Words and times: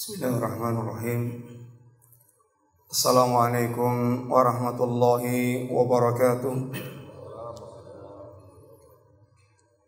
Bismillahirrahmanirrahim. 0.00 1.44
Assalamualaikum 2.88 4.32
warahmatullahi 4.32 5.68
wabarakatuh. 5.68 6.72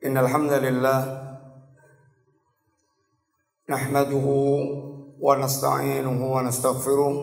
Innal 0.04 0.28
hamdalillah 0.28 1.00
nahmaduhu 3.72 4.36
wa 5.16 5.32
nasta'inuhu 5.40 6.28
wa 6.28 6.44
nastaghfiruh 6.44 7.14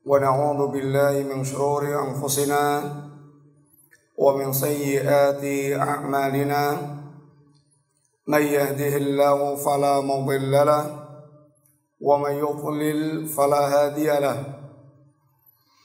wa 0.00 0.16
na'udzu 0.16 0.72
billahi 0.72 1.28
min 1.28 1.44
shururi 1.44 1.92
anfusina 2.00 2.80
wa 4.16 4.24
min 4.40 4.56
sayyiati 4.56 5.76
a'malina. 5.76 6.96
من 8.30 8.46
يهده 8.46 8.94
الله 8.96 9.56
فلا 9.58 10.06
مضل 10.06 10.52
له 10.52 10.99
ومن 12.00 12.30
يضلل 12.30 13.26
فلا 13.26 13.62
هادي 13.68 14.06
له. 14.06 14.44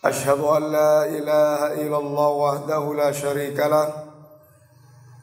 أشهد 0.06 0.40
أن 0.40 0.64
لا 0.72 1.06
إله 1.06 1.74
إلا 1.82 1.98
الله 1.98 2.30
وحده 2.30 2.94
لا 2.94 3.12
شريك 3.12 3.60
له 3.60 3.94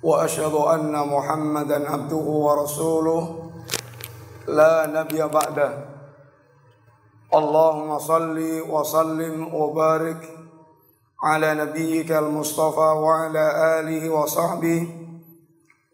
وأشهد 0.02 0.54
أن 0.54 0.92
محمدا 1.08 1.90
عبده 1.90 2.26
ورسوله. 2.46 3.50
لا 4.48 4.86
نبي 4.86 5.22
بعده. 5.22 5.70
اللهم 7.34 7.98
صل 7.98 8.38
وسلم 8.68 9.54
وبارك 9.54 10.22
على 11.24 11.54
نبيك 11.54 12.12
المصطفى 12.12 12.88
وعلى 13.04 13.44
آله 13.80 14.10
وصحبه 14.10 14.88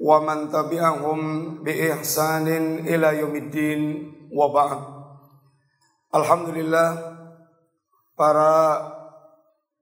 ومن 0.01 0.51
تبعهم 0.53 1.20
بإحسان 1.65 2.48
إلى 2.78 3.19
يوم 3.19 3.37
الدين. 3.37 4.18
Wabah. 4.29 4.73
Alhamdulillah 6.13 6.89
para 8.12 8.53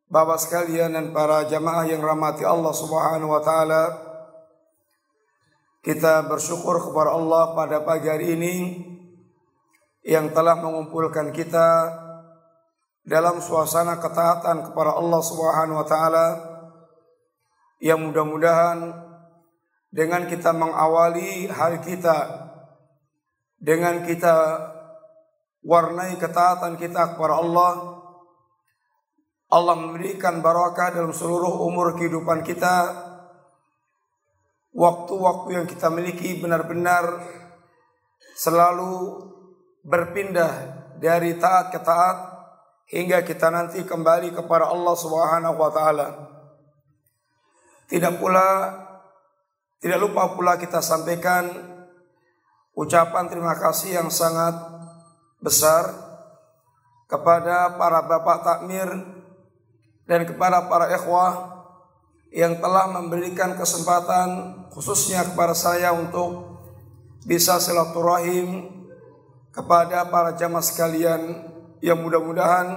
bapak 0.07 0.39
sekalian 0.39 0.95
dan 0.95 1.07
para 1.11 1.51
jamaah 1.51 1.87
yang 1.87 1.99
rahmati 1.99 2.47
Allah 2.47 2.71
Subhanahu 2.71 3.35
wa 3.35 3.43
taala. 3.43 3.83
Kita 5.83 6.27
bersyukur 6.27 6.83
kepada 6.83 7.15
Allah 7.15 7.55
pada 7.55 7.77
pagi 7.83 8.11
hari 8.11 8.35
ini 8.35 8.55
yang 10.07 10.31
telah 10.35 10.59
mengumpulkan 10.59 11.31
kita 11.31 11.95
dalam 13.07 13.39
suasana 13.39 13.99
ketaatan 13.99 14.71
kepada 14.71 14.99
Allah 14.99 15.21
Subhanahu 15.23 15.79
wa 15.83 15.87
taala 15.87 16.27
yang 17.83 18.03
mudah-mudahan 18.03 18.95
dengan 19.91 20.27
kita 20.27 20.51
mengawali 20.55 21.47
hari 21.51 21.79
kita 21.83 22.46
dengan 23.57 24.05
kita 24.05 24.37
warnai 25.67 26.15
ketaatan 26.21 26.79
kita 26.79 27.17
kepada 27.17 27.43
Allah 27.43 27.73
Allah 29.47 29.75
memberikan 29.79 30.43
barakah 30.43 30.91
dalam 30.91 31.15
seluruh 31.15 31.63
umur 31.63 31.95
kehidupan 31.95 32.43
kita 32.43 33.07
waktu-waktu 34.75 35.49
yang 35.55 35.67
kita 35.71 35.87
miliki 35.89 36.37
benar-benar 36.43 37.23
selalu 38.37 39.23
berpindah 39.87 40.53
dari 40.99 41.39
taat 41.39 41.71
ke 41.71 41.79
taat 41.81 42.17
hingga 42.91 43.23
kita 43.23 43.49
nanti 43.49 43.87
kembali 43.87 44.35
kepada 44.35 44.69
Allah 44.71 44.95
Subhanahu 44.99 45.57
wa 45.57 45.71
taala. 45.71 46.09
Tidak 47.87 48.19
pula 48.19 48.75
tidak 49.79 49.99
lupa 50.03 50.35
pula 50.35 50.59
kita 50.59 50.83
sampaikan 50.83 51.76
ucapan 52.77 53.25
terima 53.33 53.57
kasih 53.57 53.97
yang 53.97 54.13
sangat 54.13 54.53
besar 55.41 55.97
kepada 57.09 57.81
para 57.81 58.05
bapak 58.05 58.45
takmir 58.45 58.87
dan 60.05 60.29
kepada 60.29 60.69
para 60.69 60.93
ikhwah 60.93 61.57
yang 62.29 62.61
telah 62.61 62.93
memberikan 62.93 63.57
kesempatan 63.57 64.61
khususnya 64.69 65.25
kepada 65.25 65.57
saya 65.57 65.97
untuk 65.97 66.61
bisa 67.25 67.57
silaturahim 67.57 68.69
kepada 69.57 70.05
para 70.13 70.37
jamaah 70.37 70.61
sekalian 70.61 71.49
yang 71.81 71.97
mudah-mudahan 72.05 72.77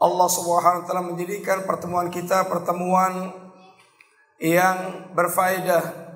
Allah 0.00 0.28
Subhanahu 0.32 0.82
wa 0.82 0.86
taala 0.88 1.04
menjadikan 1.04 1.68
pertemuan 1.68 2.08
kita 2.08 2.48
pertemuan 2.48 3.36
yang 4.40 5.12
berfaedah 5.12 6.09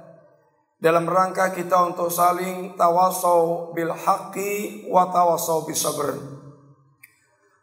dalam 0.85 1.09
rangka 1.09 1.49
kita 1.49 1.97
untuk 1.97 2.13
saling 2.13 2.77
tawasau 2.77 3.73
bil 3.73 3.89
haqqi 3.89 4.85
wa 4.93 5.09
tawasau 5.09 5.65
bis 5.65 5.81
sabr. 5.81 6.13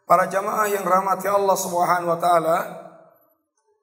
Para 0.02 0.26
jamaah 0.26 0.66
yang 0.66 0.82
rahmati 0.82 1.30
Allah 1.30 1.54
Subhanahu 1.54 2.10
wa 2.10 2.18
taala, 2.18 2.58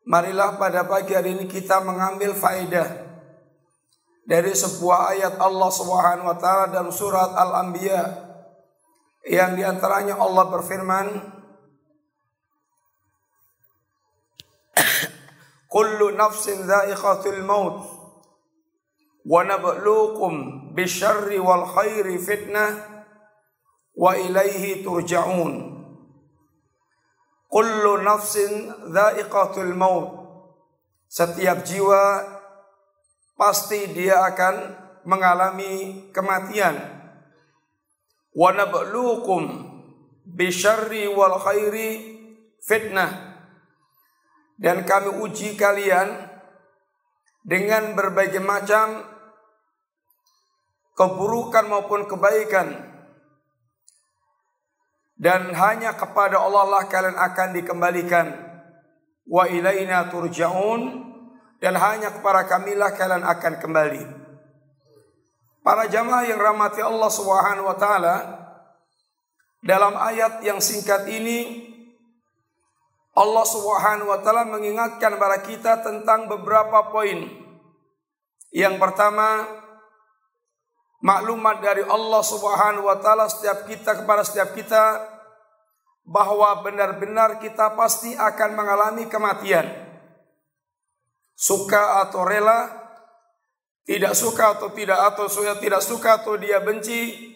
marilah 0.03 0.59
pada 0.59 0.83
pagi 0.83 1.15
hari 1.15 1.39
ini 1.39 1.47
kita 1.47 1.79
mengambil 1.79 2.35
faedah 2.35 3.07
dari 4.27 4.51
sebuah 4.51 5.15
ayat 5.15 5.39
Allah 5.39 5.71
Subhanahu 5.71 6.27
wa 6.27 6.35
taala 6.35 6.67
dalam 6.67 6.91
surat 6.91 7.31
Al-Anbiya 7.31 8.27
yang 9.23 9.55
di 9.55 9.63
antaranya 9.63 10.19
Allah 10.19 10.51
berfirman 10.51 11.07
kullu 15.71 16.11
nafsin 16.11 16.67
dha'iqatul 16.67 17.39
maut 17.47 17.98
wa 19.29 19.45
nabluukum 19.45 20.73
bisyarri 20.73 21.37
wal 21.37 21.69
khairi 21.69 22.17
fitnah 22.17 23.05
wa 23.93 24.17
ilaihi 24.17 24.81
turja'un 24.81 25.77
kullu 27.45 28.01
nafsin 28.01 28.73
dha'iqatul 28.89 29.77
maut 29.77 30.09
setiap 31.05 31.61
jiwa 31.61 32.25
pasti 33.37 33.93
dia 33.93 34.25
akan 34.33 34.55
mengalami 35.05 36.09
kematian. 36.09 36.97
wa 38.33 38.49
nabluukum 38.49 39.45
bisyarri 40.25 41.05
wal 41.05 41.37
khairi 41.37 42.17
fitnah 42.65 43.37
dan 44.57 44.85
kami 44.89 45.21
uji 45.21 45.53
kalian 45.53 46.29
dengan 47.45 47.93
berbagai 47.93 48.41
macam 48.43 49.18
keburukan 50.99 51.63
maupun 51.71 52.03
kebaikan. 52.11 52.75
Dan 55.15 55.55
hanya 55.55 55.95
kepada 55.95 56.43
Allah 56.43 56.67
lah 56.67 56.83
kalian 56.91 57.15
akan 57.15 57.49
dikembalikan. 57.55 58.27
Wa 59.23 59.47
ilaina 59.47 60.11
turja'un. 60.11 61.07
Dan 61.63 61.79
hanya 61.79 62.11
kepada 62.11 62.47
kamilah 62.47 62.91
kalian 62.99 63.23
akan 63.23 63.53
kembali. 63.63 64.03
Para 65.63 65.87
jamaah 65.91 66.23
yang 66.23 66.39
rahmati 66.39 66.79
Allah 66.79 67.11
Subhanahu 67.11 67.67
wa 67.67 67.75
taala 67.75 68.15
dalam 69.59 69.91
ayat 69.99 70.39
yang 70.39 70.63
singkat 70.63 71.03
ini 71.11 71.67
Allah 73.11 73.43
Subhanahu 73.43 74.07
wa 74.07 74.23
taala 74.23 74.47
mengingatkan 74.47 75.19
kepada 75.19 75.43
kita 75.43 75.83
tentang 75.83 76.31
beberapa 76.31 76.87
poin. 76.87 77.27
Yang 78.55 78.79
pertama, 78.79 79.43
maklumat 80.99 81.63
dari 81.63 81.83
Allah 81.87 82.21
Subhanahu 82.23 82.87
wa 82.87 82.97
taala 82.99 83.31
setiap 83.31 83.67
kita 83.67 84.03
kepada 84.03 84.23
setiap 84.23 84.51
kita 84.51 84.99
bahwa 86.03 86.59
benar-benar 86.65 87.39
kita 87.39 87.75
pasti 87.77 88.17
akan 88.17 88.57
mengalami 88.57 89.07
kematian. 89.07 89.67
Suka 91.39 92.03
atau 92.03 92.27
rela, 92.27 92.67
tidak 93.87 94.11
suka 94.17 94.59
atau 94.59 94.69
tidak 94.75 94.99
atau 95.13 95.31
sudah 95.31 95.55
tidak 95.55 95.79
suka 95.79 96.19
atau 96.19 96.35
dia 96.35 96.59
benci, 96.59 97.31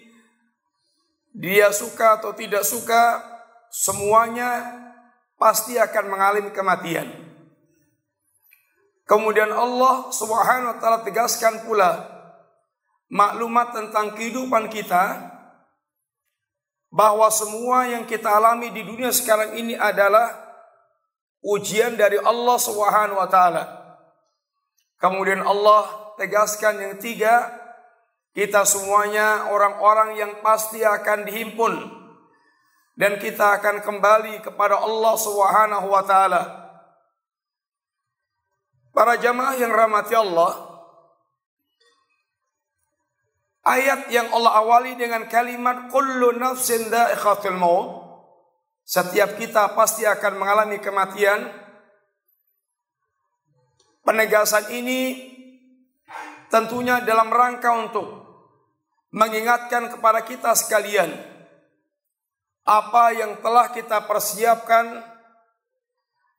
dia 1.31 1.71
suka 1.71 2.19
atau 2.19 2.36
tidak 2.36 2.68
suka, 2.68 3.24
semuanya 3.71 4.75
pasti 5.39 5.80
akan 5.80 6.12
mengalami 6.12 6.51
kematian. 6.51 7.07
Kemudian 9.07 9.51
Allah 9.56 10.12
Subhanahu 10.12 10.75
wa 10.75 10.77
taala 10.83 11.00
tegaskan 11.07 11.63
pula 11.63 12.12
maklumat 13.11 13.75
tentang 13.75 14.15
kehidupan 14.15 14.71
kita 14.71 15.33
bahwa 16.94 17.25
semua 17.33 17.89
yang 17.89 18.05
kita 18.05 18.29
alami 18.29 18.69
di 18.69 18.85
dunia 18.85 19.09
sekarang 19.09 19.57
ini 19.57 19.73
adalah 19.73 20.29
ujian 21.41 21.97
dari 21.97 22.21
Allah 22.21 22.57
Subhanahu 22.61 23.17
wa 23.17 23.25
taala. 23.25 23.63
Kemudian 25.01 25.44
Allah 25.44 26.15
tegaskan 26.15 26.79
yang 26.79 26.91
ketiga, 26.95 27.51
kita 28.38 28.63
semuanya 28.63 29.51
orang-orang 29.51 30.15
yang 30.15 30.31
pasti 30.45 30.85
akan 30.85 31.27
dihimpun 31.27 31.73
dan 32.94 33.17
kita 33.17 33.57
akan 33.57 33.81
kembali 33.81 34.45
kepada 34.45 34.77
Allah 34.77 35.13
Subhanahu 35.17 35.88
wa 35.89 36.03
taala. 36.06 36.44
Para 38.94 39.17
jamaah 39.17 39.57
yang 39.57 39.73
rahmati 39.73 40.13
Allah, 40.13 40.72
Ayat 43.63 44.12
yang 44.12 44.27
Allah 44.36 44.60
awali 44.60 45.00
dengan 45.00 45.24
kalimat 45.31 45.88
kullu 45.88 46.36
nafsin 46.36 46.92
dha'iqatul 46.92 47.56
maut. 47.56 48.04
Setiap 48.83 49.39
kita 49.39 49.71
pasti 49.71 50.04
akan 50.04 50.36
mengalami 50.36 50.83
kematian. 50.83 51.48
Penegasan 54.04 54.68
ini 54.75 55.31
tentunya 56.51 57.00
dalam 57.07 57.31
rangka 57.31 57.71
untuk 57.71 58.07
mengingatkan 59.15 59.95
kepada 59.95 60.27
kita 60.27 60.51
sekalian 60.59 61.07
apa 62.68 63.16
yang 63.16 63.39
telah 63.39 63.71
kita 63.71 64.04
persiapkan 64.04 65.04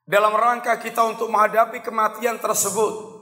dalam 0.05 0.33
rangka 0.37 0.77
kita 0.77 1.01
untuk 1.09 1.33
menghadapi 1.33 1.81
kematian 1.81 2.37
tersebut. 2.37 3.14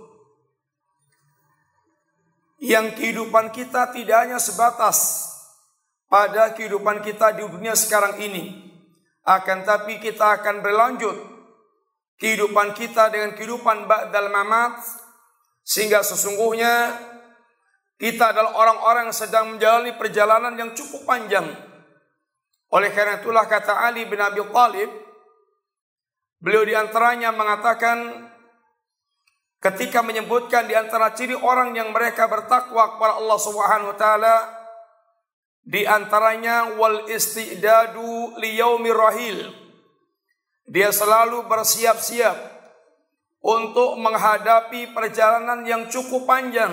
Yang 2.63 2.95
kehidupan 2.95 3.51
kita 3.51 3.91
tidak 3.91 4.17
hanya 4.23 4.39
sebatas 4.39 5.27
pada 6.07 6.55
kehidupan 6.55 7.03
kita 7.03 7.35
di 7.35 7.43
dunia 7.43 7.75
sekarang 7.75 8.23
ini. 8.23 8.71
Akan 9.27 9.67
tapi 9.67 9.99
kita 9.99 10.39
akan 10.39 10.63
berlanjut 10.63 11.15
kehidupan 12.19 12.71
kita 12.71 13.11
dengan 13.11 13.35
kehidupan 13.35 13.87
ba'dal 13.87 14.31
mamat 14.31 14.79
sehingga 15.63 16.03
sesungguhnya 16.03 16.91
kita 17.99 18.35
adalah 18.35 18.55
orang-orang 18.55 19.11
yang 19.11 19.15
sedang 19.15 19.45
menjalani 19.55 19.95
perjalanan 19.95 20.55
yang 20.55 20.71
cukup 20.75 21.03
panjang. 21.07 21.47
Oleh 22.71 22.91
karena 22.95 23.19
itulah 23.19 23.47
kata 23.47 23.83
Ali 23.83 24.07
bin 24.07 24.19
Abi 24.19 24.43
Thalib 24.43 25.03
Beliau 26.43 26.67
di 26.67 26.75
antaranya 26.75 27.31
mengatakan 27.31 28.19
ketika 29.63 30.03
menyebutkan 30.03 30.67
di 30.67 30.75
antara 30.75 31.15
ciri 31.15 31.33
orang 31.39 31.71
yang 31.71 31.95
mereka 31.95 32.27
bertakwa 32.27 32.99
kepada 32.99 33.15
Allah 33.15 33.39
Subhanahu 33.39 33.91
wa 33.95 33.97
taala 33.97 34.35
di 35.63 35.87
antaranya 35.87 36.75
wal 36.75 37.07
istidadu 37.07 38.35
liyaumi 38.35 38.91
rahil. 38.91 39.39
Dia 40.67 40.91
selalu 40.91 41.47
bersiap-siap 41.47 42.35
untuk 43.43 43.95
menghadapi 43.99 44.91
perjalanan 44.91 45.63
yang 45.63 45.87
cukup 45.87 46.27
panjang. 46.27 46.71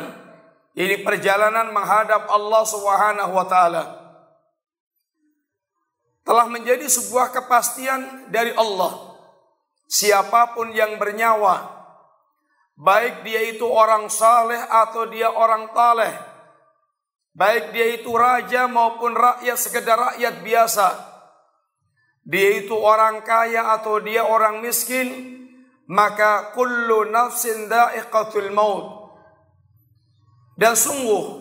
Ini 0.74 1.02
perjalanan 1.02 1.70
menghadap 1.70 2.26
Allah 2.26 2.62
Subhanahu 2.66 3.32
wa 3.34 3.46
taala. 3.46 3.84
Telah 6.26 6.46
menjadi 6.46 6.86
sebuah 6.86 7.34
kepastian 7.34 8.30
dari 8.30 8.54
Allah 8.54 9.10
siapa 9.90 10.54
pun 10.54 10.70
yang 10.70 10.94
bernyawa, 11.02 11.79
baik 12.80 13.20
dia 13.28 13.52
itu 13.52 13.68
orang 13.68 14.08
saleh 14.08 14.56
atau 14.56 15.04
dia 15.04 15.28
orang 15.28 15.68
taleh, 15.76 16.16
baik 17.36 17.76
dia 17.76 18.00
itu 18.00 18.08
raja 18.16 18.64
maupun 18.64 19.12
rakyat 19.12 19.58
sekedar 19.60 20.00
rakyat 20.00 20.40
biasa, 20.40 20.88
dia 22.24 22.64
itu 22.64 22.72
orang 22.72 23.20
kaya 23.20 23.76
atau 23.76 24.00
dia 24.00 24.24
orang 24.24 24.64
miskin, 24.64 25.36
maka 25.92 26.56
kullu 26.56 27.12
nafsin 27.12 27.68
da'iqatul 27.68 28.48
maut. 28.48 29.12
Dan 30.56 30.72
sungguh 30.76 31.40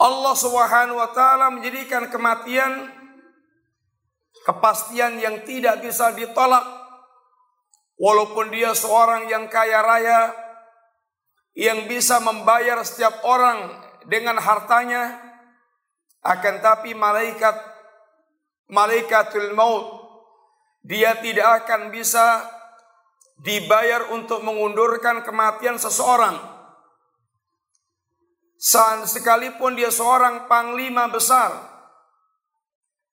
Allah 0.00 0.34
Subhanahu 0.36 1.00
wa 1.00 1.10
taala 1.12 1.52
menjadikan 1.52 2.08
kematian 2.12 2.92
kepastian 4.44 5.20
yang 5.20 5.44
tidak 5.44 5.84
bisa 5.84 6.12
ditolak 6.16 6.77
walaupun 7.98 8.54
dia 8.54 8.72
seorang 8.72 9.26
yang 9.26 9.50
kaya 9.50 9.82
raya 9.82 10.32
yang 11.58 11.90
bisa 11.90 12.22
membayar 12.22 12.78
setiap 12.86 13.20
orang 13.26 13.74
dengan 14.06 14.38
hartanya 14.38 15.18
akan 16.22 16.62
tapi 16.62 16.94
malaikat 16.94 17.58
malaikatul 18.70 19.52
maut 19.58 19.98
dia 20.86 21.18
tidak 21.18 21.66
akan 21.66 21.90
bisa 21.90 22.46
dibayar 23.38 24.10
untuk 24.14 24.42
mengundurkan 24.42 25.22
kematian 25.22 25.78
seseorang. 25.78 26.38
Sekalipun 28.58 29.78
dia 29.78 29.92
seorang 29.94 30.50
panglima 30.50 31.06
besar 31.06 31.54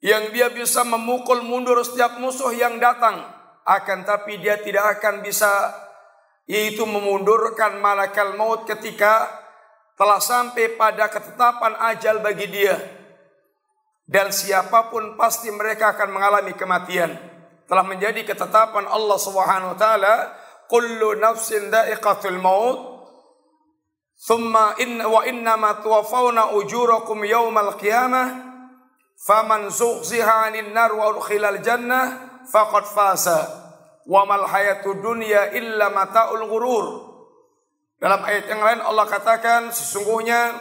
yang 0.02 0.34
dia 0.34 0.50
bisa 0.50 0.82
memukul 0.82 1.46
mundur 1.46 1.78
setiap 1.86 2.18
musuh 2.18 2.50
yang 2.50 2.82
datang 2.82 3.35
akan 3.66 4.06
tapi 4.06 4.38
dia 4.38 4.62
tidak 4.62 5.02
akan 5.02 5.26
bisa 5.26 5.74
yaitu 6.46 6.86
memundurkan 6.86 7.82
malakal 7.82 8.38
maut 8.38 8.70
ketika 8.70 9.26
telah 9.98 10.22
sampai 10.22 10.78
pada 10.78 11.10
ketetapan 11.10 11.74
ajal 11.94 12.22
bagi 12.22 12.46
dia. 12.46 12.78
Dan 14.06 14.30
siapa 14.30 14.94
pun 14.94 15.18
pasti 15.18 15.50
mereka 15.50 15.98
akan 15.98 16.14
mengalami 16.14 16.54
kematian. 16.54 17.18
Telah 17.66 17.82
menjadi 17.82 18.22
ketetapan 18.22 18.86
Allah 18.86 19.18
Subhanahu 19.18 19.74
wa 19.74 19.80
taala 19.82 20.16
kullu 20.70 21.18
nafsin 21.18 21.74
da'iqatul 21.74 22.38
maut 22.38 23.02
thumma 24.22 24.78
inna 24.78 25.10
wa 25.10 25.26
inna 25.26 25.58
ma 25.58 25.82
tuwaffawna 25.82 26.54
ujurakum 26.54 27.26
yawmal 27.26 27.74
qiyamah 27.82 28.54
Faman 29.16 29.74
zuhziha 29.74 30.46
'anil 30.46 30.70
nar 30.70 30.94
wa 30.94 31.18
udkhilal 31.18 31.64
jannah 31.66 32.35
faqad 32.50 32.86
faza. 32.90 33.40
Wa 34.06 34.22
mal 34.26 34.46
hayatud 34.46 35.02
dunya 35.02 35.54
illa 35.58 35.90
mataul 35.90 36.46
ghurur. 36.46 36.88
Dalam 37.98 38.22
ayat 38.22 38.46
yang 38.52 38.62
lain 38.62 38.82
Allah 38.86 39.06
katakan 39.10 39.74
sesungguhnya 39.74 40.54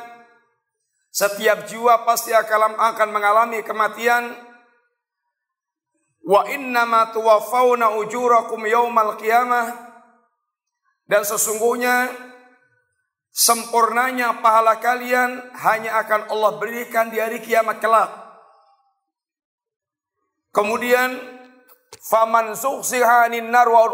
setiap 1.13 1.69
jiwa 1.69 2.07
pasti 2.09 2.33
akan 2.33 2.79
akan 2.79 3.09
mengalami 3.11 3.61
kematian 3.61 4.33
wa 6.25 6.43
inna 6.49 6.89
ma 6.89 7.13
tuwaffawna 7.13 8.01
ujurakum 8.01 8.65
yaumal 8.65 9.19
qiyamah 9.21 9.77
dan 11.05 11.21
sesungguhnya 11.27 12.09
sempurnanya 13.29 14.41
pahala 14.41 14.81
kalian 14.81 15.43
hanya 15.59 16.01
akan 16.01 16.33
Allah 16.33 16.53
berikan 16.57 17.13
di 17.13 17.21
hari 17.21 17.45
kiamat 17.45 17.83
kelak 17.83 18.25
Kemudian 20.55 21.11
faman 22.01 22.57
suksiha 22.57 23.31
nar 23.45 23.69
wa 23.71 23.91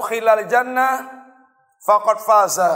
jannah 0.48 0.94
faqad 1.82 2.18
faza. 2.22 2.72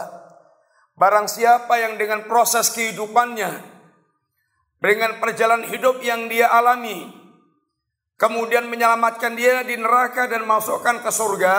Barang 0.95 1.27
siapa 1.27 1.75
yang 1.81 1.99
dengan 1.99 2.27
proses 2.31 2.71
kehidupannya 2.71 3.51
dengan 4.79 5.19
perjalanan 5.19 5.67
hidup 5.67 5.99
yang 6.05 6.31
dia 6.31 6.47
alami 6.53 7.25
kemudian 8.19 8.71
menyelamatkan 8.71 9.35
dia 9.35 9.67
di 9.67 9.75
neraka 9.75 10.31
dan 10.31 10.47
masukkan 10.47 11.03
ke 11.03 11.11
surga, 11.11 11.57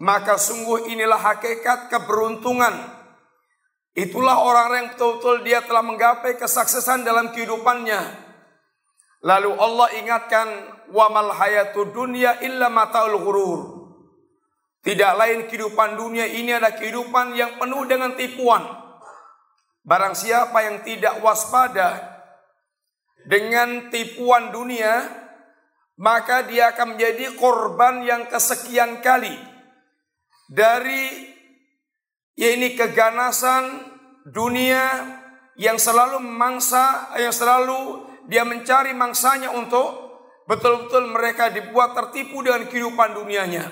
maka 0.00 0.40
sungguh 0.40 0.88
inilah 0.88 1.20
hakikat 1.20 1.92
keberuntungan. 1.92 2.96
Itulah 3.98 4.38
orang 4.46 4.68
yang 4.78 4.86
betul-betul 4.94 5.42
dia 5.42 5.58
telah 5.66 5.82
menggapai 5.82 6.38
kesuksesan 6.38 7.02
dalam 7.02 7.34
kehidupannya 7.34 8.27
Lalu 9.18 9.50
Allah 9.58 9.88
ingatkan 9.98 10.48
wa 10.94 11.06
mal 11.10 11.34
hayatu 11.34 11.90
dunya 11.90 12.38
illa 12.42 12.70
mataul 12.70 13.18
ghurur. 13.18 13.60
Tidak 14.78 15.12
lain 15.18 15.50
kehidupan 15.50 15.98
dunia 15.98 16.24
ini 16.24 16.54
adalah 16.54 16.78
kehidupan 16.78 17.34
yang 17.34 17.58
penuh 17.58 17.82
dengan 17.84 18.14
tipuan. 18.14 18.62
Barang 19.82 20.14
siapa 20.14 20.64
yang 20.64 20.86
tidak 20.86 21.18
waspada 21.18 22.18
dengan 23.26 23.90
tipuan 23.90 24.54
dunia, 24.54 25.02
maka 25.98 26.46
dia 26.46 26.72
akan 26.72 26.94
menjadi 26.94 27.34
korban 27.34 28.06
yang 28.06 28.30
kesekian 28.30 29.02
kali 29.02 29.34
dari 30.48 31.36
ini 32.38 32.72
keganasan 32.78 33.82
dunia 34.24 35.04
yang 35.60 35.76
selalu 35.76 36.22
memangsa, 36.22 37.12
yang 37.20 37.34
selalu 37.34 38.07
dia 38.28 38.44
mencari 38.44 38.92
mangsanya 38.92 39.56
untuk 39.56 39.88
betul-betul 40.44 41.08
mereka 41.08 41.48
dibuat 41.48 41.96
tertipu 41.96 42.44
dengan 42.44 42.68
kehidupan 42.68 43.16
dunianya. 43.16 43.64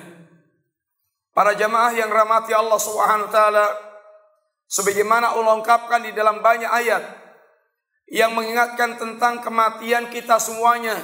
Para 1.37 1.53
jamaah 1.53 1.93
yang 1.93 2.09
rahmati 2.09 2.57
Allah 2.57 2.81
Subhanahu 2.81 3.29
taala 3.29 3.69
sebagaimana 4.65 5.37
Allah 5.37 5.61
ungkapkan 5.61 6.09
di 6.09 6.17
dalam 6.17 6.41
banyak 6.41 6.73
ayat 6.73 7.05
yang 8.09 8.33
mengingatkan 8.33 8.97
tentang 8.97 9.45
kematian 9.45 10.09
kita 10.09 10.41
semuanya 10.41 10.97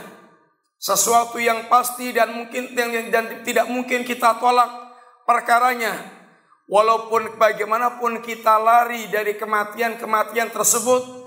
sesuatu 0.81 1.37
yang 1.37 1.69
pasti 1.69 2.11
dan 2.11 2.33
mungkin 2.33 2.73
dan 2.75 3.45
tidak 3.45 3.69
mungkin 3.69 4.03
kita 4.03 4.41
tolak 4.41 4.71
perkaranya 5.29 5.95
walaupun 6.67 7.37
bagaimanapun 7.37 8.25
kita 8.25 8.59
lari 8.59 9.07
dari 9.13 9.39
kematian-kematian 9.39 10.51
tersebut 10.51 11.22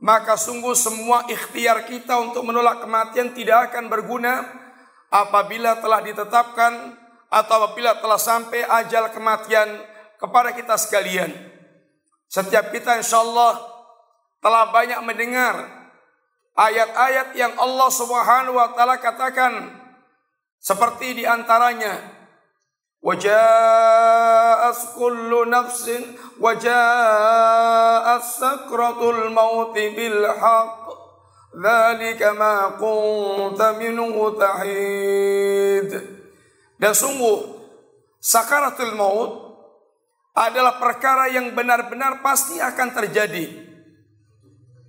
maka 0.00 0.36
sungguh 0.36 0.76
semua 0.76 1.24
ikhtiar 1.28 1.88
kita 1.88 2.20
untuk 2.20 2.44
menolak 2.44 2.84
kematian 2.84 3.32
tidak 3.32 3.72
akan 3.72 3.88
berguna 3.88 4.44
apabila 5.08 5.80
telah 5.80 6.04
ditetapkan 6.04 6.96
atau 7.32 7.54
apabila 7.64 7.96
telah 7.98 8.20
sampai 8.20 8.62
ajal 8.64 9.08
kematian 9.10 9.68
kepada 10.20 10.52
kita 10.52 10.76
sekalian. 10.76 11.32
Setiap 12.26 12.74
kita 12.74 12.98
insya 12.98 13.22
Allah 13.22 13.60
telah 14.42 14.68
banyak 14.70 15.00
mendengar 15.06 15.54
ayat-ayat 16.56 17.36
yang 17.36 17.52
Allah 17.56 17.90
Subhanahu 17.92 18.56
wa 18.56 18.72
taala 18.72 18.96
katakan 18.98 19.72
seperti 20.60 21.22
di 21.22 21.24
antaranya 21.28 22.15
وجاءت 23.05 24.77
كل 24.99 25.49
نفس 25.49 25.85
وجاءت 26.39 28.23
سكرة 28.23 29.01
الموت 29.09 29.73
بالحق 29.73 30.81
ذلك 31.65 32.21
ما 32.23 32.77
كنت 32.77 33.61
منه 33.61 34.15
تحيد 34.39 35.89
dan 36.81 36.97
sungguh 36.97 37.61
sakaratul 38.17 38.97
maut 38.97 39.31
adalah 40.33 40.81
perkara 40.81 41.29
yang 41.29 41.53
benar-benar 41.53 42.25
pasti 42.25 42.57
akan 42.57 42.89
terjadi. 42.89 43.69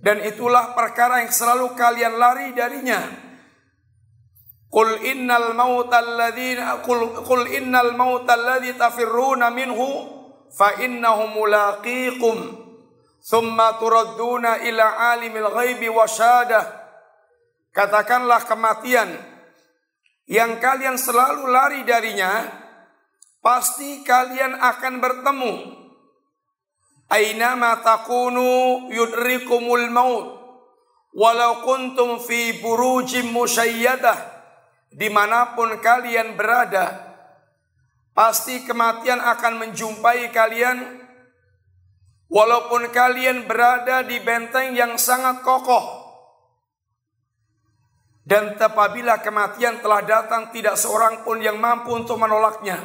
Dan 0.03 0.19
itulah 0.25 0.75
perkara 0.75 1.23
yang 1.23 1.31
selalu 1.31 1.77
kalian 1.77 2.17
lari 2.17 2.51
darinya. 2.57 2.99
Qul 4.68 5.00
innal 5.00 5.56
mauta 5.56 6.04
alladhina 6.04 6.84
qul, 6.84 7.24
qul 7.24 7.48
innal 7.56 7.96
mauta 7.96 8.36
alladhi 8.36 8.76
tafirruna 8.76 9.48
minhu 9.48 10.04
fa 10.52 10.76
innahu 10.84 11.32
mulaqikum 11.32 12.36
thumma 13.24 13.80
turadduna 13.80 14.60
ila 14.68 15.16
alimil 15.16 15.48
ghaibi 15.56 15.88
wasyadah. 15.88 16.84
Katakanlah 17.72 18.44
kematian 18.44 19.08
yang 20.28 20.60
kalian 20.60 21.00
selalu 21.00 21.48
lari 21.48 21.80
darinya 21.88 22.44
pasti 23.40 24.04
kalian 24.04 24.52
akan 24.52 24.94
bertemu. 25.00 25.52
Ainama 27.08 27.80
takunu 27.80 28.84
yudrikumul 28.92 29.88
maut 29.88 30.28
walau 31.16 31.64
kuntum 31.64 32.20
fi 32.20 32.60
burujim 32.60 33.32
musyayyadah 33.32 34.37
di 34.88 35.08
mana 35.12 35.52
pun 35.52 35.76
kalian 35.78 36.34
berada 36.34 37.08
pasti 38.18 38.66
kematian 38.66 39.22
akan 39.22 39.62
menjumpai 39.62 40.34
kalian. 40.34 41.06
Walaupun 42.28 42.92
kalian 42.92 43.48
berada 43.48 44.04
di 44.04 44.20
benteng 44.20 44.76
yang 44.76 45.00
sangat 45.00 45.40
kokoh. 45.40 46.04
Dan 48.20 48.52
apabila 48.60 49.24
kematian 49.24 49.80
telah 49.80 50.04
datang 50.04 50.52
tidak 50.52 50.76
seorang 50.76 51.24
pun 51.24 51.40
yang 51.40 51.56
mampu 51.56 51.88
untuk 51.96 52.20
menolaknya. 52.20 52.84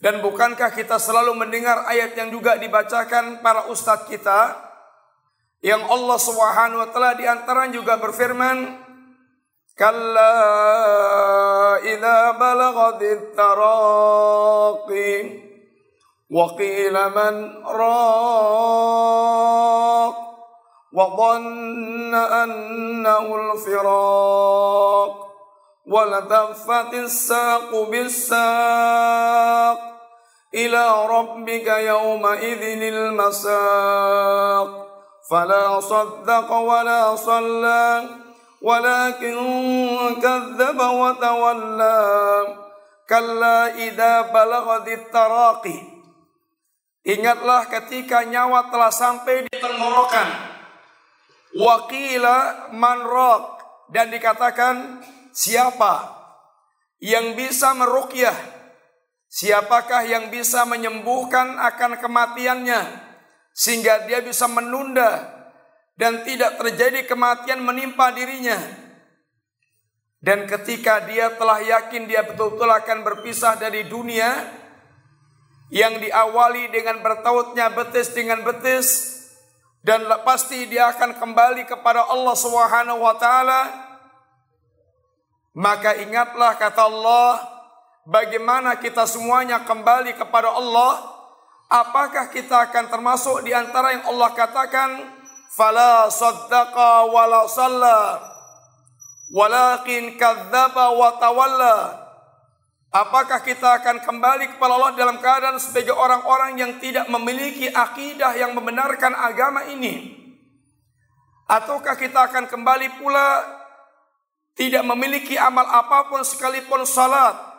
Dan 0.00 0.24
bukankah 0.24 0.72
kita 0.72 0.96
selalu 0.96 1.36
mendengar 1.36 1.84
ayat 1.84 2.16
yang 2.16 2.32
juga 2.32 2.56
dibacakan 2.56 3.44
para 3.44 3.68
ustadz 3.68 4.08
kita? 4.08 4.56
Yang 5.60 5.84
Allah 5.92 6.16
Subhanahu 6.16 6.80
wa 6.80 6.88
taala 6.88 7.12
di 7.20 7.28
antara 7.28 7.68
juga 7.68 8.00
berfirman 8.00 8.80
كلا 9.80 11.76
إذا 11.76 12.30
بلغت 12.30 13.02
التراقي 13.02 14.30
وقيل 16.30 17.08
من 17.08 17.64
راق 17.66 18.90
وظن 20.92 22.14
أنه 22.14 23.36
الفراق 23.36 25.30
ولتفت 25.86 26.94
الساق 26.94 27.88
بالساق 27.90 29.78
إلى 30.54 31.06
ربك 31.06 31.66
يومئذ 31.66 32.82
المساق 32.82 34.68
فلا 35.30 35.80
صدق 35.80 36.52
ولا 36.52 37.16
صلى 37.16 38.19
ولكن 38.61 39.37
كذب 40.21 40.79
وتولى 40.79 41.99
كلا 43.09 43.59
إذا 43.75 44.13
بلغت 44.21 44.87
التراقي 44.87 45.79
Ingatlah 47.05 47.69
ketika 47.69 48.25
nyawa 48.25 48.73
telah 48.73 48.89
sampai 48.89 49.45
di 49.45 49.53
tenggorokan. 49.61 50.25
Wakila 51.53 52.73
manrok 52.73 53.61
dan 53.93 54.09
dikatakan 54.09 55.05
siapa 55.29 56.01
yang 56.97 57.37
bisa 57.37 57.77
merukyah 57.77 58.33
Siapakah 59.35 60.07
yang 60.07 60.31
bisa 60.31 60.63
menyembuhkan 60.63 61.59
akan 61.59 61.99
kematiannya 61.99 62.81
sehingga 63.51 64.07
dia 64.07 64.23
bisa 64.23 64.47
menunda 64.47 65.27
dan 66.00 66.24
tidak 66.24 66.56
terjadi 66.56 67.04
kematian 67.04 67.60
menimpa 67.60 68.08
dirinya? 68.16 68.56
Dan 70.20 70.48
ketika 70.48 71.04
dia 71.04 71.36
telah 71.36 71.60
yakin 71.60 72.08
dia 72.08 72.24
betul-betul 72.24 72.72
akan 72.72 73.04
berpisah 73.04 73.60
dari 73.60 73.84
dunia 73.84 74.48
yang 75.68 76.00
diawali 76.00 76.72
dengan 76.72 77.04
bertautnya 77.04 77.68
betis 77.76 78.16
dengan 78.16 78.40
betis 78.40 78.88
dan 79.84 80.04
pasti 80.24 80.68
dia 80.68 80.92
akan 80.92 81.20
kembali 81.20 81.68
kepada 81.68 82.08
Allah 82.08 82.36
Subhanahu 82.36 83.00
wa 83.00 83.16
taala 83.16 83.90
maka 85.56 85.98
ingatlah 85.98 86.54
kata 86.54 86.86
Allah 86.86 87.42
bagaimana 88.06 88.78
kita 88.78 89.02
semuanya 89.06 89.66
kembali 89.66 90.14
kepada 90.14 90.54
Allah, 90.54 91.10
apakah 91.66 92.30
kita 92.30 92.70
akan 92.70 92.86
termasuk 92.86 93.42
di 93.42 93.50
antara 93.50 93.98
yang 93.98 94.06
Allah 94.14 94.30
katakan 94.30 94.90
fala 95.50 96.06
saddaqa 96.06 97.10
wala 97.10 97.46
walakin 99.30 100.14
kadzdzaba 100.14 100.94
wa 100.94 101.10
Apakah 102.90 103.38
kita 103.46 103.78
akan 103.78 104.02
kembali 104.02 104.58
kepada 104.58 104.74
Allah 104.74 104.98
dalam 104.98 105.22
keadaan 105.22 105.62
sebagai 105.62 105.94
orang-orang 105.94 106.58
yang 106.58 106.72
tidak 106.82 107.06
memiliki 107.06 107.70
akidah 107.70 108.34
yang 108.34 108.50
membenarkan 108.50 109.14
agama 109.14 109.62
ini? 109.70 110.18
Ataukah 111.46 111.94
kita 111.94 112.26
akan 112.26 112.50
kembali 112.50 112.98
pula 112.98 113.46
tidak 114.58 114.82
memiliki 114.82 115.38
amal 115.38 115.62
apa 115.70 116.10
pun 116.10 116.26
sekalipun 116.26 116.82
salat 116.82 117.50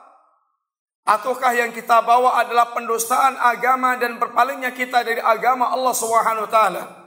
Ataukah 1.01 1.49
yang 1.57 1.73
kita 1.73 2.03
bawa 2.05 2.45
adalah 2.45 2.77
pendustaan 2.77 3.33
agama 3.41 3.97
dan 3.97 4.21
berpalingnya 4.21 4.69
kita 4.69 5.01
dari 5.01 5.17
agama 5.17 5.73
Allah 5.73 5.95
Subhanahu 5.97 6.45
wa 6.45 6.51
taala? 6.51 7.00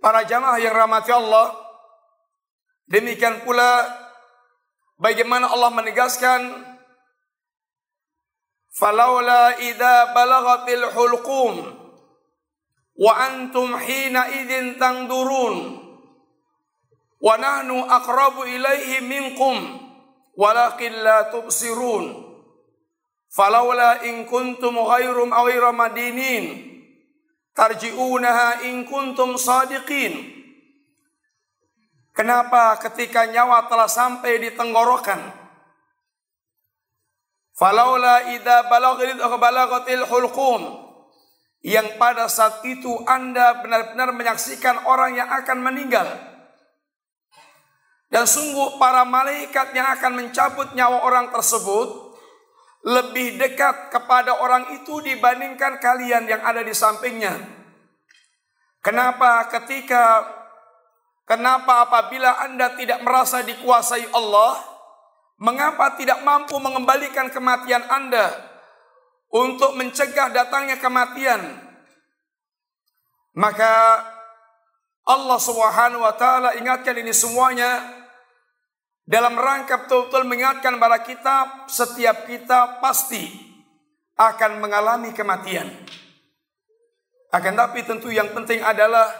Para 0.00 0.24
jamaah 0.24 0.56
yang 0.56 0.72
rahmati 0.72 1.12
Allah, 1.12 1.52
demikian 2.88 3.44
pula 3.44 3.84
bagaimana 4.96 5.52
Allah 5.52 5.68
menegaskan 5.76 6.40
falaula 8.72 9.60
idza 9.60 10.16
balagatil 10.16 10.88
hulqum 10.96 11.52
wa 12.96 13.12
antum 13.12 13.76
hina 13.76 14.32
idzin 14.40 14.80
tangdurun 14.80 15.56
wa 17.20 17.34
nahnu 17.36 17.84
aqrabu 17.84 18.48
ilaihi 18.48 19.04
minkum 19.04 19.84
walakin 20.32 20.96
la 21.04 21.28
tubsirun. 21.28 22.32
Falaula 23.28 24.00
in 24.08 24.24
kuntum 24.24 24.80
ghairum 24.80 25.28
ghaira 25.28 25.76
madinin 25.76 26.69
tarji'unaha 27.54 28.66
in 28.70 28.86
kuntum 28.86 29.34
sadiqin. 29.34 30.40
Kenapa 32.10 32.76
ketika 32.82 33.24
nyawa 33.30 33.70
telah 33.70 33.88
sampai 33.88 34.42
di 34.42 34.50
tenggorokan? 34.52 35.40
Falaula 37.56 38.32
idza 38.32 38.66
balagatil 38.68 40.04
hulqum 40.08 40.62
yang 41.60 42.00
pada 42.00 42.24
saat 42.24 42.64
itu 42.64 42.88
Anda 43.04 43.60
benar-benar 43.60 44.16
menyaksikan 44.16 44.88
orang 44.88 45.16
yang 45.16 45.28
akan 45.28 45.60
meninggal. 45.60 46.08
Dan 48.10 48.26
sungguh 48.26 48.80
para 48.80 49.06
malaikat 49.06 49.70
yang 49.70 49.86
akan 49.86 50.18
mencabut 50.18 50.74
nyawa 50.74 51.06
orang 51.06 51.30
tersebut 51.30 52.09
lebih 52.80 53.36
dekat 53.36 53.92
kepada 53.92 54.40
orang 54.40 54.72
itu 54.80 55.04
dibandingkan 55.04 55.76
kalian 55.76 56.24
yang 56.24 56.40
ada 56.40 56.64
di 56.64 56.72
sampingnya. 56.72 57.36
Kenapa 58.80 59.44
ketika 59.52 60.24
kenapa 61.28 61.84
apabila 61.84 62.40
Anda 62.40 62.72
tidak 62.80 63.04
merasa 63.04 63.44
dikuasai 63.44 64.08
Allah, 64.16 64.56
mengapa 65.36 66.00
tidak 66.00 66.24
mampu 66.24 66.56
mengembalikan 66.56 67.28
kematian 67.28 67.84
Anda 67.84 68.32
untuk 69.28 69.76
mencegah 69.76 70.32
datangnya 70.32 70.80
kematian? 70.80 71.68
Maka 73.36 74.00
Allah 75.04 75.38
Subhanahu 75.38 76.00
wa 76.00 76.16
taala 76.16 76.56
ingatkan 76.56 76.96
ini 76.96 77.12
semuanya 77.12 77.99
dalam 79.10 79.34
rangka 79.34 79.82
betul-betul 79.82 80.22
mengingatkan 80.22 80.78
kepada 80.78 80.98
kita 81.02 81.36
setiap 81.66 82.30
kita 82.30 82.78
pasti 82.78 83.26
akan 84.14 84.62
mengalami 84.62 85.10
kematian. 85.10 85.66
Akan 87.34 87.58
tapi 87.58 87.82
tentu 87.82 88.14
yang 88.14 88.30
penting 88.30 88.62
adalah 88.62 89.10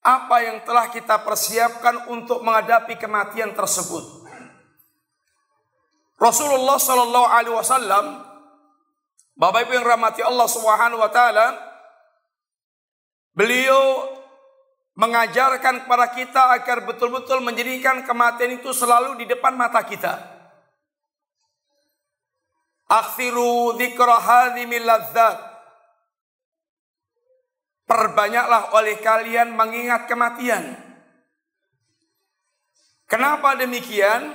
apa 0.00 0.36
yang 0.40 0.64
telah 0.64 0.88
kita 0.88 1.20
persiapkan 1.20 2.08
untuk 2.08 2.40
menghadapi 2.40 2.96
kematian 2.96 3.52
tersebut. 3.52 4.24
Rasulullah 6.16 6.80
Shallallahu 6.80 7.28
Alaihi 7.28 7.52
Wasallam, 7.52 8.24
Bapak 9.36 9.68
Ibu 9.68 9.76
yang 9.76 9.84
rahmati 9.84 10.24
Allah 10.24 10.48
Subhanahu 10.48 11.04
Wa 11.04 11.10
Taala, 11.12 11.46
beliau 13.36 14.15
mengajarkan 14.96 15.84
kepada 15.84 16.06
kita 16.16 16.42
agar 16.56 16.88
betul-betul 16.88 17.44
menjadikan 17.44 18.02
kematian 18.08 18.56
itu 18.56 18.72
selalu 18.72 19.20
di 19.20 19.28
depan 19.28 19.52
mata 19.52 19.84
kita. 19.84 20.34
Ladzat 24.82 25.38
Perbanyaklah 27.86 28.74
oleh 28.74 28.98
kalian 28.98 29.54
mengingat 29.54 30.10
kematian. 30.10 30.74
Kenapa 33.06 33.54
demikian? 33.54 34.34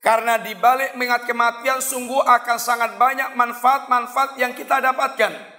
Karena 0.00 0.40
di 0.40 0.56
balik 0.56 0.96
mengingat 0.96 1.28
kematian 1.28 1.84
sungguh 1.84 2.24
akan 2.24 2.56
sangat 2.56 2.96
banyak 2.96 3.36
manfaat-manfaat 3.36 4.40
yang 4.40 4.56
kita 4.56 4.80
dapatkan. 4.80 5.51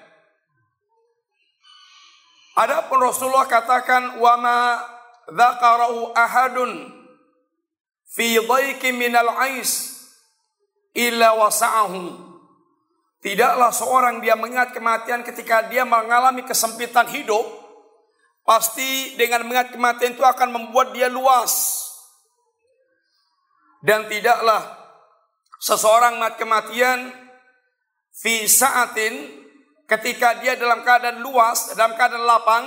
Adapun 2.53 3.01
Rasulullah 3.01 3.49
katakan 3.49 4.21
wa 4.21 4.33
ma 4.37 4.57
dzakarahu 5.25 6.13
ahadun 6.13 6.93
fi 8.05 8.37
dhaiqi 8.37 8.93
minal 8.93 9.33
ais 9.41 9.97
illa 10.93 11.33
wasa'ahu 11.33 12.33
Tidaklah 13.23 13.71
seorang 13.71 14.19
dia 14.19 14.35
mengingat 14.35 14.75
kematian 14.75 15.23
ketika 15.23 15.71
dia 15.71 15.87
mengalami 15.87 16.43
kesempitan 16.43 17.07
hidup, 17.07 17.47
pasti 18.43 19.15
dengan 19.15 19.47
mengingat 19.47 19.71
kematian 19.71 20.19
itu 20.19 20.27
akan 20.27 20.51
membuat 20.51 20.91
dia 20.91 21.07
luas. 21.07 21.79
Dan 23.79 24.11
tidaklah 24.11 24.59
seseorang 25.55 26.19
mengingat 26.19 26.35
kematian 26.35 26.99
fi 28.11 28.43
saatin 28.43 29.42
ketika 29.87 30.39
dia 30.43 30.59
dalam 30.59 30.81
keadaan 30.81 31.19
luas, 31.23 31.73
dalam 31.77 31.95
keadaan 31.97 32.25
lapang, 32.25 32.65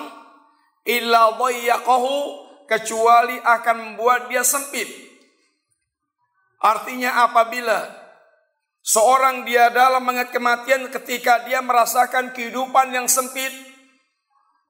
illa 0.87 1.37
dhayyaqahu 1.37 2.17
kecuali 2.67 3.37
akan 3.41 3.77
membuat 3.83 4.31
dia 4.31 4.43
sempit. 4.43 4.89
Artinya 6.63 7.29
apabila 7.29 8.07
Seorang 8.87 9.43
dia 9.43 9.67
dalam 9.75 10.07
kematian 10.31 10.87
ketika 10.95 11.43
dia 11.43 11.59
merasakan 11.59 12.31
kehidupan 12.31 12.95
yang 12.95 13.11
sempit, 13.11 13.51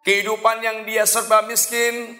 kehidupan 0.09 0.65
yang 0.65 0.89
dia 0.89 1.05
serba 1.05 1.45
miskin, 1.45 2.17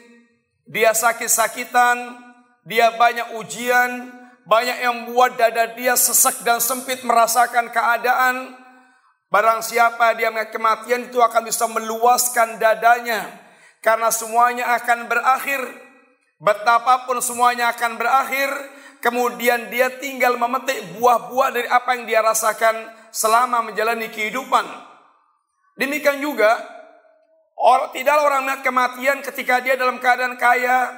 dia 0.69 0.93
sakit-sakitan, 0.93 2.21
dia 2.69 2.93
banyak 3.01 3.41
ujian, 3.41 4.13
banyak 4.45 4.77
yang 4.85 4.95
membuat 5.09 5.41
dada 5.41 5.73
dia 5.73 5.97
sesek 5.97 6.45
dan 6.45 6.61
sempit 6.61 7.01
merasakan 7.01 7.73
keadaan. 7.73 8.53
Barang 9.27 9.59
siapa 9.59 10.15
dia 10.15 10.31
mengingat 10.31 10.55
kematian 10.55 11.11
itu 11.11 11.19
akan 11.19 11.43
bisa 11.43 11.67
meluaskan 11.67 12.63
dadanya 12.63 13.27
karena 13.83 14.15
semuanya 14.15 14.71
akan 14.79 15.11
berakhir. 15.11 15.63
Betapapun 16.37 17.19
semuanya 17.19 17.73
akan 17.75 17.97
berakhir, 17.99 18.53
kemudian 19.03 19.67
dia 19.73 19.91
tinggal 19.99 20.39
memetik 20.39 20.79
buah-buah 20.95 21.49
dari 21.49 21.67
apa 21.67 21.97
yang 21.97 22.05
dia 22.07 22.21
rasakan 22.23 22.87
selama 23.11 23.67
menjalani 23.67 24.13
kehidupan. 24.13 24.63
Demikian 25.75 26.23
juga 26.23 26.61
orang 27.59 27.91
tidak 27.97 28.21
orang 28.21 28.47
melihat 28.47 28.63
kematian 28.63 29.19
ketika 29.27 29.59
dia 29.59 29.75
dalam 29.75 29.99
keadaan 29.99 30.39
kaya, 30.39 30.93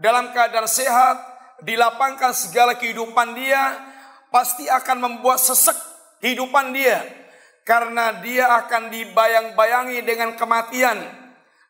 dalam 0.00 0.32
keadaan 0.32 0.70
sehat, 0.70 1.20
dilapangkan 1.60 2.32
segala 2.32 2.78
kehidupan 2.80 3.34
dia, 3.36 3.76
pasti 4.32 4.70
akan 4.72 5.04
membuat 5.04 5.42
sesek 5.42 5.76
kehidupan 6.22 6.72
dia 6.72 7.23
karena 7.64 8.20
dia 8.20 8.48
akan 8.64 8.92
dibayang-bayangi 8.92 10.04
dengan 10.04 10.36
kematian. 10.36 11.00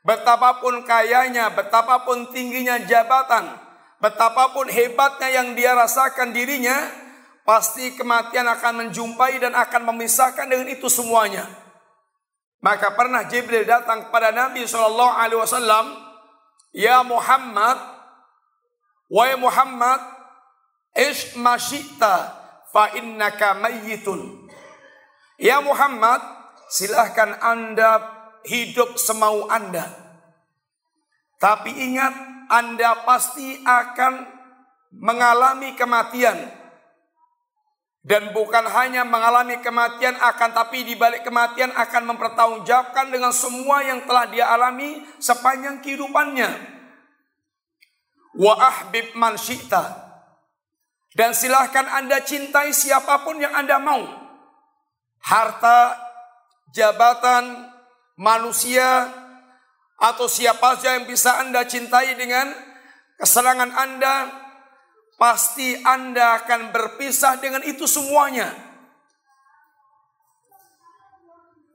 Betapapun 0.05 0.85
kayanya, 0.85 1.55
betapapun 1.55 2.29
tingginya 2.29 2.77
jabatan, 2.85 3.65
Betapapun 4.05 4.69
hebatnya 4.69 5.33
yang 5.33 5.57
dia 5.57 5.73
rasakan 5.73 6.37
dirinya, 6.37 6.77
pasti 7.49 7.97
kematian 7.97 8.45
akan 8.45 8.85
menjumpai 8.85 9.41
dan 9.41 9.57
akan 9.57 9.89
memisahkan 9.89 10.45
dengan 10.45 10.69
itu 10.69 10.93
semuanya. 10.93 11.49
Maka 12.61 12.93
pernah 12.93 13.25
Jibril 13.25 13.65
datang 13.65 14.09
kepada 14.09 14.29
Nabi 14.29 14.69
Shallallahu 14.69 15.09
Alaihi 15.09 15.41
Wasallam, 15.41 15.87
Ya 16.77 17.01
Muhammad, 17.01 17.81
wahai 19.09 19.41
Muhammad, 19.41 20.05
ish 20.93 21.33
masyita 21.41 22.37
fa 22.77 22.93
innaka 23.01 23.57
mayyitun. 23.57 24.44
Ya 25.41 25.59
Muhammad, 25.59 26.23
silahkan 26.71 27.35
anda 27.43 28.03
hidup 28.47 28.95
semau 29.01 29.51
anda. 29.51 29.91
Tapi 31.43 31.75
ingat 31.75 32.15
anda 32.49 33.03
pasti 33.03 33.59
akan 33.67 34.25
mengalami 34.95 35.75
kematian. 35.75 36.39
Dan 38.05 38.37
bukan 38.37 38.69
hanya 38.69 39.01
mengalami 39.01 39.65
kematian 39.65 40.13
akan 40.21 40.53
tapi 40.53 40.85
di 40.85 40.93
balik 40.93 41.25
kematian 41.25 41.73
akan 41.73 42.13
mempertanggungjawabkan 42.13 43.09
dengan 43.09 43.33
semua 43.33 43.81
yang 43.81 44.05
telah 44.05 44.29
dia 44.29 44.45
alami 44.53 45.01
sepanjang 45.17 45.81
kehidupannya. 45.81 46.53
Wa 48.37 48.55
ahbib 48.61 49.17
man 49.17 49.41
syi'ta. 49.41 50.05
Dan 51.17 51.33
silahkan 51.33 51.87
Anda 51.89 52.21
cintai 52.21 52.77
siapa 52.77 53.25
pun 53.25 53.41
yang 53.41 53.57
Anda 53.57 53.81
mau. 53.81 54.24
Harta, 55.25 55.97
jabatan, 56.77 57.73
manusia, 58.21 59.09
atau 59.97 60.29
siapa 60.29 60.77
saja 60.77 61.01
yang 61.01 61.09
bisa 61.09 61.41
Anda 61.41 61.65
cintai 61.65 62.13
dengan 62.19 62.53
kesenangan 63.17 63.73
Anda, 63.73 64.17
pasti 65.17 65.81
Anda 65.81 66.45
akan 66.45 66.75
berpisah 66.75 67.41
dengan 67.41 67.65
itu 67.65 67.89
semuanya. 67.89 68.53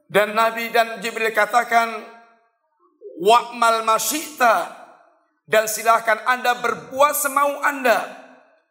Dan 0.09 0.37
Nabi 0.37 0.69
dan 0.73 1.01
Jibril 1.01 1.33
katakan, 1.33 2.05
Wa'mal 3.19 3.81
masyita, 3.81 4.73
dan 5.49 5.65
silahkan 5.65 6.21
Anda 6.29 6.53
berbuat 6.61 7.13
semau 7.17 7.65
Anda. 7.65 8.05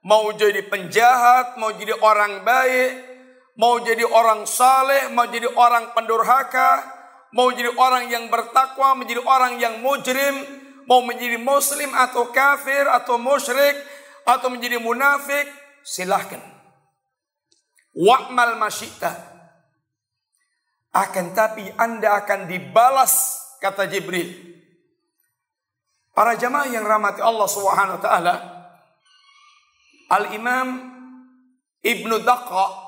Mau 0.07 0.31
jadi 0.39 0.63
penjahat, 0.71 1.59
mau 1.59 1.75
jadi 1.75 1.99
orang 1.99 2.47
baik, 2.47 3.08
mau 3.59 3.83
jadi 3.83 4.07
orang 4.07 4.47
saleh, 4.47 5.11
mau 5.11 5.27
jadi 5.27 5.51
orang 5.51 5.91
pendurhaka, 5.93 6.87
mau 7.35 7.51
jadi 7.51 7.75
orang 7.75 8.07
yang 8.07 8.31
bertakwa, 8.31 8.95
menjadi 8.95 9.21
orang 9.27 9.59
yang 9.59 9.83
mujrim, 9.83 10.47
mau 10.87 11.03
menjadi 11.03 11.37
muslim 11.37 11.91
atau 11.93 12.31
kafir 12.31 12.87
atau 12.87 13.19
musyrik 13.19 13.75
atau 14.23 14.49
menjadi 14.49 14.79
munafik, 14.79 15.51
silahkan. 15.83 16.41
Wa'mal 17.99 18.55
masyita. 18.57 19.11
Akan 20.95 21.35
tapi 21.35 21.67
Anda 21.77 22.25
akan 22.25 22.47
dibalas 22.47 23.43
kata 23.59 23.91
Jibril. 23.91 24.49
Para 26.15 26.39
jamaah 26.39 26.71
yang 26.71 26.87
rahmati 26.87 27.23
Allah 27.23 27.49
Subhanahu 27.51 27.99
wa 27.99 28.03
taala, 28.03 28.35
Al-Imam 30.09 30.69
Ibnu 31.85 32.25
Daqqa 32.25 32.88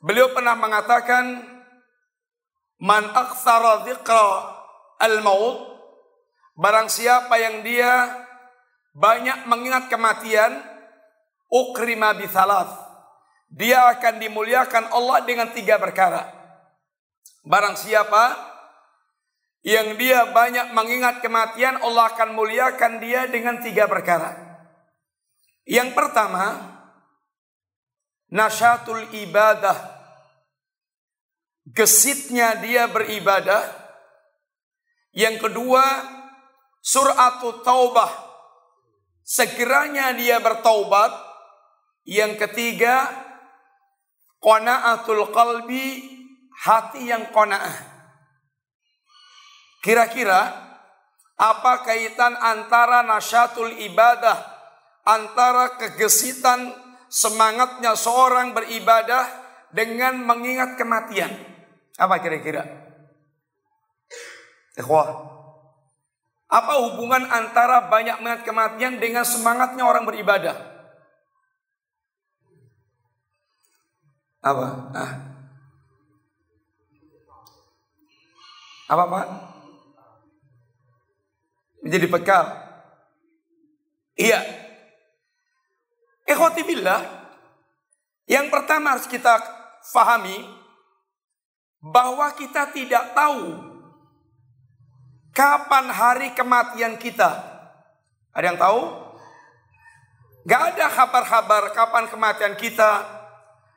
beliau 0.00 0.32
pernah 0.32 0.56
mengatakan 0.56 1.56
Man 2.76 3.08
aktsara 3.08 3.88
dzikra 3.88 4.28
al-maut 5.00 5.80
barang 6.60 6.92
siapa 6.92 7.32
yang 7.40 7.64
dia 7.64 8.12
banyak 8.92 9.48
mengingat 9.48 9.88
kematian 9.88 10.60
ukrima 11.48 12.12
bi 12.12 12.28
dia 13.52 13.88
akan 13.94 14.14
dimuliakan 14.18 14.90
Allah 14.90 15.22
dengan 15.22 15.54
tiga 15.54 15.78
perkara. 15.78 16.26
Barang 17.46 17.78
siapa 17.78 18.34
yang 19.62 19.94
dia 19.98 20.30
banyak 20.30 20.74
mengingat 20.74 21.22
kematian, 21.22 21.78
Allah 21.78 22.10
akan 22.14 22.34
muliakan 22.34 22.98
dia 22.98 23.26
dengan 23.30 23.62
tiga 23.62 23.86
perkara. 23.86 24.34
Yang 25.66 25.94
pertama, 25.94 26.75
nasyatul 28.30 29.06
ibadah 29.14 29.96
gesitnya 31.72 32.62
dia 32.62 32.86
beribadah. 32.86 33.66
Yang 35.16 35.48
kedua, 35.48 35.84
suratu 36.84 37.64
taubah. 37.64 38.12
Segeranya 39.26 40.14
dia 40.14 40.38
bertaubat. 40.38 41.10
Yang 42.06 42.46
ketiga, 42.46 43.10
qanaatul 44.38 45.34
qalbi, 45.34 46.06
hati 46.62 47.10
yang 47.10 47.34
qanaah. 47.34 47.74
Kira-kira 49.82 50.54
apa 51.34 51.82
kaitan 51.82 52.38
antara 52.38 53.02
nasyatul 53.02 53.74
ibadah, 53.90 54.38
antara 55.02 55.74
kegesitan 55.74 56.85
semangatnya 57.08 57.94
seorang 57.94 58.52
beribadah 58.52 59.24
dengan 59.70 60.20
mengingat 60.22 60.74
kematian? 60.80 61.30
Apa 61.96 62.20
kira-kira? 62.20 62.64
Ikhwah, 64.76 65.08
apa 66.46 66.72
hubungan 66.84 67.26
antara 67.26 67.90
banyak 67.90 68.22
mengingat 68.22 68.44
kematian 68.46 69.02
dengan 69.02 69.26
semangatnya 69.26 69.82
orang 69.82 70.06
beribadah? 70.06 70.54
Apa? 74.46 74.66
Ah. 74.94 75.12
Apa 78.86 79.04
Pak? 79.10 79.26
Menjadi 81.82 82.06
bekal. 82.06 82.44
Iya. 84.14 84.65
Ikhwati 86.26 86.62
billah. 86.66 87.02
Yang 88.26 88.46
pertama 88.50 88.98
harus 88.98 89.06
kita 89.06 89.38
fahami 89.86 90.42
bahwa 91.78 92.26
kita 92.34 92.74
tidak 92.74 93.14
tahu 93.14 93.66
Kapan 95.36 95.92
hari 95.92 96.32
kematian 96.32 96.96
kita? 96.96 97.28
Ada 98.32 98.44
yang 98.48 98.56
tahu? 98.56 98.80
Gak 100.48 100.62
ada 100.72 100.88
kabar-kabar 100.88 101.76
kapan 101.76 102.08
kematian 102.08 102.56
kita. 102.56 103.04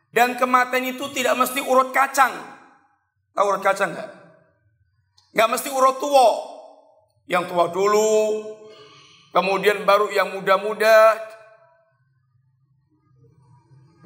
Dan 0.07 0.39
kematian 0.39 0.95
itu 0.95 1.11
tidak 1.11 1.35
mesti 1.35 1.59
urut 1.59 1.91
kacang. 1.91 2.31
Tahu 3.35 3.43
urut 3.43 3.59
kacang 3.59 3.91
gak? 3.91 4.07
Gak 5.35 5.51
mesti 5.51 5.67
urut 5.67 5.99
tua. 5.99 6.29
Yang 7.27 7.51
tua 7.51 7.67
dulu. 7.75 8.55
Kemudian 9.35 9.83
baru 9.83 10.07
yang 10.15 10.31
muda-muda. 10.31 11.19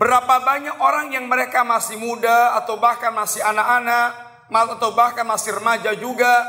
Berapa 0.04 0.44
banyak 0.44 0.84
orang 0.84 1.16
yang 1.16 1.32
mereka 1.32 1.64
masih 1.64 1.96
muda 1.96 2.60
atau 2.60 2.76
bahkan 2.76 3.16
masih 3.16 3.40
anak-anak 3.40 4.12
atau 4.52 4.92
bahkan 4.92 5.24
masih 5.24 5.56
remaja 5.56 5.96
juga 5.96 6.44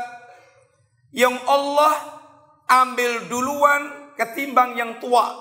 yang 1.15 1.31
Allah 1.47 2.19
ambil 2.67 3.31
duluan 3.31 4.11
ketimbang 4.19 4.75
yang 4.75 4.99
tua. 4.99 5.31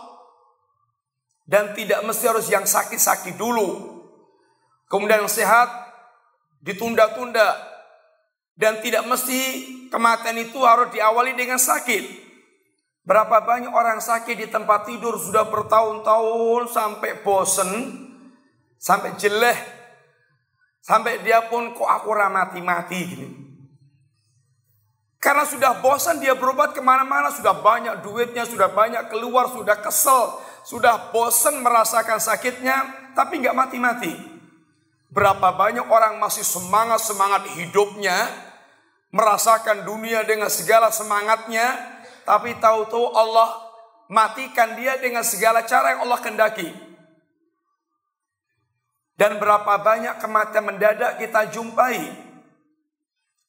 Dan 1.42 1.74
tidak 1.74 2.06
mesti 2.06 2.24
harus 2.30 2.46
yang 2.46 2.62
sakit-sakit 2.62 3.34
dulu. 3.34 3.98
Kemudian 4.86 5.26
yang 5.26 5.32
sehat 5.34 5.66
ditunda-tunda. 6.62 7.50
Dan 8.54 8.78
tidak 8.78 9.10
mesti 9.10 9.66
kematian 9.90 10.38
itu 10.38 10.62
harus 10.62 10.94
diawali 10.94 11.34
dengan 11.34 11.58
sakit. 11.58 12.22
Berapa 13.02 13.42
banyak 13.42 13.74
orang 13.74 13.98
sakit 13.98 14.38
di 14.38 14.46
tempat 14.46 14.86
tidur 14.86 15.18
sudah 15.18 15.50
bertahun-tahun 15.50 16.70
sampai 16.70 17.20
bosen, 17.20 18.03
sampai 18.84 19.16
jeleh, 19.16 19.56
sampai 20.84 21.24
dia 21.24 21.48
pun 21.48 21.72
kok 21.72 21.88
aku 21.88 22.12
mati-mati 22.28 23.00
gini. 23.00 23.28
Karena 25.16 25.48
sudah 25.48 25.80
bosan 25.80 26.20
dia 26.20 26.36
berobat 26.36 26.76
ke 26.76 26.84
mana-mana, 26.84 27.32
sudah 27.32 27.56
banyak 27.64 28.04
duitnya, 28.04 28.44
sudah 28.44 28.68
banyak 28.68 29.08
keluar, 29.08 29.48
sudah 29.48 29.80
kesel, 29.80 30.36
sudah 30.68 31.16
bosan 31.16 31.64
merasakan 31.64 32.20
sakitnya, 32.20 33.08
tapi 33.16 33.40
nggak 33.40 33.56
mati-mati. 33.56 34.12
Berapa 35.08 35.56
banyak 35.56 35.88
orang 35.88 36.20
masih 36.20 36.44
semangat-semangat 36.44 37.56
hidupnya, 37.56 38.28
merasakan 39.16 39.88
dunia 39.88 40.28
dengan 40.28 40.52
segala 40.52 40.92
semangatnya, 40.92 41.72
tapi 42.28 42.52
tahu-tahu 42.60 43.16
Allah 43.16 43.64
matikan 44.12 44.76
dia 44.76 45.00
dengan 45.00 45.24
segala 45.24 45.64
cara 45.64 45.96
yang 45.96 46.04
Allah 46.04 46.20
kendaki. 46.20 46.83
Dan 49.14 49.38
berapa 49.38 49.78
banyak 49.78 50.18
kematian 50.18 50.64
mendadak 50.66 51.22
kita 51.22 51.46
jumpai 51.54 52.24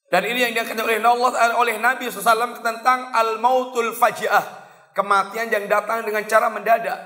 dan 0.06 0.22
ini 0.22 0.38
yang 0.46 0.52
dikatakan 0.54 0.86
oleh 0.86 1.02
Allah 1.02 1.58
oleh 1.58 1.76
Nabi 1.82 2.06
SAW 2.06 2.62
tentang 2.62 3.10
al-mautul 3.10 3.90
faji'ah. 3.90 4.64
Kematian 4.94 5.50
yang 5.52 5.66
datang 5.68 6.06
dengan 6.06 6.24
cara 6.24 6.48
mendadak. 6.48 6.96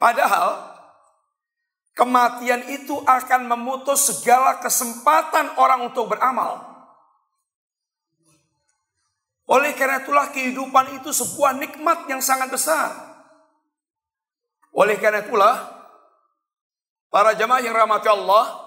Padahal 0.00 0.72
kematian 1.94 2.66
itu 2.74 2.98
akan 3.06 3.46
memutus 3.46 4.10
segala 4.10 4.58
kesempatan 4.58 5.54
orang 5.60 5.92
untuk 5.92 6.10
beramal. 6.10 6.74
Oleh 9.44 9.76
karena 9.76 10.02
itulah 10.02 10.32
kehidupan 10.32 10.98
itu 10.98 11.12
sebuah 11.12 11.54
nikmat 11.60 12.08
yang 12.08 12.24
sangat 12.24 12.50
besar. 12.50 12.88
Oleh 14.74 14.98
karena 14.98 15.22
itulah 15.22 15.54
para 17.14 17.38
jemaah 17.38 17.62
yang 17.62 17.78
rahmati 17.78 18.10
Allah, 18.10 18.58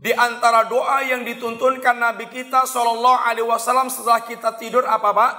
di 0.00 0.08
antara 0.16 0.64
doa 0.64 1.04
yang 1.04 1.20
dituntunkan 1.20 2.00
Nabi 2.00 2.32
kita 2.32 2.64
Shallallahu 2.64 3.28
Alaihi 3.28 3.44
Wasallam 3.44 3.92
setelah 3.92 4.24
kita 4.24 4.56
tidur 4.56 4.88
apa 4.88 5.12
pak? 5.12 5.32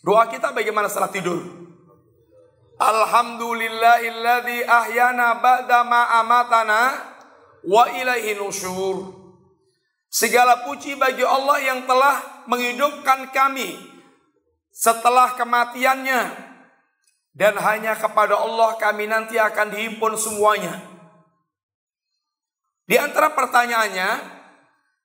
Doa 0.00 0.24
kita 0.32 0.56
bagaimana 0.56 0.88
setelah 0.88 1.12
tidur? 1.12 1.44
Alhamdulillahilladzi 2.80 4.64
ahyana 4.64 5.36
ba'da 5.36 5.84
ma 5.84 6.16
amatana 6.24 6.80
wa 7.68 7.84
ilaihi 7.92 8.40
nusyur. 8.40 9.20
Segala 10.08 10.64
puji 10.64 10.96
bagi 10.96 11.28
Allah 11.28 11.60
yang 11.60 11.84
telah 11.84 12.48
menghidupkan 12.48 13.36
kami 13.36 13.76
setelah 14.72 15.36
kematiannya 15.36 16.53
dan 17.34 17.58
hanya 17.58 17.98
kepada 17.98 18.38
Allah 18.38 18.78
kami 18.78 19.10
nanti 19.10 19.34
akan 19.34 19.74
dihimpun 19.74 20.14
semuanya. 20.14 20.78
Di 22.86 22.94
antara 22.94 23.34
pertanyaannya, 23.34 24.10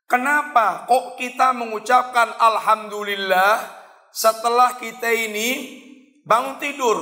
kenapa 0.05 0.85
kok 0.85 1.17
kita 1.17 1.57
mengucapkan 1.57 2.29
alhamdulillah 2.37 3.65
setelah 4.13 4.77
kita 4.77 5.09
ini 5.09 5.81
bangun 6.21 6.61
tidur? 6.61 6.97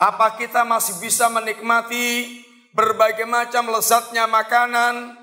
Apa 0.00 0.40
kita 0.40 0.64
masih 0.64 0.98
bisa 0.98 1.28
menikmati 1.28 2.40
berbagai 2.72 3.28
macam 3.28 3.70
lezatnya 3.76 4.24
makanan, 4.24 5.20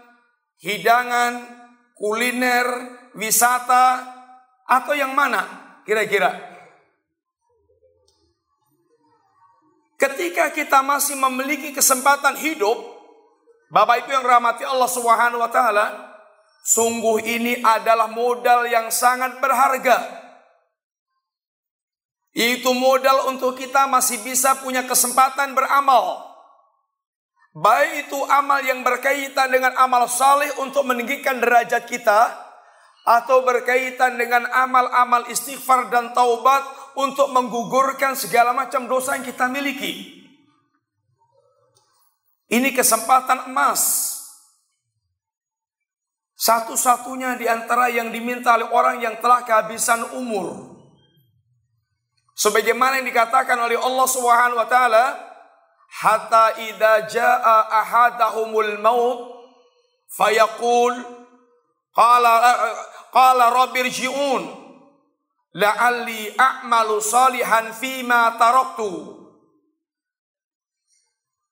hidangan, 0.61 1.41
kuliner, 1.97 2.67
wisata, 3.17 4.05
atau 4.69 4.93
yang 4.93 5.17
mana 5.17 5.73
kira-kira? 5.89 6.58
Ketika 9.99 10.55
kita 10.55 10.79
masih 10.79 11.19
memiliki 11.19 11.75
kesempatan 11.75 12.39
hidup, 12.39 12.79
Bapak 13.67 14.07
Ibu 14.07 14.15
yang 14.15 14.23
rahmati 14.23 14.63
Allah 14.63 14.87
Subhanahu 14.87 15.43
wa 15.43 15.51
taala, 15.51 16.15
sungguh 16.63 17.19
ini 17.27 17.59
adalah 17.59 18.07
modal 18.07 18.63
yang 18.71 18.87
sangat 18.95 19.43
berharga. 19.43 19.99
Itu 22.31 22.71
modal 22.71 23.27
untuk 23.27 23.59
kita 23.59 23.91
masih 23.91 24.23
bisa 24.23 24.55
punya 24.63 24.87
kesempatan 24.87 25.51
beramal. 25.51 26.31
Baik 27.51 28.07
itu 28.07 28.19
amal 28.31 28.63
yang 28.63 28.87
berkaitan 28.87 29.51
dengan 29.51 29.75
amal 29.75 30.07
saleh 30.07 30.47
untuk 30.63 30.87
meninggikan 30.87 31.43
derajat 31.43 31.83
kita 31.91 32.39
atau 33.03 33.43
berkaitan 33.43 34.15
dengan 34.15 34.47
amal-amal 34.47 35.27
istighfar 35.27 35.91
dan 35.91 36.15
taubat 36.15 36.78
untuk 36.99 37.31
menggugurkan 37.31 38.19
segala 38.19 38.51
macam 38.51 38.83
dosa 38.91 39.15
yang 39.15 39.23
kita 39.23 39.47
miliki. 39.47 40.19
Ini 42.51 42.75
kesempatan 42.75 43.47
emas. 43.47 44.11
Satu-satunya 46.35 47.39
di 47.39 47.47
antara 47.47 47.87
yang 47.87 48.11
diminta 48.11 48.55
oleh 48.59 48.67
orang 48.71 48.99
yang 48.99 49.15
telah 49.23 49.47
kehabisan 49.47 50.03
umur. 50.19 50.75
Sebagaimana 52.35 52.99
yang 52.99 53.07
dikatakan 53.07 53.59
oleh 53.59 53.75
Allah 53.75 54.07
Subhanahu 54.07 54.59
wa 54.59 54.67
taala, 54.67 55.05
hatta 56.03 56.55
idza 56.63 56.93
jaa 57.11 57.59
ahadahumul 57.83 58.79
maut 58.79 59.19
fayaqul 60.15 60.95
qala 61.91 62.33
qala 63.11 63.51
rabbirji'un 63.51 64.58
la'alli 65.55 66.33
a'malu 66.37 67.01
salihan 67.01 67.73
fima 67.73 68.37
taraktu 68.37 69.19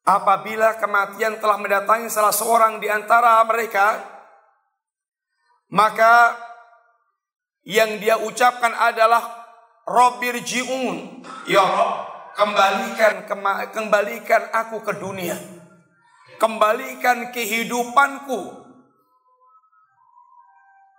Apabila 0.08 0.80
kematian 0.80 1.36
telah 1.44 1.60
mendatangi 1.60 2.08
salah 2.08 2.32
seorang 2.32 2.80
di 2.80 2.88
antara 2.88 3.44
mereka, 3.44 4.00
maka 5.68 6.32
yang 7.68 8.00
dia 8.00 8.16
ucapkan 8.16 8.72
adalah 8.72 9.20
Robir 9.84 10.40
Jiun, 10.40 11.28
ya 11.52 11.68
kembalikan 12.40 13.28
kembalikan 13.76 14.48
aku 14.56 14.80
ke 14.80 14.96
dunia. 14.96 15.36
Kembalikan 16.40 17.36
kehidupanku. 17.36 18.66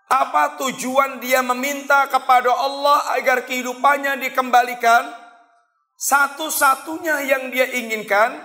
Apa 0.09 0.57
tujuan 0.57 1.21
dia 1.21 1.45
meminta 1.45 2.09
kepada 2.09 2.49
Allah 2.49 3.13
agar 3.21 3.45
kehidupannya 3.45 4.25
dikembalikan? 4.25 5.05
Satu-satunya 6.01 7.29
yang 7.29 7.53
dia 7.53 7.69
inginkan 7.69 8.41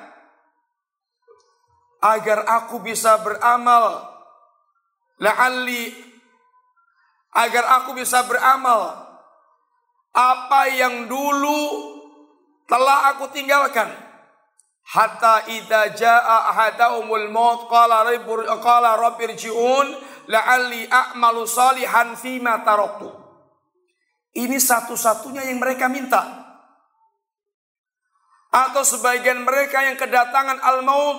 agar 2.04 2.44
aku 2.60 2.84
bisa 2.84 3.16
beramal. 3.24 4.12
La'alli 5.24 5.96
agar 7.32 7.80
aku 7.80 7.96
bisa 7.96 8.28
beramal. 8.28 9.00
Apa 10.12 10.68
yang 10.68 11.08
dulu 11.08 11.64
telah 12.68 13.16
aku 13.16 13.32
tinggalkan. 13.32 13.88
Hatta 14.84 15.48
idza 15.48 15.96
jaa 15.96 16.52
ahadahumul 16.52 17.32
maut 17.32 17.72
qala 17.72 18.04
rabbir 18.04 18.44
qala 18.60 19.00
la'alli 20.28 20.88
a'malu 20.88 21.44
salihan 21.48 22.16
fima 22.16 22.62
taraktu. 22.64 23.10
Ini 24.34 24.58
satu-satunya 24.58 25.46
yang 25.50 25.62
mereka 25.62 25.86
minta. 25.92 26.22
Atau 28.54 28.86
sebagian 28.86 29.46
mereka 29.46 29.82
yang 29.82 29.98
kedatangan 29.98 30.62
al-maut, 30.62 31.18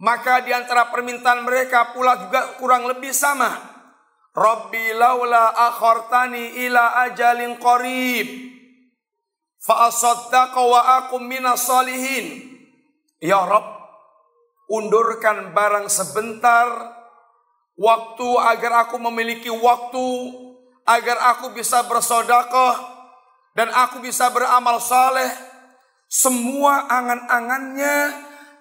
maka 0.00 0.40
di 0.44 0.52
antara 0.52 0.88
permintaan 0.88 1.44
mereka 1.44 1.92
pula 1.92 2.16
juga 2.16 2.56
kurang 2.56 2.88
lebih 2.88 3.12
sama. 3.12 3.52
Rabbi 4.32 4.96
laula 4.96 5.52
akhartani 5.52 6.64
ila 6.64 7.04
ajalin 7.04 7.60
qarib 7.60 8.28
fa 9.60 9.92
asaddaqa 9.92 10.56
wa 10.56 11.04
minas 11.20 11.68
salihin. 11.68 12.48
Ya 13.22 13.44
Rabb, 13.44 13.76
undurkan 14.72 15.52
barang 15.52 15.86
sebentar 15.92 16.66
waktu 17.76 18.28
agar 18.38 18.86
aku 18.88 19.00
memiliki 19.00 19.48
waktu 19.48 20.08
agar 20.84 21.36
aku 21.36 21.54
bisa 21.54 21.86
bersodakoh 21.86 22.76
dan 23.54 23.70
aku 23.70 24.02
bisa 24.02 24.28
beramal 24.32 24.80
saleh 24.82 25.30
semua 26.12 26.92
angan-angannya 26.92 27.96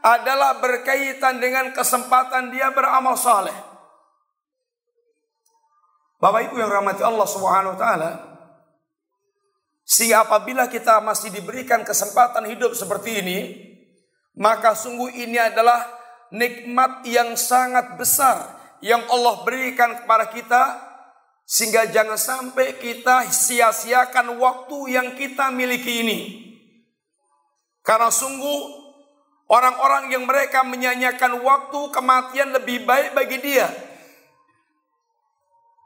adalah 0.01 0.57
berkaitan 0.63 1.43
dengan 1.43 1.75
kesempatan 1.75 2.49
dia 2.49 2.71
beramal 2.71 3.19
saleh. 3.19 3.53
Bapak 6.21 6.47
Ibu 6.47 6.55
yang 6.61 6.69
rahmati 6.69 7.01
Allah 7.01 7.27
Subhanahu 7.27 7.73
wa 7.75 7.79
taala, 7.81 8.11
sehingga 9.81 10.23
apabila 10.23 10.69
kita 10.69 11.01
masih 11.01 11.33
diberikan 11.33 11.81
kesempatan 11.81 12.45
hidup 12.47 12.77
seperti 12.77 13.19
ini, 13.25 13.39
maka 14.37 14.77
sungguh 14.77 15.11
ini 15.11 15.35
adalah 15.35 15.81
nikmat 16.31 17.03
yang 17.09 17.35
sangat 17.35 17.99
besar 17.99 18.60
yang 18.81 19.05
Allah 19.07 19.45
berikan 19.45 20.03
kepada 20.03 20.29
kita 20.33 20.63
sehingga 21.45 21.89
jangan 21.89 22.17
sampai 22.17 22.81
kita 22.81 23.29
sia-siakan 23.29 24.37
waktu 24.41 24.97
yang 24.97 25.07
kita 25.13 25.53
miliki 25.53 26.01
ini. 26.05 26.19
Karena 27.81 28.13
sungguh 28.13 28.59
orang-orang 29.49 30.13
yang 30.13 30.23
mereka 30.25 30.61
menyanyikan 30.61 31.33
waktu 31.41 31.79
kematian 31.93 32.53
lebih 32.55 32.85
baik 32.85 33.13
bagi 33.17 33.37
dia. 33.41 33.67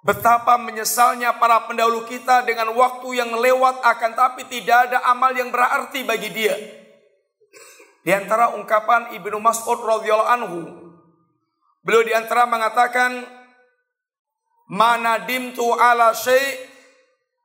Betapa 0.05 0.62
menyesalnya 0.62 1.34
para 1.41 1.65
pendahulu 1.65 2.05
kita 2.05 2.45
dengan 2.45 2.69
waktu 2.77 3.25
yang 3.25 3.34
lewat 3.41 3.81
akan 3.81 4.12
tapi 4.13 4.45
tidak 4.45 4.91
ada 4.91 5.01
amal 5.10 5.34
yang 5.34 5.49
berarti 5.49 6.05
bagi 6.05 6.29
dia. 6.29 6.53
Di 8.05 8.13
antara 8.13 8.53
ungkapan 8.53 9.17
Ibnu 9.17 9.41
Mas'ud 9.41 9.81
radhiyallahu 9.81 10.29
anhu 10.29 10.85
Beliau 11.86 12.02
di 12.02 12.17
antara 12.17 12.50
mengatakan 12.50 13.21
mana 14.74 15.21
dimtu 15.21 15.69
ala 15.78 16.17
syai' 16.17 16.58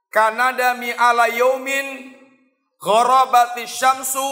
kanadami 0.08 0.96
ala 0.96 1.28
yaumin 1.28 2.16
gharabati 2.80 3.68
syamsu 3.68 4.24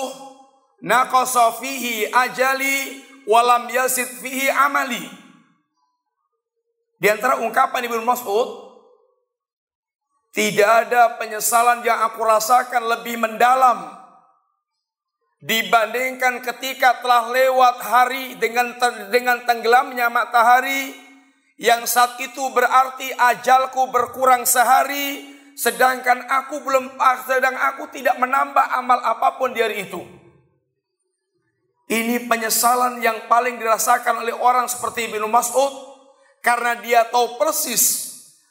naqasa 0.81 1.61
fihi 1.61 2.09
ajali 2.09 3.05
walam 3.29 3.69
yasid 3.69 4.09
fihi 4.25 4.49
amali. 4.49 5.05
Di 6.97 7.13
antara 7.13 7.45
ungkapan 7.45 7.85
Ibnu 7.85 8.01
Mas'ud 8.09 8.65
tidak 10.33 10.89
ada 10.89 11.21
penyesalan 11.21 11.85
yang 11.85 12.01
aku 12.09 12.25
rasakan 12.25 12.97
lebih 12.97 13.21
mendalam 13.21 13.98
dibandingkan 15.39 16.43
ketika 16.43 16.99
telah 16.99 17.31
lewat 17.31 17.77
hari 17.83 18.35
dengan 18.43 18.75
dengan 19.11 19.47
tenggelamnya 19.47 20.11
matahari 20.11 20.95
yang 21.59 21.87
saat 21.87 22.19
itu 22.19 22.43
berarti 22.55 23.11
ajalku 23.15 23.91
berkurang 23.91 24.47
sehari 24.47 25.39
sedangkan 25.59 26.23
aku 26.31 26.63
belum 26.63 26.95
sedang 27.27 27.55
aku 27.55 27.91
tidak 27.91 28.15
menambah 28.19 28.67
amal 28.79 28.99
apa 29.03 29.39
pun 29.39 29.51
di 29.51 29.59
hari 29.63 29.91
itu. 29.91 30.03
Ini 31.89 32.29
penyesalan 32.29 33.01
yang 33.01 33.27
paling 33.27 33.57
dirasakan 33.57 34.23
oleh 34.23 34.37
orang 34.37 34.69
seperti 34.69 35.09
Ibnu 35.09 35.25
Mas'ud 35.25 35.73
karena 36.45 36.77
dia 36.79 37.09
tahu 37.09 37.41
persis 37.41 38.07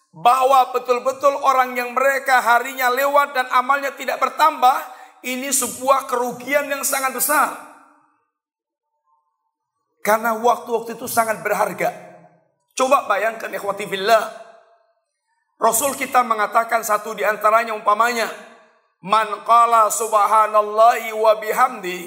bahwa 0.10 0.74
betul-betul 0.74 1.38
orang 1.46 1.78
yang 1.78 1.94
mereka 1.94 2.42
harinya 2.42 2.90
lewat 2.90 3.38
dan 3.38 3.46
amalnya 3.54 3.94
tidak 3.94 4.18
bertambah 4.18 4.97
ini 5.26 5.50
sebuah 5.50 6.06
kerugian 6.06 6.70
yang 6.70 6.86
sangat 6.86 7.16
besar. 7.16 7.50
Karena 10.06 10.38
waktu-waktu 10.38 10.96
itu 10.96 11.08
sangat 11.10 11.42
berharga. 11.44 11.90
Coba 12.78 13.10
bayangkan 13.10 13.52
ikhwati 13.52 13.90
billah. 13.90 14.24
Rasul 15.58 15.98
kita 15.98 16.22
mengatakan 16.22 16.86
satu 16.86 17.18
di 17.18 17.26
antaranya 17.26 17.74
umpamanya. 17.74 18.30
Man 19.02 19.42
qala 19.44 19.90
subhanallahi 19.90 21.12
wa 21.18 21.34
bihamdi. 21.42 22.00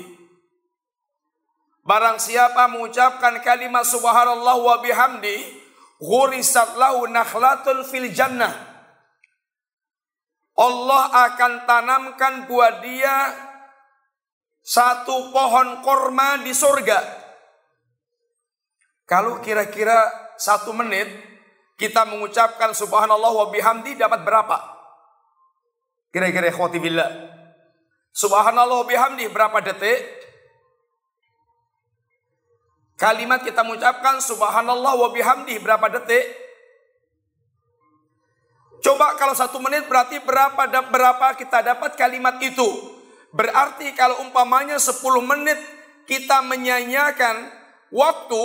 Barang 1.82 2.22
siapa 2.22 2.70
mengucapkan 2.70 3.42
kalimat 3.42 3.82
subhanallah 3.82 4.56
wa 4.62 4.76
bihamdi. 4.78 5.58
Ghurisat 6.00 6.78
lahu 6.78 7.10
nakhlatun 7.10 7.84
fil 7.84 8.08
jannah 8.14 8.69
Allah 10.60 11.02
akan 11.24 11.52
tanamkan 11.64 12.44
buat 12.44 12.84
dia 12.84 13.32
satu 14.60 15.32
pohon 15.32 15.80
korma 15.80 16.44
di 16.44 16.52
surga. 16.52 17.00
Kalau 19.08 19.40
kira-kira 19.40 19.96
satu 20.36 20.76
menit 20.76 21.08
kita 21.80 22.04
mengucapkan 22.04 22.76
subhanallah 22.76 23.32
wa 23.32 23.46
bihamdi 23.48 23.96
dapat 23.96 24.20
berapa? 24.20 24.56
Kira-kira 26.12 26.52
ikhwati 26.52 26.76
billah. 26.76 27.08
Subhanallah 28.12 28.84
wa 28.84 28.86
bihamdi 28.86 29.32
berapa 29.32 29.64
detik? 29.64 30.20
Kalimat 33.00 33.40
kita 33.40 33.64
mengucapkan 33.64 34.20
subhanallah 34.20 34.92
wa 34.92 35.08
bihamdi 35.08 35.56
berapa 35.56 35.88
detik? 35.88 36.39
Coba 38.80 39.16
kalau 39.20 39.36
satu 39.36 39.60
menit 39.60 39.84
berarti 39.86 40.20
berapa 40.24 40.68
berapa 40.88 41.26
kita 41.36 41.60
dapat 41.60 41.96
kalimat 42.00 42.40
itu. 42.40 42.68
Berarti 43.30 43.92
kalau 43.94 44.24
umpamanya 44.26 44.80
10 44.80 44.98
menit 45.22 45.60
kita 46.08 46.42
menyanyikan 46.42 47.46
waktu, 47.94 48.44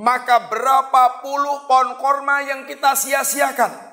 maka 0.00 0.48
berapa 0.48 1.20
puluh 1.20 1.68
pohon 1.68 2.00
korma 2.00 2.40
yang 2.40 2.64
kita 2.64 2.96
sia-siakan. 2.96 3.92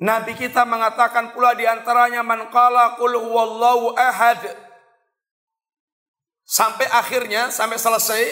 Nabi 0.00 0.32
kita 0.32 0.64
mengatakan 0.64 1.36
pula 1.36 1.52
di 1.52 1.68
antaranya 1.68 2.24
man 2.24 2.48
qala 2.48 2.96
ahad. 2.96 4.40
Sampai 6.50 6.88
akhirnya, 6.88 7.52
sampai 7.52 7.76
selesai, 7.76 8.22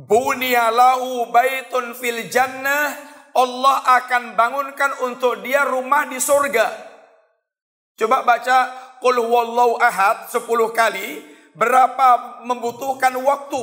Bunyalahu 0.00 1.28
baitun 1.28 1.92
fil 1.92 2.32
jannah. 2.32 2.96
Allah 3.36 3.76
akan 4.00 4.34
bangunkan 4.34 5.04
untuk 5.06 5.44
dia 5.44 5.68
rumah 5.68 6.08
di 6.08 6.16
surga. 6.16 6.66
Coba 8.00 8.24
baca 8.24 8.58
Qul 9.00 9.20
huwallahu 9.20 9.76
ahad 9.76 10.32
10 10.32 10.44
kali. 10.72 11.20
Berapa 11.52 12.40
membutuhkan 12.46 13.12
waktu. 13.20 13.60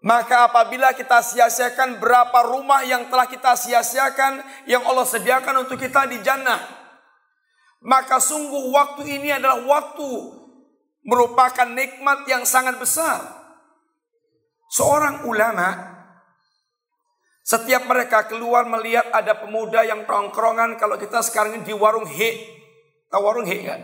Maka 0.00 0.48
apabila 0.48 0.96
kita 0.96 1.20
sia-siakan 1.20 2.00
berapa 2.00 2.40
rumah 2.48 2.80
yang 2.88 3.12
telah 3.12 3.28
kita 3.28 3.52
sia-siakan 3.52 4.40
yang 4.64 4.80
Allah 4.88 5.04
sediakan 5.04 5.68
untuk 5.68 5.76
kita 5.76 6.08
di 6.08 6.24
jannah. 6.24 6.56
Maka 7.84 8.16
sungguh 8.16 8.72
waktu 8.72 9.20
ini 9.20 9.28
adalah 9.28 9.60
waktu 9.60 10.10
merupakan 11.04 11.68
nikmat 11.68 12.24
yang 12.28 12.48
sangat 12.48 12.80
besar. 12.80 13.39
Seorang 14.70 15.26
ulama 15.26 15.90
setiap 17.50 17.90
mereka 17.90 18.30
keluar 18.30 18.62
melihat 18.70 19.10
ada 19.10 19.34
pemuda 19.34 19.82
yang 19.82 20.06
tongkrongan 20.06 20.78
kalau 20.78 20.94
kita 20.94 21.18
sekarang 21.26 21.58
ini 21.58 21.66
di 21.66 21.74
warung 21.74 22.06
he. 22.06 22.46
Tahu 23.10 23.22
warung 23.26 23.50
he 23.50 23.66
kan? 23.66 23.82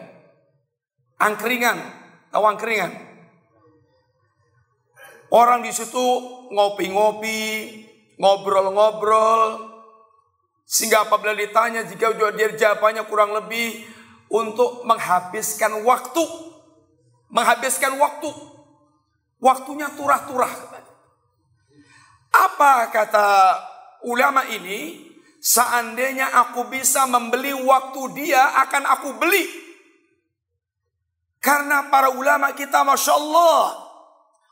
Angkringan. 1.19 1.75
Tahu 2.31 2.45
angkringan? 2.47 2.95
Orang 5.35 5.67
di 5.67 5.75
situ 5.75 5.99
ngopi-ngopi, 6.55 7.43
ngobrol-ngobrol. 8.23 9.75
Sehingga 10.63 11.11
apabila 11.11 11.35
ditanya 11.35 11.83
jika 11.83 12.15
dia 12.15 12.55
jawabannya 12.55 13.03
kurang 13.11 13.35
lebih 13.35 13.83
untuk 14.31 14.87
menghabiskan 14.87 15.83
waktu. 15.83 16.23
Menghabiskan 17.35 17.99
waktu. 17.99 18.31
Waktunya 19.43 19.91
turah-turah. 19.99 20.76
Apa 22.37 22.93
kata 22.93 23.29
ulama 24.05 24.45
ini? 24.53 25.07
Seandainya 25.41 26.35
aku 26.43 26.67
bisa 26.67 27.07
membeli 27.07 27.55
waktu 27.55 28.03
dia 28.19 28.61
akan 28.67 28.83
aku 28.99 29.15
beli. 29.15 29.47
Karena 31.39 31.87
para 31.87 32.11
ulama 32.11 32.51
kita 32.51 32.83
Masya 32.83 33.13
Allah. 33.15 33.63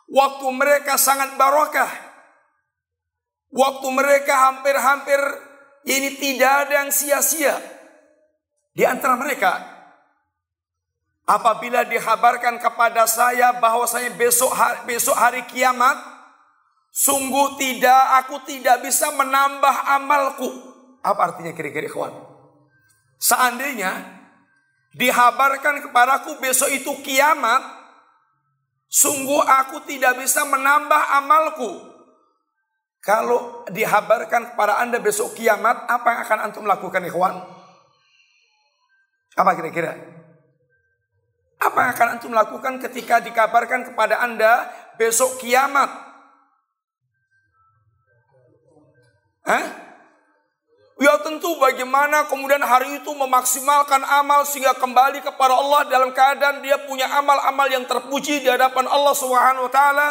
Waktu 0.07 0.47
mereka 0.55 0.95
sangat 0.95 1.35
barokah. 1.35 1.91
Waktu 3.51 3.89
mereka 3.91 4.51
hampir-hampir 4.51 5.19
ini 5.91 6.15
tidak 6.23 6.69
ada 6.69 6.87
yang 6.87 6.95
sia-sia. 6.95 7.59
Di 8.71 8.87
antara 8.87 9.19
mereka. 9.19 9.75
Apabila 11.27 11.83
dihabarkan 11.89 12.63
kepada 12.63 13.09
saya 13.11 13.57
bahwasanya 13.59 14.15
besok 14.15 14.55
hari, 14.55 14.79
besok 14.87 15.17
hari 15.19 15.43
kiamat. 15.51 16.14
Sungguh 16.95 17.59
tidak, 17.59 18.23
aku 18.23 18.47
tidak 18.47 18.87
bisa 18.87 19.11
menambah 19.11 19.99
amalku. 19.99 20.47
Apa 21.03 21.35
artinya 21.35 21.51
kira-kira 21.51 21.91
ikhwan? 21.91 22.15
Seandainya 23.19 23.99
dihabarkan 24.95 25.91
kepadaku 25.91 26.39
besok 26.39 26.71
itu 26.71 26.95
kiamat, 27.03 27.67
sungguh 28.87 29.43
aku 29.43 29.83
tidak 29.91 30.23
bisa 30.23 30.47
menambah 30.47 31.03
amalku. 31.19 31.83
Kalau 33.03 33.67
dihabarkan 33.75 34.55
kepada 34.55 34.79
anda 34.79 35.03
besok 35.03 35.35
kiamat, 35.35 35.91
apa 35.91 36.07
yang 36.15 36.21
akan 36.31 36.39
antum 36.47 36.63
lakukan 36.63 37.03
ikhwan? 37.11 37.43
Apa 39.35 39.51
kira-kira? 39.59 39.99
Apa 41.59 41.79
yang 41.85 41.91
akan 41.91 42.09
antum 42.17 42.31
lakukan 42.31 42.79
ketika 42.87 43.19
dikabarkan 43.19 43.91
kepada 43.91 44.23
anda 44.23 44.71
besok 44.95 45.43
kiamat? 45.43 46.04
Hah? 49.45 49.85
Ya 50.95 51.19
tentu 51.21 51.59
bagaimana 51.59 52.31
kemudian 52.31 52.63
hari 52.63 53.03
itu 53.03 53.11
memaksimalkan 53.13 54.01
amal 54.07 54.47
sehingga 54.47 54.79
kembali 54.79 55.21
kepada 55.27 55.53
Allah 55.53 55.91
dalam 55.91 56.15
keadaan 56.15 56.63
dia 56.63 56.79
punya 56.87 57.11
amal-amal 57.19 57.67
yang 57.67 57.83
terpuji 57.83 58.41
di 58.41 58.49
hadapan 58.49 58.87
Allah 58.87 59.13
Subhanahu 59.13 59.67
wa 59.67 59.73
taala. 59.75 60.09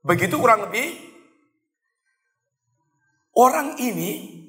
Begitu 0.00 0.40
kurang 0.40 0.72
lebih 0.72 0.96
orang 3.36 3.76
ini 3.84 4.40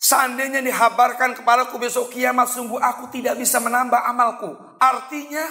seandainya 0.00 0.64
dihabarkan 0.64 1.36
kepadaku 1.36 1.78
besok 1.78 2.10
kiamat 2.16 2.48
sungguh 2.48 2.80
aku 2.80 3.12
tidak 3.12 3.36
bisa 3.36 3.60
menambah 3.60 4.02
amalku. 4.08 4.56
Artinya 4.80 5.46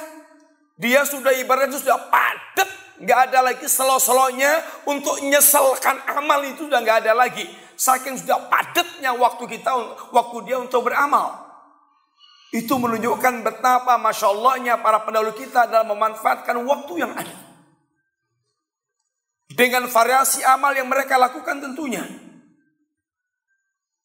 dia 0.82 1.06
sudah 1.06 1.30
ibaratnya 1.38 1.78
sudah 1.78 2.10
padat 2.10 2.70
Nggak 3.02 3.20
ada 3.34 3.40
lagi 3.42 3.66
selo-selonya 3.66 4.86
untuk 4.86 5.18
nyeselkan 5.26 6.06
amal 6.06 6.46
itu 6.46 6.70
sudah 6.70 6.86
nggak 6.86 7.02
ada 7.02 7.18
lagi. 7.18 7.50
Saking 7.74 8.22
sudah 8.22 8.46
padatnya 8.46 9.10
waktu 9.18 9.50
kita, 9.50 9.74
waktu 10.14 10.38
dia 10.46 10.62
untuk 10.62 10.86
beramal. 10.86 11.50
Itu 12.54 12.78
menunjukkan 12.78 13.42
betapa 13.42 13.98
Masya 13.98 14.28
Allahnya 14.30 14.78
para 14.86 15.02
pendahulu 15.02 15.34
kita 15.34 15.66
dalam 15.66 15.90
memanfaatkan 15.98 16.62
waktu 16.62 16.94
yang 17.02 17.10
ada. 17.18 17.34
Dengan 19.50 19.90
variasi 19.90 20.46
amal 20.46 20.78
yang 20.78 20.86
mereka 20.86 21.18
lakukan 21.18 21.58
tentunya. 21.58 22.06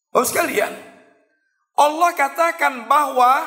Oh 0.09 0.25
sekalian, 0.25 0.73
Allah 1.77 2.11
katakan 2.17 2.89
bahwa 2.89 3.45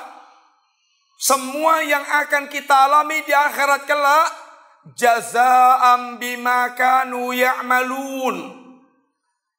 semua 1.18 1.82
yang 1.82 2.00
akan 2.00 2.46
kita 2.46 2.86
alami 2.86 3.20
di 3.26 3.34
akhirat 3.34 3.84
kelak 3.84 4.28
jazaa'an 4.96 6.16
bima 6.16 6.72
kanu 6.76 7.32
ya'malun. 7.34 8.60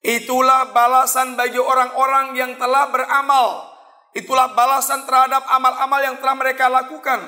Itulah 0.02 0.74
balasan 0.74 1.38
bagi 1.38 1.62
orang-orang 1.62 2.34
yang 2.34 2.58
telah 2.58 2.90
beramal. 2.90 3.70
Itulah 4.18 4.52
balasan 4.58 5.06
terhadap 5.06 5.46
amal-amal 5.46 6.02
yang 6.02 6.18
telah 6.18 6.36
mereka 6.36 6.68
lakukan. 6.68 7.22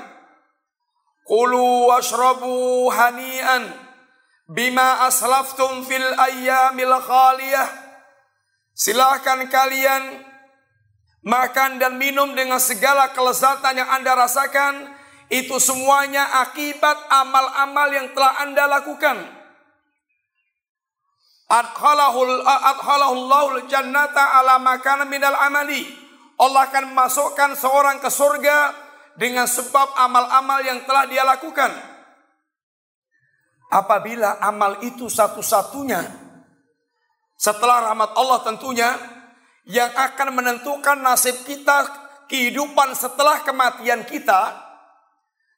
Kulu 1.23 1.93
washrabu 1.93 2.89
hani'an 2.91 3.71
bima 4.49 5.07
aslaftum 5.07 5.85
fil 5.87 6.09
ayyamil 6.17 6.97
khaliyah. 6.99 7.69
Silahkan 8.73 9.47
kalian 9.47 10.25
makan 11.23 11.79
dan 11.79 11.95
minum 11.95 12.35
dengan 12.35 12.59
segala 12.59 13.13
kelezatan 13.15 13.79
yang 13.79 13.89
Anda 13.93 14.17
rasakan 14.17 14.91
itu 15.31 15.55
semuanya 15.59 16.43
akibat 16.43 17.07
amal-amal 17.07 17.87
yang 17.91 18.07
telah 18.11 18.33
Anda 18.43 18.63
lakukan. 18.67 19.17
Jannata 23.69 24.23
ala 24.41 24.57
makana 24.57 25.05
minal 25.05 25.37
amali. 25.37 25.85
Allah 26.41 26.65
akan 26.65 26.97
masukkan 26.97 27.53
seorang 27.53 28.01
ke 28.01 28.09
surga 28.09 28.73
dengan 29.13 29.45
sebab 29.45 29.93
amal-amal 29.95 30.59
yang 30.65 30.81
telah 30.87 31.05
dia 31.05 31.21
lakukan. 31.21 31.71
Apabila 33.69 34.41
amal 34.41 34.81
itu 34.85 35.09
satu-satunya 35.09 36.01
setelah 37.37 37.91
rahmat 37.91 38.15
Allah 38.15 38.39
tentunya 38.45 38.89
yang 39.67 39.91
akan 39.91 40.31
menentukan 40.31 40.95
nasib 41.01 41.35
kita 41.43 41.91
kehidupan 42.31 42.95
setelah 42.95 43.43
kematian 43.43 44.07
kita 44.07 44.62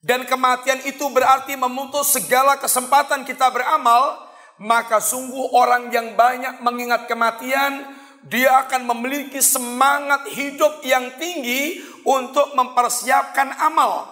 dan 0.05 0.29
kematian 0.29 0.85
itu 0.85 1.09
berarti 1.09 1.57
memutus 1.57 2.13
segala 2.13 2.61
kesempatan 2.61 3.25
kita 3.25 3.49
beramal, 3.49 4.21
maka 4.61 5.01
sungguh 5.01 5.49
orang 5.57 5.89
yang 5.89 6.13
banyak 6.13 6.61
mengingat 6.61 7.09
kematian, 7.09 7.89
dia 8.21 8.53
akan 8.61 8.85
memiliki 8.85 9.41
semangat 9.41 10.29
hidup 10.29 10.85
yang 10.85 11.09
tinggi 11.17 11.81
untuk 12.05 12.53
mempersiapkan 12.53 13.57
amal. 13.65 14.05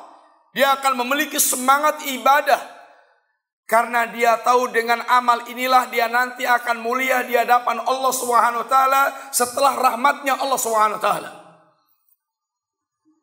Dia 0.58 0.82
akan 0.82 1.06
memiliki 1.06 1.38
semangat 1.38 2.02
ibadah 2.10 2.62
karena 3.70 4.10
dia 4.10 4.42
tahu 4.42 4.74
dengan 4.74 4.98
amal 5.06 5.46
inilah 5.46 5.94
dia 5.94 6.10
nanti 6.10 6.42
akan 6.42 6.82
mulia 6.82 7.22
di 7.22 7.38
hadapan 7.38 7.86
Allah 7.86 8.14
Subhanahu 8.14 8.66
wa 8.66 8.70
taala 8.70 9.04
setelah 9.30 9.78
rahmatnya 9.78 10.42
Allah 10.42 10.58
taala. 10.98 11.32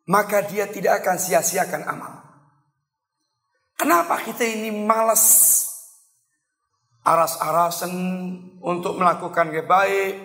Maka 0.07 0.47
dia 0.47 0.71
tidak 0.71 1.03
akan 1.03 1.19
sia-siakan 1.19 1.83
amal. 1.83 2.20
Kenapa 3.81 4.21
kita 4.21 4.45
ini 4.45 4.69
malas 4.69 5.65
aras-arasan 7.01 7.89
untuk 8.61 8.93
melakukan 8.93 9.49
yang 9.49 9.65
baik? 9.65 10.21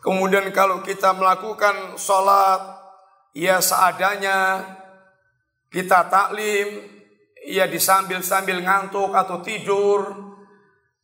Kemudian 0.00 0.48
kalau 0.56 0.80
kita 0.80 1.12
melakukan 1.12 2.00
sholat, 2.00 2.64
ya 3.36 3.60
seadanya, 3.60 4.64
kita 5.68 6.08
taklim, 6.08 6.80
ya 7.44 7.68
disambil-sambil 7.68 8.64
ngantuk 8.64 9.12
atau 9.12 9.44
tidur. 9.44 10.16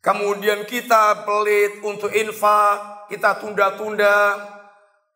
Kemudian 0.00 0.64
kita 0.64 1.28
pelit 1.28 1.84
untuk 1.84 2.16
infak, 2.16 3.12
kita 3.12 3.36
tunda-tunda. 3.36 4.40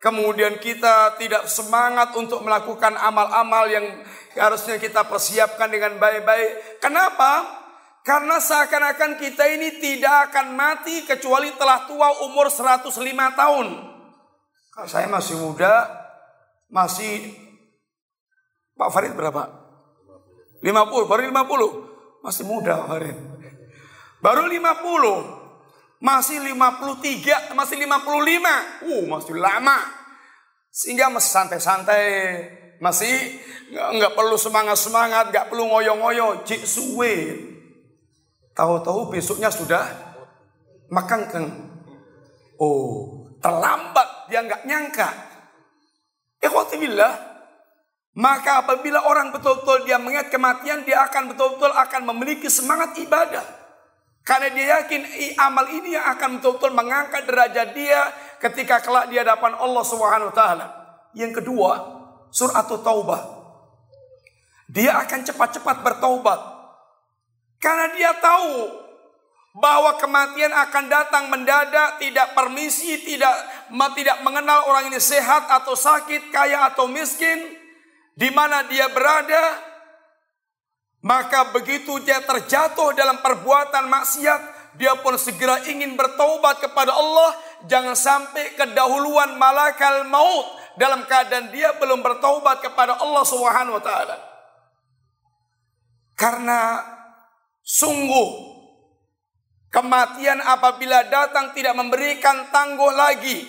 Kemudian 0.03 0.59
kita 0.59 1.15
tidak 1.15 1.47
semangat 1.47 2.11
untuk 2.19 2.43
melakukan 2.43 2.91
amal-amal 2.99 3.71
yang 3.71 4.03
harusnya 4.35 4.75
kita 4.75 5.07
persiapkan 5.07 5.71
dengan 5.71 5.95
baik-baik. 5.95 6.83
Kenapa? 6.83 7.63
Karena 8.03 8.35
seakan-akan 8.35 9.15
kita 9.15 9.47
ini 9.47 9.79
tidak 9.79 10.27
akan 10.27 10.59
mati 10.59 11.07
kecuali 11.07 11.55
telah 11.55 11.87
tua 11.87 12.19
umur 12.27 12.51
105 12.51 12.91
tahun. 13.31 13.67
Saya 14.91 15.07
masih 15.07 15.39
muda, 15.39 15.87
masih 16.67 17.31
Pak 18.75 18.91
Farid 18.91 19.15
berapa? 19.15 19.47
50, 20.59 21.07
baru 21.07 21.21
50. 21.31 22.27
Masih 22.27 22.43
muda 22.43 22.83
Pak 22.83 22.87
Farid. 22.91 23.17
Baru 24.19 24.51
50. 24.51 25.42
Masih 26.03 26.43
53, 26.43 27.55
masih 27.55 27.79
55. 27.79 28.83
Uh, 28.83 29.03
masih 29.07 29.35
lama. 29.39 29.79
Sehingga 30.67 31.07
masih 31.07 31.31
santai-santai 31.31 32.03
masih 32.83 33.39
nggak 33.71 34.11
perlu 34.11 34.35
semangat 34.35 34.75
semangat, 34.75 35.31
nggak 35.31 35.47
perlu 35.47 35.71
ngoyo-ngoyo, 35.71 36.43
cik 36.43 36.67
suwe. 36.67 37.39
Tahu-tahu 38.51 39.15
besoknya 39.15 39.47
sudah 39.47 39.87
makan 40.91 41.21
kan. 41.31 41.45
Oh, 42.59 43.31
terlambat 43.39 44.27
dia 44.27 44.43
nggak 44.43 44.67
nyangka. 44.67 45.09
Ikhwatibillah, 46.43 47.33
Maka 48.13 48.61
apabila 48.61 49.09
orang 49.09 49.33
betul-betul 49.33 49.89
dia 49.89 49.97
mengingat 49.97 50.29
kematian, 50.29 50.85
dia 50.85 51.01
akan 51.09 51.33
betul-betul 51.33 51.73
akan 51.73 52.01
memiliki 52.13 52.45
semangat 52.45 52.93
ibadah. 53.01 53.41
Karena 54.23 54.47
dia 54.55 54.79
yakin 54.79 55.03
amal 55.35 55.67
ini 55.67 55.99
yang 55.99 56.07
akan 56.15 56.39
betul-betul 56.39 56.71
mengangkat 56.71 57.27
derajat 57.27 57.75
dia 57.75 58.07
ketika 58.39 58.79
kelak 58.79 59.11
di 59.11 59.19
hadapan 59.19 59.51
Allah 59.59 59.83
Subhanahu 59.83 60.31
wa 60.31 60.35
taala. 60.35 60.67
Yang 61.11 61.43
kedua, 61.43 61.71
surah 62.31 62.63
taubah. 62.63 63.21
Dia 64.71 64.95
akan 65.03 65.27
cepat-cepat 65.27 65.83
bertaubat. 65.83 66.39
Karena 67.59 67.91
dia 67.95 68.11
tahu 68.17 68.83
bahwa 69.53 69.93
kematian 70.01 70.49
akan 70.49 70.85
datang 70.89 71.29
mendadak, 71.29 72.01
tidak 72.01 72.33
permisi, 72.33 73.03
tidak 73.05 73.35
tidak 73.93 74.17
mengenal 74.25 74.65
orang 74.71 74.89
ini 74.89 74.97
sehat 74.97 75.45
atau 75.51 75.77
sakit, 75.77 76.33
kaya 76.33 76.73
atau 76.73 76.89
miskin 76.89 77.59
di 78.17 78.29
mana 78.33 78.65
dia 78.65 78.89
berada, 78.89 79.72
maka 81.03 81.51
begitu 81.51 81.99
dia 82.07 82.23
terjatuh 82.23 82.95
dalam 82.95 83.19
perbuatan 83.19 83.91
maksiat, 83.91 84.41
dia 84.79 84.95
pun 85.03 85.19
segera 85.19 85.59
ingin 85.67 85.99
bertaubat 85.99 86.63
kepada 86.63 86.95
Allah, 86.95 87.35
jangan 87.67 87.91
sampai 87.91 88.55
kedahuluan 88.55 89.35
malakal 89.35 90.07
maut 90.07 90.47
dalam 90.79 91.03
keadaan 91.03 91.51
dia 91.51 91.75
belum 91.75 91.99
bertaubat 91.99 92.63
kepada 92.63 93.03
Allah 93.03 93.23
Subhanahu 93.27 93.77
wa 93.77 93.83
taala. 93.83 94.17
Karena 96.15 96.79
sungguh 97.59 98.55
kematian 99.75 100.39
apabila 100.39 101.03
datang 101.11 101.51
tidak 101.51 101.75
memberikan 101.75 102.47
tangguh 102.47 102.93
lagi. 102.95 103.43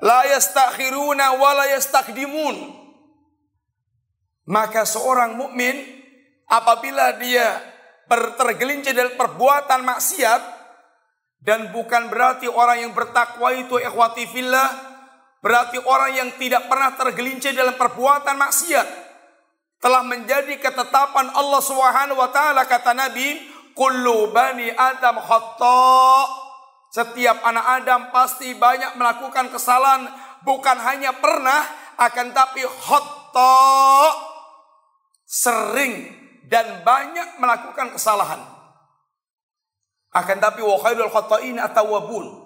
La 0.00 0.24
yastakhiruna 0.32 1.36
wa 1.36 1.50
la. 1.60 1.64
Maka 4.44 4.84
seorang 4.84 5.40
mukmin 5.40 5.76
apabila 6.48 7.16
dia 7.16 7.74
tergelincir 8.36 8.92
dalam 8.92 9.16
perbuatan 9.16 9.80
maksiat 9.80 10.42
dan 11.40 11.72
bukan 11.72 12.08
berarti 12.12 12.48
orang 12.48 12.88
yang 12.88 12.92
bertakwa 12.92 13.52
itu 13.56 13.80
ikhwati 13.80 14.24
fillah 14.28 14.68
berarti 15.44 15.76
orang 15.84 16.12
yang 16.16 16.28
tidak 16.40 16.68
pernah 16.68 16.96
tergelincir 16.96 17.52
dalam 17.52 17.76
perbuatan 17.76 18.36
maksiat 18.36 18.86
telah 19.80 20.00
menjadi 20.04 20.56
ketetapan 20.56 21.28
Allah 21.36 21.60
Subhanahu 21.60 22.16
wa 22.16 22.32
taala 22.32 22.64
kata 22.64 22.96
Nabi 22.96 23.40
kullu 23.76 24.32
bani 24.32 24.72
adam 24.72 25.20
khata 25.20 26.44
setiap 26.94 27.42
anak 27.42 27.82
Adam 27.82 28.14
pasti 28.14 28.54
banyak 28.54 28.94
melakukan 28.94 29.50
kesalahan 29.50 30.06
bukan 30.46 30.78
hanya 30.78 31.10
pernah 31.18 31.66
akan 31.98 32.30
tapi 32.30 32.62
khata 32.62 33.58
sering 35.24 36.12
dan 36.44 36.84
banyak 36.84 37.40
melakukan 37.40 37.96
kesalahan. 37.96 38.40
Akan 40.14 40.38
tapi 40.38 40.62
wa 40.62 40.78
khairul 40.78 41.10
khata'in 41.10 41.58
atawabun. 41.58 42.44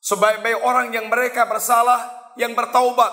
Sebaik-baik 0.00 0.62
orang 0.64 0.94
yang 0.94 1.12
mereka 1.12 1.44
bersalah 1.44 2.32
yang 2.38 2.56
bertaubat. 2.56 3.12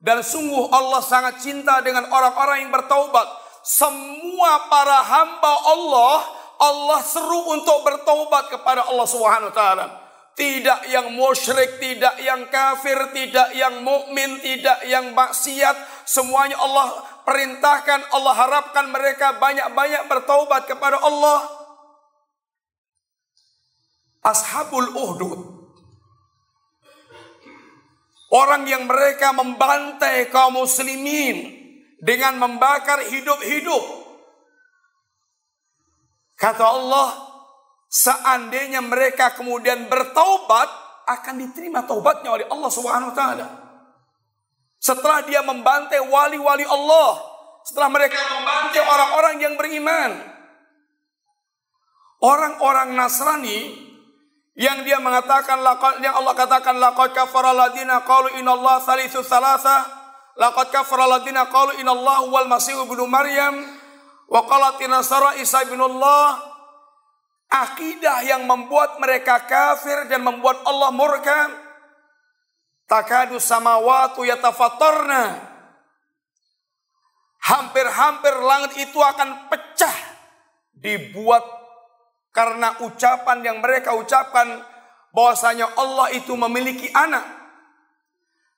Dan 0.00 0.20
sungguh 0.20 0.68
Allah 0.72 1.00
sangat 1.00 1.40
cinta 1.40 1.80
dengan 1.80 2.08
orang-orang 2.08 2.64
yang 2.64 2.72
bertaubat. 2.72 3.24
Semua 3.64 4.68
para 4.68 5.00
hamba 5.00 5.52
Allah, 5.72 6.16
Allah 6.60 7.00
seru 7.00 7.56
untuk 7.56 7.80
bertaubat 7.82 8.52
kepada 8.52 8.84
Allah 8.88 9.06
Subhanahu 9.08 9.52
wa. 9.52 10.03
Tidak 10.34 10.90
yang 10.90 11.14
musyrik, 11.14 11.78
tidak 11.78 12.18
yang 12.18 12.50
kafir, 12.50 12.98
tidak 13.14 13.54
yang 13.54 13.86
mukmin, 13.86 14.42
tidak 14.42 14.82
yang 14.82 15.14
maksiat, 15.14 15.78
semuanya 16.02 16.58
Allah 16.58 17.06
perintahkan, 17.22 18.10
Allah 18.10 18.34
harapkan 18.34 18.90
mereka 18.90 19.38
banyak-banyak 19.38 20.10
bertaubat 20.10 20.66
kepada 20.66 20.98
Allah. 21.00 21.40
Ashabul 24.24 24.90
Uhdud. 24.90 25.40
Orang 28.34 28.66
yang 28.66 28.90
mereka 28.90 29.30
membantai 29.30 30.26
kaum 30.34 30.58
muslimin 30.58 31.54
dengan 32.02 32.36
membakar 32.42 33.06
hidup-hidup. 33.06 33.84
Kata 36.34 36.64
Allah, 36.66 37.23
seandainya 37.94 38.82
mereka 38.82 39.38
kemudian 39.38 39.86
bertaubat, 39.86 40.82
akan 41.04 41.34
diterima 41.36 41.84
taubatnya 41.84 42.32
oleh 42.32 42.46
Allah 42.50 42.70
Subhanahu 42.72 43.12
wa 43.12 43.16
taala. 43.16 43.46
Setelah 44.80 45.22
dia 45.24 45.40
membantai 45.44 46.00
wali-wali 46.00 46.66
Allah. 46.66 47.22
Setelah 47.64 47.88
mereka 47.88 48.20
membantai 48.20 48.82
orang-orang 48.84 49.34
yang 49.40 49.54
beriman. 49.56 50.10
Orang-orang 52.20 52.96
Nasrani 52.96 53.84
yang 54.56 54.84
dia 54.84 55.00
mengatakan 55.00 55.60
yang 56.00 56.14
Allah 56.20 56.34
katakan 56.36 56.76
laqad 56.80 57.12
kafara 57.12 57.52
ladina 57.52 58.04
qalu 58.06 58.38
innallaha 58.38 58.80
salisu 58.80 59.20
salasa 59.26 59.82
laqad 60.38 60.70
kafara 60.72 61.04
ladina 61.10 61.50
qalu 61.50 61.80
innallaha 61.82 62.30
wal 62.30 62.48
masih 62.48 62.78
ibnu 62.80 63.04
maryam 63.10 63.60
wa 64.30 64.40
qalat 64.46 64.78
nasara 64.86 65.36
isa 65.42 65.66
ibnullah 65.66 66.53
akidah 67.48 68.24
yang 68.24 68.46
membuat 68.48 68.96
mereka 69.00 69.44
kafir 69.44 70.08
dan 70.08 70.22
membuat 70.22 70.62
Allah 70.64 70.90
murka 70.92 71.64
Takadu 72.84 73.40
samawatu 73.40 74.28
yatafattarna. 74.28 75.40
Hampir-hampir 77.44 78.34
langit 78.40 78.72
itu 78.88 79.00
akan 79.00 79.48
pecah. 79.48 79.96
Dibuat 80.74 81.44
karena 82.34 82.76
ucapan 82.84 83.40
yang 83.40 83.58
mereka 83.64 83.96
ucapkan 83.96 84.60
bahwasanya 85.16 85.72
Allah 85.80 86.12
itu 86.12 86.36
memiliki 86.36 86.92
anak. 86.92 87.24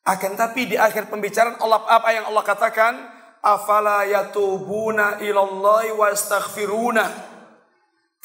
Akan 0.07 0.34
tapi 0.34 0.70
di 0.70 0.78
akhir 0.78 1.07
pembicaraan 1.11 1.59
Allah 1.62 1.82
apa 1.87 2.09
yang 2.14 2.24
Allah 2.30 2.45
katakan? 2.47 2.95
Afala 3.43 4.03
yatubuna 4.11 5.22
ilallahi 5.22 5.95
wa 5.95 6.11
astaghfiruna. 6.11 7.36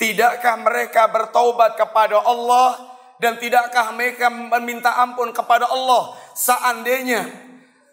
Tidakkah 0.02 0.58
mereka 0.58 1.06
bertaubat 1.14 1.78
kepada 1.78 2.26
Allah 2.26 2.74
dan 3.22 3.38
tidakkah 3.38 3.94
mereka 3.94 4.34
meminta 4.34 4.98
ampun 4.98 5.30
kepada 5.30 5.70
Allah 5.70 6.18
seandainya 6.34 7.30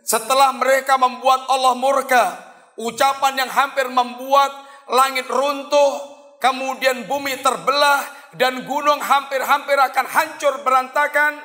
setelah 0.09 0.57
mereka 0.57 0.97
membuat 0.97 1.45
Allah 1.53 1.77
murka, 1.77 2.33
ucapan 2.81 3.45
yang 3.45 3.53
hampir 3.53 3.93
membuat 3.93 4.49
langit 4.89 5.29
runtuh, 5.29 6.01
kemudian 6.41 7.05
bumi 7.05 7.45
terbelah 7.45 8.01
dan 8.33 8.65
gunung 8.65 9.05
hampir-hampir 9.05 9.77
akan 9.77 10.07
hancur 10.09 10.65
berantakan, 10.65 11.37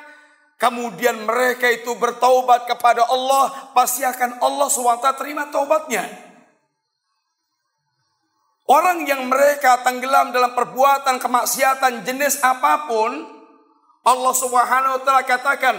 kemudian 0.56 1.28
mereka 1.28 1.68
itu 1.68 1.92
bertaubat 1.92 2.64
kepada 2.64 3.04
Allah, 3.04 3.52
pasti 3.76 4.00
akan 4.00 4.40
Allah 4.40 4.72
SWT 4.72 5.12
terima 5.20 5.44
taubatnya. 5.52 6.32
Orang 8.64 9.04
yang 9.04 9.28
mereka 9.28 9.84
tenggelam 9.84 10.32
dalam 10.32 10.56
perbuatan 10.56 11.20
kemaksiatan 11.20 12.00
jenis 12.00 12.40
apa 12.40 12.88
pun, 12.88 13.12
Allah 14.04 14.32
Subhanahu 14.32 14.96
wa 14.96 15.02
taala 15.04 15.20
katakan, 15.28 15.76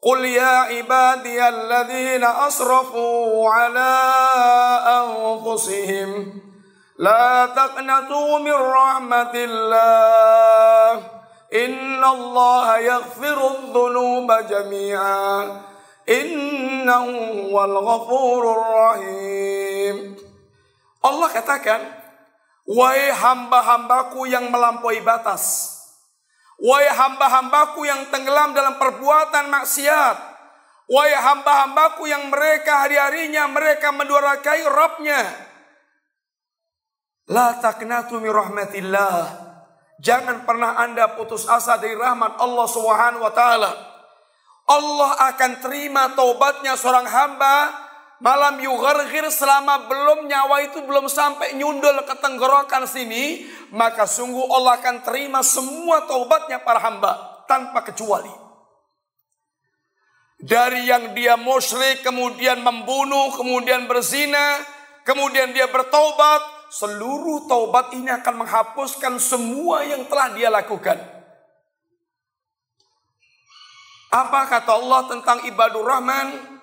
"Qul 0.00 0.24
ya 0.24 0.72
ibadiyalladzina 0.72 2.48
asrafu 2.48 3.44
ala 3.44 3.92
anfusihim 5.04 6.40
la 6.96 7.52
taqnatu 7.52 8.40
min 8.40 8.56
rahmatillah." 8.56 9.76
Inna 11.46 12.08
Allah 12.10 12.66
yaghfiru 12.82 13.70
dhunuba 13.70 14.50
jami'a 14.50 15.46
Innahu 16.06 17.50
wal 17.50 17.76
ghafurur 17.82 18.62
rahim 18.62 20.25
Allah 21.06 21.28
katakan 21.30 21.80
Wahai 22.66 23.14
hamba-hambaku 23.14 24.26
yang 24.26 24.50
melampaui 24.50 24.98
batas 25.06 25.76
Wahai 26.56 26.88
hamba-hambaku 26.88 27.84
yang 27.84 28.08
tenggelam 28.08 28.56
dalam 28.56 28.80
perbuatan 28.80 29.52
maksiat. 29.52 30.16
Wahai 30.88 31.12
hamba-hambaku 31.12 32.08
yang 32.08 32.32
mereka 32.32 32.86
hari-harinya 32.86 33.44
mereka 33.52 33.92
mendurakai 33.92 34.64
Rabbnya. 34.64 35.20
La 37.28 37.60
taknatu 37.60 38.22
min 38.22 38.32
rahmatillah. 38.32 39.44
Jangan 40.00 40.48
pernah 40.48 40.80
anda 40.80 41.12
putus 41.12 41.44
asa 41.44 41.76
dari 41.76 41.96
rahmat 41.96 42.40
Allah 42.40 42.68
taala. 43.36 43.72
Allah 44.66 45.10
akan 45.34 45.52
terima 45.60 46.10
taubatnya 46.16 46.74
seorang 46.74 47.06
hamba 47.06 47.85
malam 48.20 48.56
yugharghir 48.60 49.28
selama 49.28 49.84
belum 49.88 50.28
nyawa 50.28 50.64
itu 50.68 50.80
belum 50.84 51.06
sampai 51.10 51.56
nyundul 51.56 52.00
ke 52.08 52.14
tenggorokan 52.20 52.88
sini, 52.88 53.44
maka 53.72 54.08
sungguh 54.08 54.48
Allah 54.52 54.80
akan 54.80 54.96
terima 55.04 55.40
semua 55.44 56.08
taubatnya 56.08 56.62
para 56.64 56.80
hamba 56.80 57.44
tanpa 57.44 57.84
kecuali. 57.84 58.48
dari 60.36 60.84
yang 60.84 61.16
dia 61.16 61.34
musyrik, 61.34 62.04
kemudian 62.04 62.60
membunuh, 62.60 63.32
kemudian 63.34 63.88
berzina, 63.88 64.60
kemudian 65.02 65.56
dia 65.56 65.64
bertaubat, 65.66 66.70
seluruh 66.70 67.48
taubat 67.48 67.96
ini 67.96 68.12
akan 68.12 68.44
menghapuskan 68.44 69.16
semua 69.16 69.82
yang 69.88 70.04
telah 70.06 70.28
dia 70.36 70.52
lakukan. 70.52 71.00
Apa 74.12 74.48
kata 74.48 74.70
Allah 74.76 75.02
tentang 75.08 75.38
ibadur 75.48 75.88
rahman? 75.88 76.55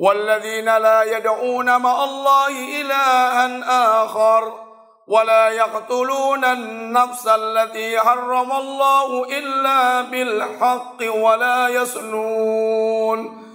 والذين 0.00 0.64
لا 0.64 1.02
يدعون 1.02 1.76
مع 1.80 2.04
الله 2.04 2.80
إلها 2.80 4.04
آخر 4.04 4.52
ولا 5.06 5.48
يقتلون 5.48 6.44
النفس 6.44 7.26
التي 7.26 8.00
حرم 8.00 8.52
الله 8.52 9.24
إلا 9.38 10.00
بالحق 10.02 11.14
ولا 11.14 11.68
يسنون 11.68 13.46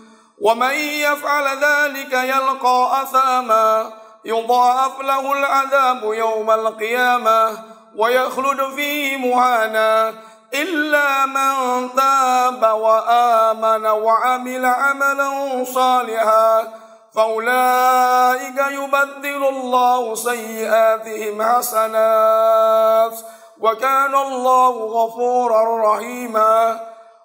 ومن 0.42 0.74
يفعل 0.74 1.58
ذلك 1.58 2.14
يلقى 2.14 3.02
أثاما 3.04 3.92
يضاعف 4.26 5.02
له 5.02 5.34
العذاب 5.34 6.04
يوم 6.04 6.52
القيامة 6.52 7.64
ويخلد 7.96 8.76
فيه 8.76 9.18
مهانا 9.18 10.14
إلا 10.55 11.27
من 11.27 11.55
تاب 11.95 12.63
وآمن 12.63 13.87
وعمل 13.87 14.65
عملا 14.67 15.31
صالحا 15.65 16.69
فأولئك 17.15 18.59
يبدل 18.71 19.43
الله 19.49 20.15
سيئاتهم 20.15 21.43
حسنات 21.43 23.17
وكان 23.61 24.15
الله 24.15 24.71
غفورا 24.71 25.63
رحيما 25.95 26.55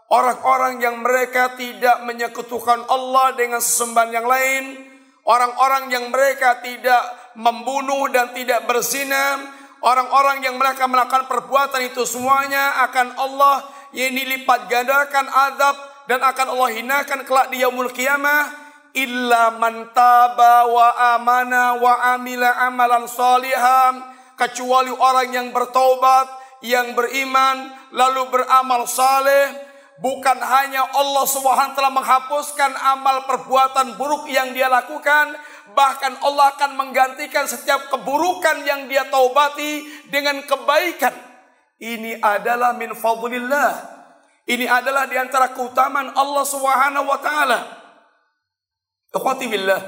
Orang-orang 0.06 0.86
yang 0.86 1.02
mereka 1.02 1.58
tidak 1.58 2.06
menyekutukan 2.06 2.86
Allah 2.94 3.34
dengan 3.34 3.58
sesembahan 3.58 4.14
yang 4.14 4.30
lain 4.30 4.78
Orang-orang 5.26 5.90
yang 5.90 6.14
mereka 6.14 6.62
tidak 6.62 7.34
membunuh 7.34 8.06
dan 8.14 8.30
tidak 8.38 8.70
berzina 8.70 9.42
Orang-orang 9.81 10.45
yang 10.45 10.61
mereka 10.61 10.85
melakukan 10.85 11.25
perbuatan 11.25 11.81
itu 11.89 12.05
semuanya 12.05 12.85
akan 12.85 13.17
Allah 13.17 13.65
yang 13.97 14.13
lipat 14.13 14.69
gandakan 14.69 15.25
adab 15.25 15.77
dan 16.05 16.21
akan 16.21 16.47
Allah 16.53 16.71
hinakan 16.77 17.25
kelak 17.25 17.49
di 17.49 17.65
yaumul 17.65 17.89
qiyamah 17.89 18.53
illa 18.93 19.57
man 19.57 19.89
taba 19.97 20.69
wa 20.69 21.17
amana 21.17 21.81
wa 21.81 22.13
amila 22.13 22.61
amalan 22.69 23.09
saliham 23.09 24.05
kecuali 24.37 24.93
orang 24.93 25.33
yang 25.33 25.49
bertobat 25.49 26.29
yang 26.61 26.93
beriman 26.93 27.73
lalu 27.93 28.29
beramal 28.29 28.85
saleh. 28.85 29.69
Bukan 30.01 30.41
hanya 30.41 30.97
Allah 30.97 31.29
Subhanahu 31.29 31.77
telah 31.77 31.93
menghapuskan 31.93 32.73
amal 32.73 33.29
perbuatan 33.29 34.01
buruk 34.01 34.33
yang 34.33 34.57
dia 34.57 34.65
lakukan 34.73 35.37
bahkan 35.75 36.17
Allah 36.23 36.55
akan 36.57 36.77
menggantikan 36.77 37.47
setiap 37.47 37.91
keburukan 37.91 38.63
yang 38.67 38.87
dia 38.87 39.07
taubati 39.09 39.87
dengan 40.09 40.43
kebaikan. 40.45 41.13
Ini 41.81 42.21
adalah 42.21 42.77
min 42.77 42.93
fadlillah. 42.93 43.73
Ini 44.45 44.67
adalah 44.67 45.07
di 45.07 45.17
antara 45.17 45.55
keutamaan 45.55 46.13
Allah 46.17 46.45
Subhanahu 46.45 47.07
wa 47.07 47.19
taala. 47.23 47.61
Billah, 49.41 49.83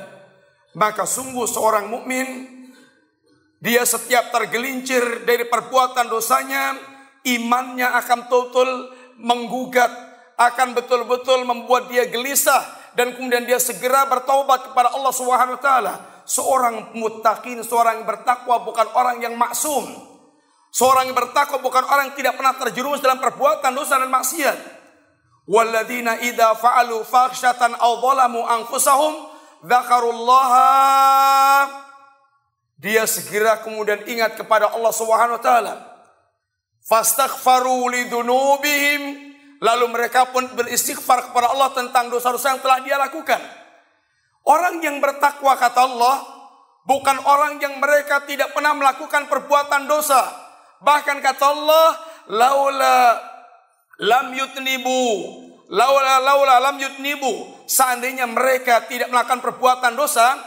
maka 0.74 1.06
sungguh 1.06 1.46
seorang 1.46 1.86
mukmin 1.86 2.26
dia 3.62 3.86
setiap 3.86 4.34
tergelincir 4.34 5.22
dari 5.22 5.46
perbuatan 5.46 6.10
dosanya, 6.10 6.74
imannya 7.22 7.86
akan 8.02 8.26
total 8.26 8.90
menggugat, 9.22 9.90
akan 10.34 10.74
betul-betul 10.74 11.46
membuat 11.46 11.86
dia 11.86 12.10
gelisah 12.10 12.81
dan 12.92 13.16
kemudian 13.16 13.44
dia 13.48 13.56
segera 13.56 14.04
bertaubat 14.08 14.70
kepada 14.70 14.92
Allah 14.92 15.12
Subhanahu 15.12 15.56
wa 15.58 15.62
taala. 15.62 15.94
Seorang 16.22 16.94
muttaqin, 16.94 17.60
seorang 17.66 18.02
yang 18.02 18.06
bertakwa 18.06 18.62
bukan 18.62 18.86
orang 18.94 19.18
yang 19.20 19.34
maksum. 19.34 19.84
Seorang 20.72 21.10
yang 21.10 21.16
bertakwa 21.18 21.60
bukan 21.60 21.84
orang 21.84 22.12
yang 22.12 22.16
tidak 22.16 22.34
pernah 22.38 22.54
terjerumus 22.56 23.02
dalam 23.04 23.20
perbuatan 23.20 23.72
dosa 23.74 24.00
dan 24.00 24.08
maksiat. 24.08 24.58
Walladzina 25.50 26.22
idza 26.22 26.54
fa'alu 26.54 27.02
fakhsyatan 27.02 27.74
aw 27.76 27.92
zalamu 27.98 28.46
anfusahum 28.46 29.12
dzakarullaha 29.66 30.70
dia 32.82 33.06
segera 33.06 33.62
kemudian 33.62 34.02
ingat 34.10 34.34
kepada 34.34 34.74
Allah 34.74 34.90
Subhanahu 34.90 35.38
wa 35.38 35.42
taala. 35.42 35.74
Fastaghfaru 36.82 37.86
lidzunubihim 37.94 39.31
lalu 39.62 39.86
mereka 39.94 40.26
pun 40.34 40.50
beristighfar 40.58 41.30
kepada 41.30 41.54
Allah 41.54 41.70
tentang 41.70 42.10
dosa-dosa 42.10 42.58
yang 42.58 42.60
telah 42.60 42.78
dia 42.82 42.98
lakukan. 42.98 43.38
Orang 44.42 44.82
yang 44.82 44.98
bertakwa 44.98 45.54
kata 45.54 45.86
Allah 45.86 46.16
bukan 46.82 47.16
orang 47.22 47.62
yang 47.62 47.78
mereka 47.78 48.26
tidak 48.26 48.50
pernah 48.50 48.74
melakukan 48.74 49.30
perbuatan 49.30 49.86
dosa. 49.86 50.18
Bahkan 50.82 51.22
kata 51.22 51.46
Allah, 51.46 51.88
laula 52.26 52.98
lam 54.02 54.34
yutnibu 54.34 55.02
laula 55.72 56.22
laula 56.22 56.58
lam 56.58 56.76
yutnibu 56.78 57.64
seandainya 57.66 58.28
mereka 58.28 58.84
tidak 58.86 59.08
melakukan 59.10 59.40
perbuatan 59.40 59.96
dosa 59.98 60.38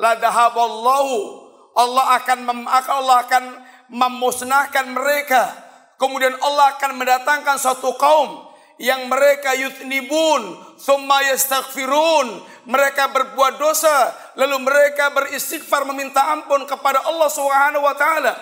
la 0.00 0.16
dahaballahu 0.18 1.44
Allah 1.72 2.20
akan 2.20 2.38
mem, 2.44 2.60
Allah 2.68 3.16
akan 3.24 3.44
memusnahkan 3.88 4.86
mereka 4.92 5.54
kemudian 5.96 6.36
Allah 6.40 6.76
akan 6.76 6.98
mendatangkan 6.98 7.56
suatu 7.60 7.94
kaum 7.96 8.41
yang 8.80 9.08
mereka 9.10 9.52
yutnibun 9.56 10.56
thumma 10.80 11.24
yastaghfirun. 11.32 12.52
Mereka 12.62 13.10
berbuat 13.10 13.58
dosa 13.58 14.14
lalu 14.38 14.62
mereka 14.62 15.10
beristighfar 15.10 15.82
meminta 15.90 16.30
ampun 16.30 16.62
kepada 16.64 17.02
Allah 17.04 17.28
Subhanahu 17.28 17.84
wa 17.84 17.96
taala. 17.98 18.32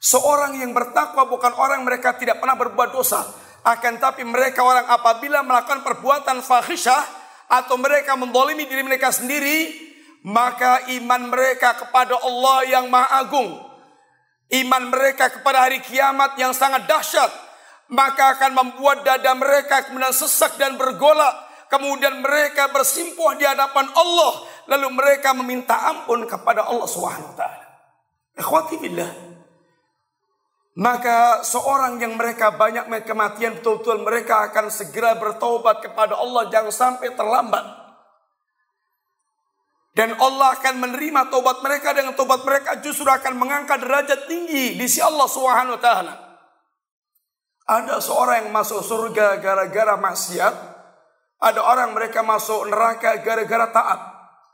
Seorang 0.00 0.56
yang 0.56 0.72
bertakwa 0.72 1.28
bukan 1.28 1.52
orang 1.60 1.84
mereka 1.84 2.16
tidak 2.16 2.40
pernah 2.40 2.56
berbuat 2.56 2.90
dosa. 2.96 3.20
Akan 3.60 4.00
tapi 4.00 4.24
mereka 4.24 4.64
orang 4.64 4.88
apabila 4.88 5.44
melakukan 5.44 5.84
perbuatan 5.84 6.40
fahisyah 6.40 7.04
atau 7.52 7.76
mereka 7.76 8.16
mendolimi 8.16 8.64
diri 8.64 8.80
mereka 8.80 9.12
sendiri, 9.12 9.68
maka 10.24 10.88
iman 10.96 11.28
mereka 11.28 11.76
kepada 11.76 12.16
Allah 12.24 12.58
yang 12.68 12.88
maha 12.88 13.20
agung, 13.20 13.60
iman 14.52 14.82
mereka 14.88 15.28
kepada 15.28 15.68
hari 15.68 15.84
kiamat 15.84 16.40
yang 16.40 16.56
sangat 16.56 16.88
dahsyat, 16.88 17.28
maka 17.90 18.38
akan 18.38 18.54
membuat 18.54 19.02
dada 19.02 19.34
mereka 19.34 19.86
kemudian 19.86 20.14
sesak 20.14 20.54
dan 20.56 20.78
bergolak. 20.78 21.50
Kemudian 21.70 22.18
mereka 22.18 22.66
bersimpuh 22.74 23.38
di 23.38 23.46
hadapan 23.46 23.86
Allah. 23.94 24.32
Lalu 24.66 24.88
mereka 24.90 25.30
meminta 25.34 25.78
ampun 25.86 26.26
kepada 26.26 26.66
Allah 26.66 26.86
taala. 27.38 27.66
Ikhwati 28.34 28.74
billah. 28.78 29.10
Maka 30.78 31.42
seorang 31.42 31.98
yang 31.98 32.14
mereka 32.14 32.54
banyak 32.54 32.86
kematian 33.02 33.58
betul-betul 33.58 34.06
mereka 34.06 34.50
akan 34.50 34.70
segera 34.70 35.18
bertobat 35.18 35.82
kepada 35.82 36.14
Allah 36.18 36.46
jangan 36.50 36.74
sampai 36.74 37.10
terlambat. 37.14 37.66
Dan 39.90 40.14
Allah 40.22 40.54
akan 40.54 40.74
menerima 40.78 41.34
tobat 41.34 41.66
mereka 41.66 41.90
dengan 41.90 42.14
tobat 42.14 42.46
mereka 42.46 42.78
justru 42.78 43.10
akan 43.10 43.34
mengangkat 43.34 43.82
derajat 43.82 44.30
tinggi 44.30 44.78
di 44.78 44.86
sisi 44.86 45.02
Allah 45.02 45.26
Subhanahu 45.26 45.74
wa 45.74 45.82
taala. 45.82 46.29
Ada 47.70 48.02
seorang 48.02 48.42
yang 48.42 48.50
masuk 48.50 48.82
surga 48.82 49.38
gara-gara 49.38 49.94
maksiat, 49.94 50.54
ada 51.38 51.60
orang 51.62 51.94
mereka 51.94 52.26
masuk 52.26 52.66
neraka 52.66 53.22
gara-gara 53.22 53.70
taat. 53.70 54.00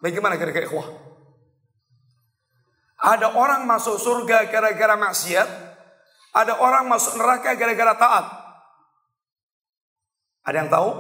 Bagaimana 0.05 0.37
gara-gara 0.37 0.69
ikhwah? 0.69 0.85
Ada 3.01 3.33
orang 3.33 3.65
masuk 3.65 3.97
surga 3.97 4.53
gara-gara 4.53 5.01
maksiat, 5.01 5.49
ada 6.37 6.61
orang 6.61 6.85
masuk 6.93 7.17
neraka 7.17 7.57
gara-gara 7.57 7.97
taat. 7.97 8.27
Ada 10.45 10.57
yang 10.61 10.69
tahu? 10.69 10.91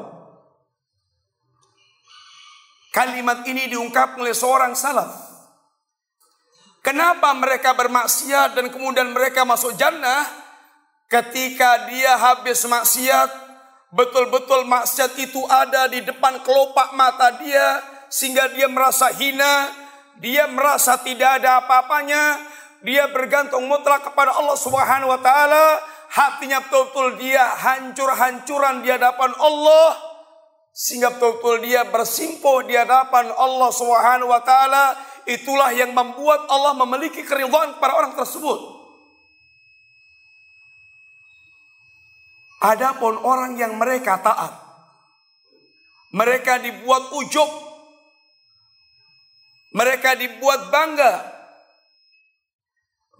Kalimat 2.96 3.44
ini 3.44 3.68
diungkap 3.68 4.16
oleh 4.16 4.32
seorang 4.32 4.72
salaf. 4.72 5.12
Kenapa 6.80 7.36
mereka 7.36 7.76
bermaksiat 7.76 8.56
dan 8.56 8.72
kemudian 8.72 9.12
mereka 9.12 9.44
masuk 9.44 9.76
jannah? 9.76 10.45
Ketika 11.06 11.86
dia 11.86 12.18
habis 12.18 12.66
maksiat, 12.66 13.30
betul-betul 13.94 14.66
maksiat 14.66 15.14
itu 15.22 15.38
ada 15.46 15.86
di 15.86 16.02
depan 16.02 16.42
kelopak 16.42 16.98
mata 16.98 17.38
dia, 17.38 17.82
sehingga 18.10 18.50
dia 18.50 18.66
merasa 18.66 19.14
hina, 19.14 19.70
dia 20.18 20.50
merasa 20.50 20.98
tidak 20.98 21.42
ada 21.42 21.62
apa-apanya, 21.62 22.42
dia 22.82 23.06
bergantung 23.14 23.70
mutlak 23.70 24.02
kepada 24.02 24.34
Allah 24.34 24.58
Subhanahu 24.58 25.14
wa 25.14 25.20
taala, 25.22 25.78
hatinya 26.10 26.62
betul-betul 26.66 27.22
dia 27.22 27.54
hancur-hancuran 27.54 28.82
di 28.82 28.90
hadapan 28.90 29.30
Allah 29.38 30.16
sehingga 30.76 31.08
betul-betul 31.16 31.64
dia 31.64 31.88
bersimpuh 31.88 32.68
di 32.68 32.76
hadapan 32.76 33.32
Allah 33.32 33.70
Subhanahu 33.72 34.28
wa 34.28 34.44
taala, 34.44 34.92
itulah 35.24 35.72
yang 35.72 35.96
membuat 35.96 36.44
Allah 36.52 36.76
memiliki 36.76 37.24
keridhaan 37.24 37.80
para 37.80 37.96
orang 37.96 38.12
tersebut. 38.12 38.75
Adapun 42.64 43.20
orang 43.20 43.60
yang 43.60 43.76
mereka 43.76 44.16
taat, 44.24 44.64
Mereka 46.16 46.64
dibuat 46.64 47.12
ujub. 47.12 47.50
Mereka 49.76 50.16
dibuat 50.16 50.72
bangga. 50.72 51.12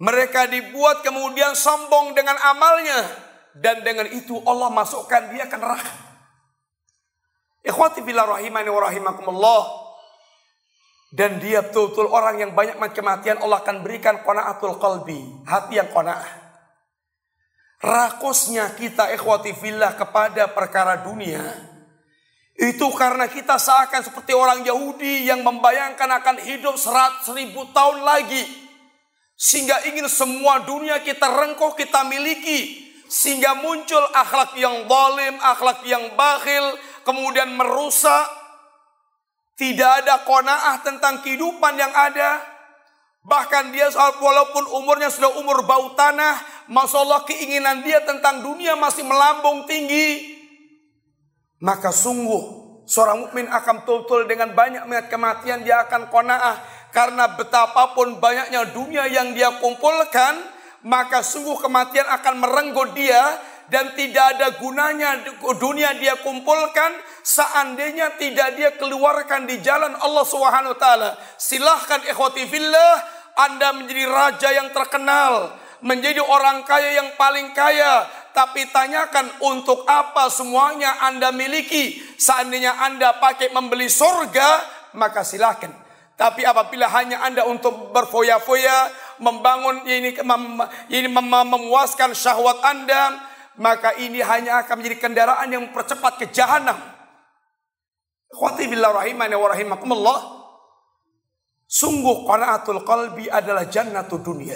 Mereka 0.01 0.49
dibuat 0.49 1.05
kemudian 1.05 1.53
sombong 1.53 2.17
dengan 2.17 2.33
amalnya. 2.41 3.05
Dan 3.53 3.85
dengan 3.85 4.09
itu 4.09 4.41
Allah 4.49 4.73
masukkan 4.73 5.29
dia 5.29 5.45
ke 5.45 5.61
neraka. 5.61 5.93
Ikhwati 7.61 8.01
bila 8.01 8.25
rahimani 8.25 8.69
wa 8.73 8.81
rahimakumullah. 8.89 9.63
Dan 11.13 11.37
dia 11.37 11.61
betul-betul 11.61 12.09
orang 12.09 12.41
yang 12.41 12.51
banyak 12.57 12.81
kematian 12.97 13.37
Allah 13.45 13.61
akan 13.61 13.85
berikan 13.85 14.25
kona'atul 14.25 14.81
qalbi. 14.81 15.21
Hati 15.45 15.77
yang 15.77 15.93
kona'ah. 15.93 16.46
Rakusnya 17.77 18.73
kita 18.73 19.13
ikhwati 19.13 19.53
fillah 19.53 19.93
kepada 19.93 20.49
perkara 20.49 20.97
dunia. 21.05 21.45
Itu 22.57 22.89
karena 22.97 23.29
kita 23.29 23.61
seakan 23.61 24.01
seperti 24.01 24.33
orang 24.33 24.65
Yahudi 24.65 25.29
yang 25.29 25.45
membayangkan 25.45 26.09
akan 26.09 26.41
hidup 26.41 26.73
seratus 26.73 27.29
ribu 27.37 27.69
tahun 27.69 28.01
lagi. 28.01 28.41
Sehingga 29.37 29.85
ingin 29.85 30.09
semua 30.09 30.65
dunia 30.65 31.05
kita 31.05 31.29
rengkuh, 31.29 31.77
kita 31.77 32.01
miliki. 32.09 32.89
Sehingga 33.05 33.61
muncul 33.61 34.01
akhlak 34.09 34.57
yang 34.57 34.89
zalim, 34.89 35.37
akhlak 35.37 35.85
yang 35.85 36.17
bakhil, 36.17 36.73
kemudian 37.05 37.53
merusak. 37.53 38.25
Tidak 39.53 39.91
ada 40.01 40.25
kona'ah 40.25 40.81
tentang 40.81 41.21
kehidupan 41.21 41.77
yang 41.77 41.93
ada. 41.93 42.56
Bahkan 43.27 43.75
dia 43.75 43.91
walaupun 44.23 44.71
umurnya 44.71 45.11
sudah 45.11 45.35
umur 45.35 45.67
bau 45.67 45.91
tanah, 45.99 46.39
Masya 46.71 46.97
Allah 47.03 47.27
keinginan 47.27 47.83
dia 47.83 47.99
tentang 48.07 48.39
dunia 48.39 48.79
masih 48.79 49.03
melambung 49.03 49.67
tinggi. 49.67 50.39
Maka 51.59 51.91
sungguh 51.91 52.71
seorang 52.87 53.27
mukmin 53.27 53.51
akan 53.51 53.83
betul-betul 53.83 54.31
dengan 54.31 54.55
banyak 54.55 54.87
melihat 54.87 55.11
kematian 55.11 55.67
dia 55.67 55.83
akan 55.83 56.07
kona'ah. 56.07 56.55
Karena 56.95 57.35
betapapun 57.35 58.23
banyaknya 58.23 58.71
dunia 58.71 59.03
yang 59.11 59.35
dia 59.35 59.59
kumpulkan, 59.59 60.39
maka 60.87 61.19
sungguh 61.19 61.59
kematian 61.59 62.07
akan 62.07 62.39
merenggut 62.39 62.95
dia 62.95 63.43
dan 63.67 63.91
tidak 63.99 64.39
ada 64.39 64.55
gunanya 64.55 65.19
dunia 65.59 65.91
dia 65.99 66.15
kumpulkan 66.23 66.95
seandainya 67.27 68.15
tidak 68.15 68.55
dia 68.55 68.71
keluarkan 68.79 69.43
di 69.43 69.59
jalan 69.59 69.91
Allah 69.99 70.23
Subhanahu 70.23 70.79
wa. 70.79 71.11
Silahkan 71.35 72.07
ikhwati 72.07 72.47
fillah 72.47 73.16
Anda 73.37 73.71
menjadi 73.71 74.05
raja 74.09 74.49
yang 74.49 74.73
terkenal, 74.73 75.53
menjadi 75.85 76.21
orang 76.25 76.65
kaya 76.65 76.97
yang 76.97 77.13
paling 77.13 77.53
kaya, 77.53 78.09
tapi 78.33 78.69
tanyakan 78.69 79.29
untuk 79.45 79.85
apa 79.89 80.29
semuanya 80.29 81.01
Anda 81.05 81.33
miliki. 81.33 81.97
Seandainya 82.17 82.81
Anda 82.81 83.17
pakai 83.17 83.53
membeli 83.53 83.89
surga, 83.89 84.61
maka 84.97 85.21
silahkan. 85.21 85.73
Tapi 86.17 86.41
apabila 86.45 86.89
hanya 86.97 87.21
Anda 87.21 87.45
untuk 87.45 87.93
berfoya-foya, 87.93 88.89
membangun 89.21 89.85
ini, 89.85 90.17
mem, 90.21 90.65
ini 90.89 91.09
mem, 91.09 91.29
memuaskan 91.29 92.13
syahwat 92.13 92.61
Anda, 92.65 93.21
maka 93.57 93.97
ini 93.97 94.21
hanya 94.21 94.65
akan 94.65 94.81
menjadi 94.81 94.97
kendaraan 94.97 95.49
yang 95.49 95.69
mempercepat 95.69 96.21
ke 96.21 96.25
jahanam. 96.29 96.77
Khawati 98.33 98.69
billah 98.69 98.93
rahimani 99.01 99.33
wa 99.33 99.49
rahimakumullah. 99.49 100.36
Sungguh 101.67 102.23
qanaatul 102.23 102.87
qalbi 102.87 103.27
adalah 103.27 103.67
jannatul 103.67 104.23
dunia. 104.23 104.55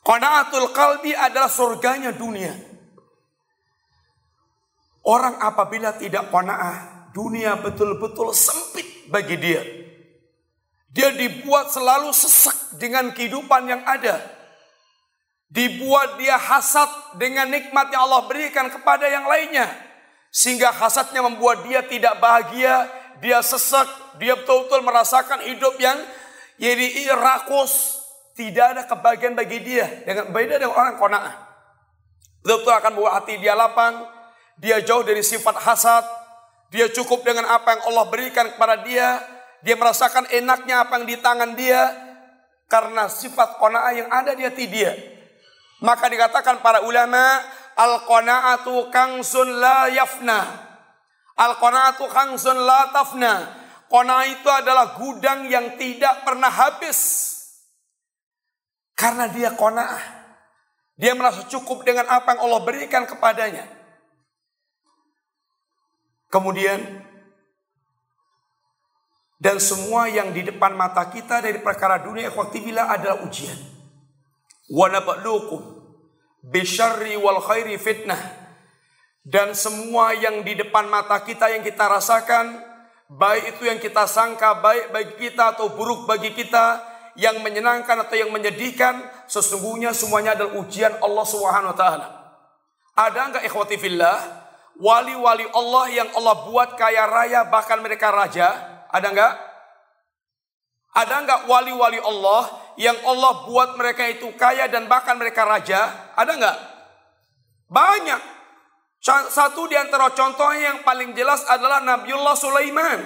Qanaatul 0.00 0.72
qalbi 0.72 1.12
adalah 1.12 1.52
surganya 1.52 2.16
dunia. 2.16 2.50
Orang 5.04 5.36
apabila 5.36 5.92
tidak 6.00 6.32
qanaah, 6.32 7.10
dunia 7.12 7.60
betul-betul 7.60 8.32
sempit 8.32 9.12
bagi 9.12 9.36
dia. 9.36 9.62
Dia 10.92 11.12
dibuat 11.12 11.72
selalu 11.72 12.12
sesak 12.12 12.80
dengan 12.80 13.12
kehidupan 13.12 13.68
yang 13.68 13.82
ada. 13.84 14.20
Dibuat 15.52 16.16
dia 16.16 16.40
hasad 16.40 16.88
dengan 17.20 17.52
nikmat 17.52 17.92
yang 17.92 18.08
Allah 18.08 18.24
berikan 18.24 18.72
kepada 18.72 19.04
yang 19.08 19.28
lainnya. 19.28 19.68
Sehingga 20.32 20.72
hasadnya 20.72 21.20
membuat 21.20 21.68
dia 21.68 21.84
tidak 21.84 22.16
bahagia, 22.16 22.88
dia 23.20 23.44
sesak, 23.44 23.84
dia 24.20 24.34
betul-betul 24.36 24.80
merasakan 24.84 25.44
hidup 25.46 25.76
yang 25.80 25.96
jadi 26.60 27.12
rakus, 27.16 28.02
tidak 28.36 28.76
ada 28.76 28.82
kebahagiaan 28.88 29.34
bagi 29.36 29.60
dia 29.64 29.86
dengan 30.04 30.32
beda 30.32 30.60
dengan 30.60 30.74
orang 30.76 30.96
kona'ah. 31.00 31.34
Betul-betul 32.42 32.74
akan 32.74 32.90
membuat 32.96 33.14
hati 33.22 33.34
dia 33.38 33.54
lapang, 33.54 34.02
dia 34.58 34.82
jauh 34.82 35.02
dari 35.06 35.22
sifat 35.22 35.58
hasad, 35.62 36.04
dia 36.72 36.88
cukup 36.88 37.20
dengan 37.20 37.44
apa 37.52 37.76
yang 37.76 37.82
Allah 37.92 38.04
berikan 38.08 38.48
kepada 38.48 38.80
dia. 38.80 39.20
Dia 39.60 39.76
merasakan 39.76 40.24
enaknya 40.32 40.88
apa 40.88 40.96
yang 40.96 41.06
di 41.06 41.16
tangan 41.20 41.52
dia. 41.52 41.92
Karena 42.64 43.12
sifat 43.12 43.60
kona'ah 43.60 43.92
yang 43.92 44.08
ada 44.08 44.32
di 44.32 44.40
hati 44.40 44.64
dia. 44.72 44.96
Maka 45.84 46.08
dikatakan 46.08 46.64
para 46.64 46.80
ulama. 46.88 47.44
Al-qana'atu 47.76 48.88
kangsun 48.88 49.60
la 49.60 49.92
yafna. 49.92 50.40
Al-qana'atu 51.36 52.08
kangsun 52.08 52.56
la 52.56 52.88
tafna. 52.88 53.34
Kona'ah 53.92 54.24
itu 54.24 54.48
adalah 54.48 54.96
gudang 54.96 55.52
yang 55.52 55.76
tidak 55.76 56.24
pernah 56.24 56.48
habis. 56.48 57.28
Karena 58.96 59.28
dia 59.28 59.52
kona'ah. 59.52 60.00
Dia 60.96 61.12
merasa 61.12 61.44
cukup 61.44 61.84
dengan 61.84 62.08
apa 62.08 62.32
yang 62.32 62.40
Allah 62.48 62.62
berikan 62.64 63.04
kepadanya. 63.04 63.68
Kemudian 66.32 66.80
dan 69.36 69.60
semua 69.60 70.08
yang 70.08 70.32
di 70.32 70.40
depan 70.40 70.72
mata 70.72 71.04
kita 71.12 71.44
dari 71.44 71.60
perkara 71.60 72.00
dunia 72.00 72.32
ikhwatibillah 72.32 72.96
adalah 72.96 73.20
ujian. 73.20 73.60
Wa 74.72 74.88
bisyarri 76.40 77.20
wal 77.20 77.44
khairi 77.44 77.76
fitnah. 77.76 78.40
Dan 79.20 79.52
semua 79.52 80.16
yang 80.16 80.40
di 80.40 80.56
depan 80.56 80.88
mata 80.88 81.20
kita 81.20 81.52
yang 81.52 81.60
kita 81.60 81.86
rasakan, 81.86 82.71
baik 83.16 83.56
itu 83.56 83.68
yang 83.68 83.78
kita 83.80 84.08
sangka 84.08 84.60
baik 84.60 84.92
bagi 84.92 85.14
kita 85.28 85.56
atau 85.56 85.72
buruk 85.72 86.08
bagi 86.08 86.32
kita, 86.32 86.80
yang 87.16 87.44
menyenangkan 87.44 88.08
atau 88.08 88.16
yang 88.16 88.32
menyedihkan, 88.32 89.04
sesungguhnya 89.28 89.92
semuanya 89.92 90.32
adalah 90.32 90.56
ujian 90.60 90.96
Allah 91.04 91.26
taala. 91.76 92.08
Ada 92.96 93.20
enggak 93.28 93.44
ikhwati 93.48 93.76
fillah 93.80 94.42
wali-wali 94.80 95.44
Allah 95.52 95.84
yang 95.92 96.08
Allah 96.16 96.48
buat 96.48 96.76
kaya 96.76 97.04
raya 97.08 97.44
bahkan 97.48 97.80
mereka 97.84 98.08
raja? 98.08 98.48
Ada 98.88 99.06
enggak? 99.12 99.34
Ada 100.92 101.14
enggak 101.24 101.40
wali-wali 101.48 102.00
Allah 102.00 102.48
yang 102.80 102.96
Allah 103.04 103.44
buat 103.48 103.76
mereka 103.76 104.08
itu 104.08 104.32
kaya 104.36 104.68
dan 104.68 104.88
bahkan 104.88 105.16
mereka 105.16 105.44
raja? 105.44 106.12
Ada 106.16 106.32
enggak? 106.36 106.58
Banyak. 107.68 108.22
Satu 109.02 109.66
di 109.66 109.74
antara 109.74 110.14
contohnya 110.14 110.70
yang 110.70 110.86
paling 110.86 111.10
jelas 111.18 111.42
adalah 111.50 111.82
Nabiullah 111.82 112.38
Sulaiman. 112.38 113.02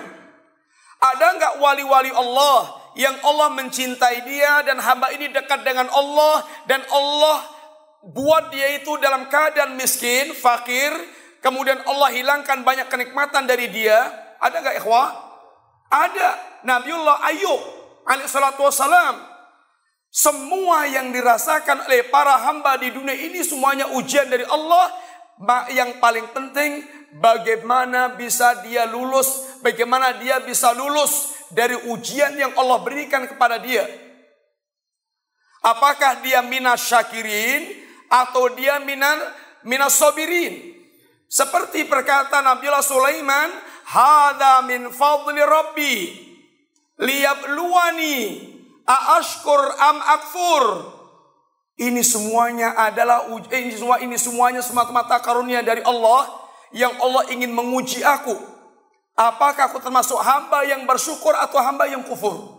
Ada 1.00 1.26
enggak 1.32 1.54
wali-wali 1.56 2.12
Allah 2.12 2.76
yang 3.00 3.16
Allah 3.24 3.48
mencintai 3.56 4.28
dia 4.28 4.60
dan 4.68 4.76
hamba 4.76 5.08
ini 5.16 5.32
dekat 5.32 5.64
dengan 5.64 5.88
Allah 5.88 6.44
dan 6.68 6.84
Allah 6.92 7.48
buat 8.12 8.52
dia 8.52 8.76
itu 8.76 8.92
dalam 9.00 9.26
keadaan 9.32 9.72
miskin, 9.80 10.36
fakir, 10.36 10.92
kemudian 11.40 11.80
Allah 11.88 12.12
hilangkan 12.12 12.60
banyak 12.60 12.92
kenikmatan 12.92 13.48
dari 13.48 13.72
dia, 13.72 13.96
ada 14.36 14.60
nggak 14.60 14.76
ikhwah? 14.84 15.08
Ada. 15.88 16.60
Nabiullah 16.66 17.24
Ayub 17.24 17.62
alaihissalatu 18.04 18.62
wassalam. 18.68 19.16
Semua 20.12 20.88
yang 20.88 21.12
dirasakan 21.12 21.84
oleh 21.88 22.08
para 22.08 22.40
hamba 22.48 22.80
di 22.80 22.88
dunia 22.88 23.12
ini 23.12 23.44
semuanya 23.44 23.92
ujian 23.92 24.28
dari 24.28 24.48
Allah. 24.48 25.05
Yang 25.68 26.00
paling 26.00 26.32
penting 26.32 26.80
bagaimana 27.20 28.16
bisa 28.16 28.64
dia 28.64 28.88
lulus, 28.88 29.60
bagaimana 29.60 30.16
dia 30.16 30.40
bisa 30.40 30.72
lulus 30.72 31.36
dari 31.52 31.76
ujian 31.92 32.32
yang 32.40 32.56
Allah 32.56 32.80
berikan 32.80 33.28
kepada 33.28 33.60
dia. 33.60 33.84
Apakah 35.60 36.24
dia 36.24 36.40
minas 36.40 36.88
syakirin 36.88 37.68
atau 38.08 38.48
dia 38.56 38.80
minas 38.80 39.18
minas 39.66 39.98
sobirin? 39.98 40.72
Seperti 41.26 41.84
perkataan 41.84 42.46
Nabiullah 42.46 42.86
Sulaiman, 42.86 43.50
"Hada 43.90 44.62
min 44.62 44.88
fadli 44.94 45.42
Rabbi 45.42 45.94
liyabluwani 47.02 48.16
aashkur 48.86 49.62
am 49.74 49.98
akfur." 50.00 50.95
Ini 51.76 52.00
semuanya 52.00 52.72
adalah 52.72 53.28
ini 53.52 53.76
semua 53.76 54.00
ini 54.00 54.16
semuanya 54.16 54.64
semata-mata 54.64 55.20
karunia 55.20 55.60
dari 55.60 55.84
Allah 55.84 56.24
yang 56.72 56.96
Allah 57.04 57.28
ingin 57.28 57.52
menguji 57.52 58.00
aku. 58.00 58.32
Apakah 59.12 59.72
aku 59.72 59.84
termasuk 59.84 60.16
hamba 60.20 60.64
yang 60.64 60.88
bersyukur 60.88 61.36
atau 61.36 61.60
hamba 61.60 61.84
yang 61.84 62.00
kufur? 62.04 62.56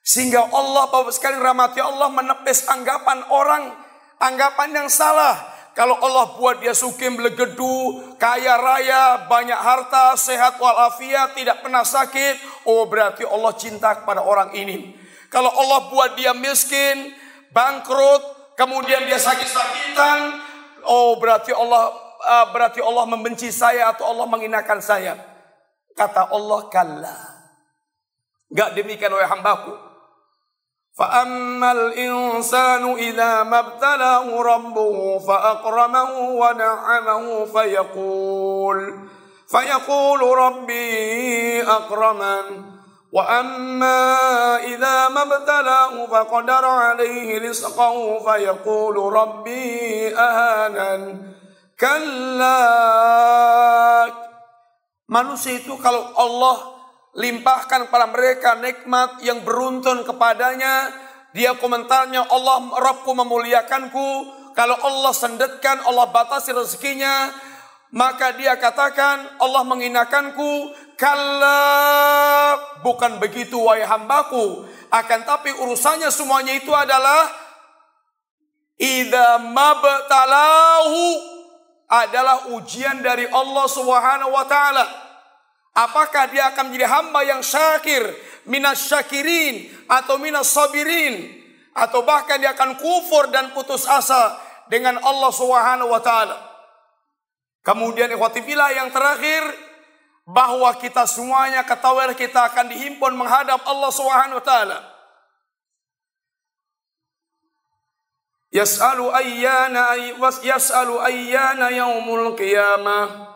Sehingga 0.00 0.48
Allah 0.56 0.88
Bapak 0.88 1.12
sekali 1.12 1.36
rahmati 1.36 1.84
Allah 1.84 2.08
menepis 2.08 2.64
anggapan 2.64 3.20
orang 3.28 3.76
anggapan 4.16 4.84
yang 4.84 4.88
salah 4.88 5.36
Kalau 5.70 5.96
Allah 6.02 6.34
buat 6.34 6.58
dia 6.58 6.74
sukim 6.74 7.14
belegedu, 7.14 8.02
kaya 8.18 8.58
raya, 8.58 9.30
banyak 9.30 9.56
harta, 9.56 10.18
sehat 10.18 10.58
walafiat, 10.58 11.38
tidak 11.38 11.62
pernah 11.62 11.86
sakit, 11.86 12.66
oh 12.66 12.90
berarti 12.90 13.22
Allah 13.22 13.54
cinta 13.54 14.02
kepada 14.02 14.18
orang 14.18 14.50
ini. 14.58 14.98
Kalau 15.30 15.48
Allah 15.48 15.86
buat 15.94 16.18
dia 16.18 16.34
miskin, 16.34 17.14
bangkrut, 17.50 18.54
kemudian 18.58 19.06
dia 19.06 19.18
sakit-sakitan, 19.18 20.40
oh 20.86 21.18
berarti 21.18 21.54
Allah 21.54 21.92
ah, 22.24 22.46
berarti 22.52 22.80
Allah 22.84 23.04
membenci 23.08 23.48
saya 23.48 23.92
atau 23.92 24.10
Allah 24.12 24.26
menghinakan 24.28 24.80
saya. 24.84 25.16
Kata 25.96 26.32
Allah 26.32 26.60
kalla. 26.72 27.16
Enggak 28.50 28.74
demikian 28.74 29.12
wahai 29.12 29.30
hambaku. 29.30 29.74
Fa 30.90 31.22
ammal 31.22 31.94
insanu 31.94 32.98
idza 32.98 33.46
mabtalahu 33.46 34.36
rabbuhu 34.42 35.22
fa 35.22 35.56
akramahu 35.56 36.34
wa 36.42 36.50
na'amahu 36.50 37.46
fa 37.46 37.62
yaqul 37.62 38.78
fa 39.46 39.60
yaqulu 39.64 40.26
rabbi 40.34 41.62
akraman 41.62 42.69
وأما 43.15 44.03
إذا 44.67 45.07
ما 45.07 45.23
ابتلاه 45.23 46.05
فقدر 46.05 46.65
عليه 46.65 47.49
رزقه 47.49 47.95
فيقول 48.19 48.95
ربي 49.13 49.71
أهانن 50.17 51.01
كلا 51.79 52.61
Manusia 55.05 55.61
itu 55.61 55.77
kalau 55.77 56.01
Allah 56.17 56.75
limpahkan 57.13 57.87
kepada 57.87 58.09
mereka 58.09 58.57
nikmat 58.57 59.21
yang 59.21 59.45
beruntun 59.45 60.01
kepadanya. 60.01 60.89
Dia 61.37 61.53
komentarnya 61.53 62.25
Allah 62.25 62.73
Rabbku 62.73 63.13
memuliakanku. 63.13 64.07
Kalau 64.57 64.73
Allah 64.81 65.13
sendetkan, 65.13 65.85
Allah 65.85 66.09
batasi 66.09 66.57
rezekinya, 66.57 67.29
maka 67.90 68.38
dia 68.38 68.54
katakan 68.54 69.38
Allah 69.42 69.62
menghinakanku. 69.66 70.74
Kala 70.94 72.60
bukan 72.84 73.16
begitu 73.18 73.56
wahai 73.56 73.82
hambaku. 73.88 74.68
Akan 74.92 75.24
tapi 75.24 75.48
urusannya 75.54 76.12
semuanya 76.12 76.54
itu 76.60 76.70
adalah 76.76 77.24
Ida 78.80 79.36
mabtalahu 79.40 81.00
adalah 81.90 82.52
ujian 82.56 83.04
dari 83.04 83.28
Allah 83.28 83.66
Subhanahu 83.68 84.32
wa 84.32 84.44
taala. 84.48 84.86
Apakah 85.76 86.28
dia 86.28 86.52
akan 86.52 86.70
menjadi 86.70 86.88
hamba 86.88 87.20
yang 87.24 87.40
syakir, 87.44 88.02
minas 88.44 88.88
syakirin 88.88 89.68
atau 89.84 90.16
minas 90.16 90.48
sabirin 90.48 91.28
atau 91.76 92.02
bahkan 92.02 92.40
dia 92.40 92.52
akan 92.52 92.76
kufur 92.76 93.30
dan 93.30 93.52
putus 93.56 93.84
asa 93.88 94.36
dengan 94.68 95.00
Allah 95.00 95.32
Subhanahu 95.32 95.92
wa 95.92 96.00
taala. 96.00 96.49
Kemudian 97.60 98.08
ikhwati 98.08 98.40
yang 98.48 98.88
terakhir 98.88 99.42
bahwa 100.24 100.72
kita 100.80 101.04
semuanya 101.04 101.66
ketahui 101.66 102.16
kita 102.16 102.48
akan 102.52 102.72
dihimpun 102.72 103.12
menghadap 103.16 103.60
Allah 103.68 103.90
Subhanahu 103.92 104.40
wa 104.40 104.44
taala. 104.44 104.78
Yas'alu 108.50 109.12
ayyana 109.14 109.94
yas'alu 110.42 110.98
ayyana 110.98 111.70
yaumul 111.70 112.34
qiyamah 112.34 113.30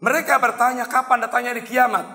mereka 0.00 0.40
bertanya 0.40 0.88
kapan 0.88 1.28
datangnya 1.28 1.52
di 1.60 1.62
kiamat. 1.64 2.08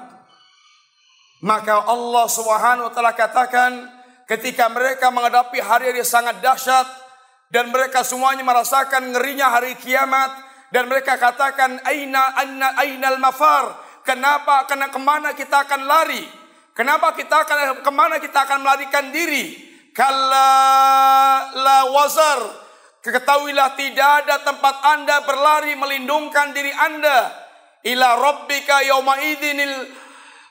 Maka 1.45 1.85
Allah 1.85 2.25
Subhanahu 2.25 2.89
wa 2.89 2.93
taala 2.93 3.13
katakan 3.13 3.85
ketika 4.25 4.65
mereka 4.73 5.13
menghadapi 5.13 5.61
hari 5.61 5.93
yang 5.93 6.01
sangat 6.01 6.41
dahsyat 6.41 6.89
dan 7.53 7.69
mereka 7.69 8.01
semuanya 8.01 8.41
merasakan 8.41 9.13
ngerinya 9.13 9.53
hari 9.53 9.77
kiamat 9.77 10.33
dan 10.73 10.89
mereka 10.89 11.17
katakan 11.21 11.77
aina 11.85 12.33
anna 12.41 12.67
ainal 12.81 13.19
mafar? 13.21 13.77
Kenapa 14.05 14.69
karena 14.69 14.93
ke 14.93 14.99
mana 15.01 15.33
kita 15.33 15.65
akan 15.65 15.81
lari? 15.85 16.23
Kenapa 16.77 17.15
kita 17.17 17.45
akan 17.45 17.81
ke 17.81 17.91
mana 17.93 18.21
kita 18.21 18.45
akan 18.45 18.61
melarikan 18.61 19.09
diri? 19.09 19.57
Kalla 19.95 20.51
la 21.55 21.79
wazar. 21.89 22.41
Ketahuilah 23.05 23.77
tidak 23.77 24.25
ada 24.25 24.41
tempat 24.41 24.75
anda 24.81 25.21
berlari 25.23 25.77
melindungkan 25.77 26.53
diri 26.53 26.73
anda. 26.73 27.33
Ila 27.85 28.17
rabbika 28.17 28.81
yauma 28.81 29.21
idinil 29.21 29.89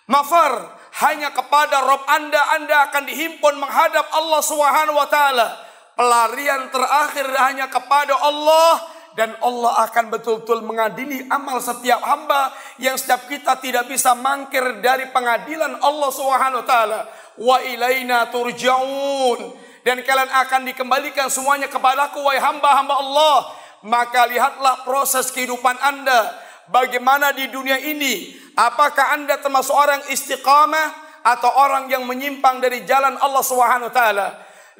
mafar. 0.06 0.82
Hanya 0.94 1.34
kepada 1.34 1.82
Rob 1.82 2.06
Anda 2.06 2.54
Anda 2.54 2.86
akan 2.86 3.02
dihimpun 3.02 3.58
menghadap 3.58 4.14
Allah 4.14 4.38
Subhanahu 4.46 4.94
wa 4.94 5.10
taala. 5.10 5.58
Pelarian 5.98 6.70
terakhir 6.70 7.26
hanya 7.34 7.66
kepada 7.66 8.14
Allah 8.14 8.93
dan 9.14 9.34
Allah 9.38 9.86
akan 9.86 10.10
betul-betul 10.10 10.66
mengadili 10.66 11.22
amal 11.30 11.62
setiap 11.62 12.02
hamba 12.02 12.50
yang 12.82 12.98
setiap 12.98 13.30
kita 13.30 13.58
tidak 13.62 13.86
bisa 13.86 14.14
mangkir 14.18 14.82
dari 14.82 15.06
pengadilan 15.14 15.78
Allah 15.78 16.10
Subhanahu 16.10 16.62
wa 16.62 16.66
taala. 16.66 17.00
Wa 17.38 17.62
ilaina 17.62 18.30
turja'un 18.30 19.54
dan 19.84 20.00
kalian 20.02 20.30
akan 20.32 20.60
dikembalikan 20.66 21.28
semuanya 21.28 21.70
kepadaku 21.70 22.18
wahai 22.24 22.42
hamba-hamba 22.42 22.94
Allah. 22.98 23.38
Maka 23.84 24.24
lihatlah 24.32 24.80
proses 24.82 25.28
kehidupan 25.28 25.76
Anda 25.76 26.32
bagaimana 26.72 27.36
di 27.36 27.52
dunia 27.52 27.76
ini. 27.76 28.32
Apakah 28.56 29.12
Anda 29.12 29.36
termasuk 29.38 29.76
orang 29.76 30.00
istiqamah 30.08 31.20
atau 31.20 31.52
orang 31.52 31.92
yang 31.92 32.08
menyimpang 32.08 32.64
dari 32.64 32.82
jalan 32.88 33.20
Allah 33.20 33.44
Subhanahu 33.44 33.92
wa 33.92 33.94
taala? 33.94 34.28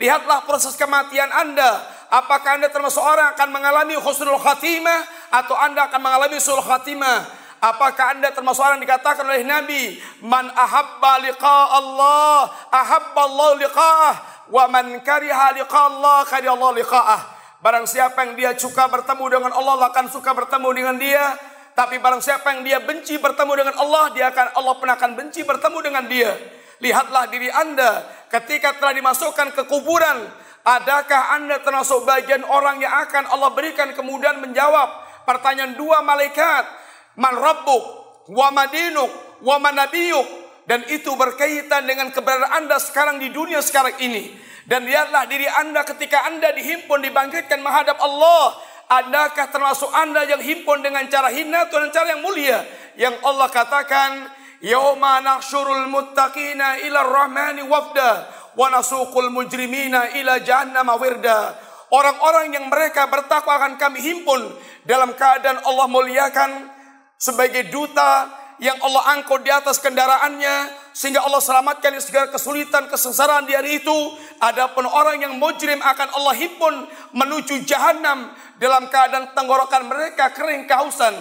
Lihatlah 0.01 0.49
proses 0.49 0.75
kematian 0.75 1.29
Anda. 1.31 1.85
Apakah 2.13 2.61
Anda 2.61 2.69
termasuk 2.69 3.01
orang 3.01 3.33
akan 3.37 3.49
mengalami 3.53 3.95
husnul 3.97 4.41
khatimah 4.41 5.01
atau 5.33 5.57
Anda 5.57 5.89
akan 5.89 6.01
mengalami 6.01 6.37
sul 6.41 6.61
khatimah? 6.61 7.45
Apakah 7.65 8.13
Anda 8.13 8.29
termasuk 8.29 8.61
orang 8.61 8.77
yang 8.81 8.87
dikatakan 8.93 9.25
oleh 9.25 9.41
Nabi, 9.41 9.97
"Man 10.21 10.53
ahabba 10.53 11.25
liqa 11.25 11.59
Allah, 11.73 12.53
ahabba 12.69 13.23
Allah 13.25 13.51
liqa'ah, 13.57 14.15
wa 14.53 14.65
man 14.69 15.01
kariha 15.01 15.57
liqa 15.57 15.81
Allah, 15.81 16.29
kariha 16.29 16.53
Allah 16.53 16.73
liqa'ah." 16.77 17.21
Barang 17.65 17.89
siapa 17.89 18.29
yang 18.29 18.37
dia 18.37 18.53
suka 18.61 18.85
bertemu 18.93 19.25
dengan 19.41 19.53
Allah, 19.57 19.89
akan 19.89 20.13
suka 20.13 20.37
bertemu 20.37 20.69
dengan 20.77 21.01
dia. 21.01 21.25
Tapi 21.73 21.97
barang 21.97 22.21
siapa 22.21 22.53
yang 22.53 22.61
dia 22.63 22.79
benci 22.85 23.17
bertemu 23.17 23.53
dengan 23.57 23.75
Allah, 23.81 24.13
dia 24.13 24.29
akan 24.29 24.61
Allah 24.61 24.75
pun 24.77 24.89
akan 24.93 25.11
benci 25.17 25.41
bertemu 25.49 25.79
dengan 25.81 26.05
dia. 26.05 26.31
Lihatlah 26.85 27.33
diri 27.33 27.49
Anda 27.49 28.05
ketika 28.29 28.77
telah 28.77 28.93
dimasukkan 28.93 29.57
ke 29.57 29.63
kuburan, 29.65 30.29
adakah 30.65 31.39
Anda 31.39 31.61
termasuk 31.61 32.09
bagian 32.09 32.43
orang 32.49 32.81
yang 32.81 32.93
akan 33.07 33.31
Allah 33.31 33.53
berikan 33.53 33.93
kemudian 33.93 34.41
menjawab? 34.41 35.05
Pertanyaan 35.25 35.77
dua 35.79 36.05
malaikat, 36.05 36.65
man 37.21 37.37
rabbuk, 37.37 37.85
wa 38.33 38.49
madinuk, 38.53 39.13
wa 39.45 39.57
manabiyuk 39.61 40.45
dan 40.65 40.81
itu 40.89 41.13
berkaitan 41.13 41.85
dengan 41.85 42.09
keberadaan 42.09 42.65
Anda 42.65 42.81
sekarang 42.81 43.21
di 43.21 43.29
dunia 43.29 43.61
sekarang 43.61 44.01
ini. 44.01 44.33
Dan 44.65 44.89
lihatlah 44.89 45.29
diri 45.29 45.45
Anda 45.45 45.85
ketika 45.85 46.25
Anda 46.25 46.57
dihimpun 46.57 47.05
dibangkitkan 47.05 47.61
menghadap 47.61 48.01
Allah. 48.01 48.57
Adakah 48.85 49.49
termasuk 49.49 49.89
anda 49.97 50.29
yang 50.29 50.45
himpun 50.45 50.85
dengan 50.85 51.09
cara 51.09 51.33
hina 51.33 51.65
atau 51.65 51.81
dengan 51.81 51.93
cara 51.97 52.07
yang 52.13 52.21
mulia? 52.21 52.61
Yang 53.01 53.17
Allah 53.25 53.49
katakan, 53.49 54.29
Yawma 54.61 55.25
nahsyurul 55.25 55.89
muttaqina 55.89 56.85
ila 56.85 57.01
rahmani 57.01 57.65
wafda 57.65 58.29
wa 58.55 58.67
nasuqul 58.71 59.31
mujrimina 59.31 60.15
ila 60.19 60.41
jahannam 60.43 60.89
wirda. 60.99 61.55
Orang-orang 61.95 62.55
yang 62.57 62.67
mereka 62.67 63.07
bertakwa 63.07 63.55
akan 63.61 63.79
kami 63.79 64.03
himpun 64.03 64.51
dalam 64.83 65.15
keadaan 65.15 65.63
Allah 65.63 65.87
muliakan 65.87 66.51
sebagai 67.15 67.71
duta 67.71 68.27
yang 68.59 68.79
Allah 68.83 69.19
angkut 69.19 69.43
di 69.43 69.51
atas 69.51 69.79
kendaraannya 69.83 70.87
sehingga 70.95 71.27
Allah 71.27 71.43
selamatkan 71.43 71.95
dari 71.95 72.03
segala 72.03 72.31
kesulitan 72.31 72.87
kesengsaraan 72.87 73.47
di 73.47 73.55
hari 73.55 73.83
itu. 73.83 73.95
Adapun 74.39 74.87
orang 74.87 75.23
yang 75.23 75.35
mujrim 75.39 75.79
akan 75.83 76.09
Allah 76.15 76.35
himpun 76.39 76.75
menuju 77.15 77.63
jahanam 77.67 78.31
dalam 78.59 78.87
keadaan 78.91 79.35
tenggorokan 79.35 79.87
mereka 79.91 80.31
kering 80.35 80.67
kehausan. 80.71 81.15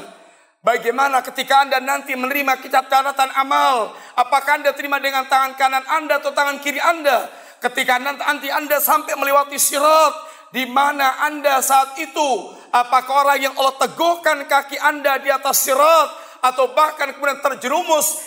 Bagaimana 0.63 1.19
ketika 1.19 1.67
Anda 1.67 1.83
nanti 1.83 2.15
menerima 2.15 2.63
kitab 2.63 2.87
catatan 2.87 3.35
amal? 3.35 3.91
Apakah 4.15 4.63
Anda 4.63 4.71
terima 4.71 4.95
dengan 5.03 5.27
tangan 5.27 5.59
kanan 5.59 5.83
Anda 5.91 6.23
atau 6.23 6.31
tangan 6.31 6.63
kiri 6.63 6.79
Anda? 6.79 7.27
Ketika 7.59 7.99
nanti 7.99 8.47
Anda 8.47 8.79
sampai 8.79 9.19
melewati 9.19 9.59
sirat, 9.59 10.15
di 10.55 10.63
mana 10.63 11.19
Anda 11.27 11.59
saat 11.59 11.99
itu? 11.99 12.55
Apakah 12.71 13.27
orang 13.27 13.43
yang 13.43 13.53
Allah 13.59 13.75
teguhkan 13.75 14.47
kaki 14.47 14.79
Anda 14.79 15.19
di 15.19 15.27
atas 15.27 15.67
sirat? 15.67 16.09
Atau 16.39 16.71
bahkan 16.71 17.11
kemudian 17.11 17.43
terjerumus 17.43 18.23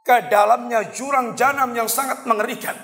ke 0.00 0.32
dalamnya 0.32 0.88
jurang 0.96 1.36
janam 1.36 1.76
yang 1.76 1.92
sangat 1.92 2.24
mengerikan. 2.24 2.76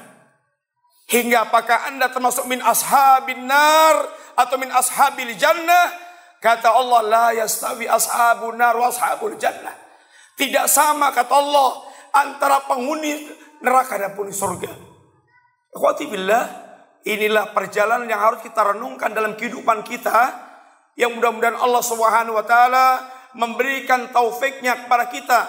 Hingga 1.06 1.48
apakah 1.48 1.86
anda 1.86 2.10
termasuk 2.10 2.50
min 2.50 2.58
ashabin 2.58 3.46
nar 3.46 4.10
atau 4.34 4.56
min 4.58 4.68
ashabil 4.74 5.38
jannah? 5.38 6.05
Kata 6.40 6.68
Allah 6.76 7.00
la 7.02 7.26
yastawi 7.32 7.88
ashabun 7.88 8.60
nar 8.60 8.76
wa 8.76 8.92
ashabul 8.92 9.34
jannah. 9.40 9.72
Tidak 10.36 10.68
sama 10.68 11.10
kata 11.16 11.32
Allah 11.32 11.70
antara 12.12 12.60
penghuni 12.68 13.28
neraka 13.64 13.96
dan 13.96 14.12
penghuni 14.12 14.36
surga. 14.36 14.72
Ikhwati 15.72 16.04
billah, 16.08 16.44
inilah 17.08 17.56
perjalanan 17.56 18.08
yang 18.08 18.20
harus 18.20 18.44
kita 18.44 18.76
renungkan 18.76 19.16
dalam 19.16 19.36
kehidupan 19.36 19.80
kita 19.84 20.46
yang 20.96 21.12
mudah-mudahan 21.16 21.56
Allah 21.60 21.84
Subhanahu 21.84 22.36
wa 22.36 22.44
taala 22.44 22.86
memberikan 23.36 24.08
taufiknya 24.12 24.84
kepada 24.84 25.12
kita 25.12 25.40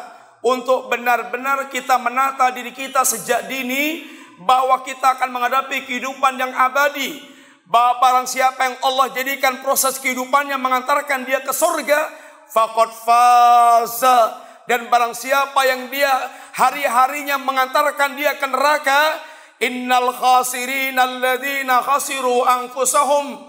untuk 0.43 0.91
benar-benar 0.91 1.71
kita 1.71 1.95
menata 1.99 2.51
diri 2.51 2.75
kita 2.75 3.07
sejak 3.07 3.47
dini 3.47 4.03
bahwa 4.43 4.83
kita 4.85 5.17
akan 5.17 5.33
menghadapi 5.33 5.88
kehidupan 5.88 6.38
yang 6.38 6.53
abadi. 6.53 7.36
Bahwa 7.68 7.99
barang 7.99 8.28
siapa 8.32 8.59
yang 8.63 8.78
Allah 8.80 9.11
jadikan 9.11 9.59
proses 9.59 9.99
kehidupannya 9.99 10.55
mengantarkan 10.55 11.28
dia 11.28 11.43
ke 11.43 11.51
surga, 11.51 11.99
faqad 12.47 12.91
faza. 13.03 14.20
Dan 14.68 14.88
barang 14.88 15.15
siapa 15.15 15.63
yang 15.68 15.91
dia 15.91 16.11
hari-harinya 16.55 17.39
mengantarkan 17.39 18.15
dia 18.15 18.39
ke 18.39 18.47
neraka, 18.47 19.20
innal 19.59 20.11
khasirin 20.15 20.95
alladzina 20.95 21.84
khasiru 21.84 22.43
anfusahum 22.43 23.47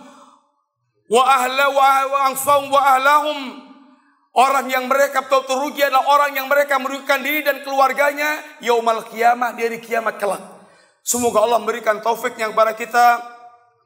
wa 1.09 1.23
ahla 1.25 1.67
wa 1.73 2.19
anfahum 2.29 2.67
wa 2.71 2.81
ahlahum 2.83 3.69
Orang 4.39 4.71
yang 4.71 4.87
mereka 4.87 5.27
betul 5.27 5.67
rugi 5.67 5.83
adalah 5.83 6.07
orang 6.15 6.31
yang 6.39 6.47
mereka 6.47 6.79
merugikan 6.79 7.19
diri 7.27 7.43
dan 7.43 7.59
keluarganya 7.67 8.39
yaumal 8.63 9.03
kiamah 9.11 9.51
di 9.59 9.67
hari 9.67 9.83
kiamat 9.83 10.15
kelak. 10.15 10.39
Semoga 11.03 11.43
Allah 11.43 11.59
memberikan 11.59 11.99
taufik 11.99 12.39
yang 12.39 12.55
kepada 12.55 12.79
kita, 12.79 13.19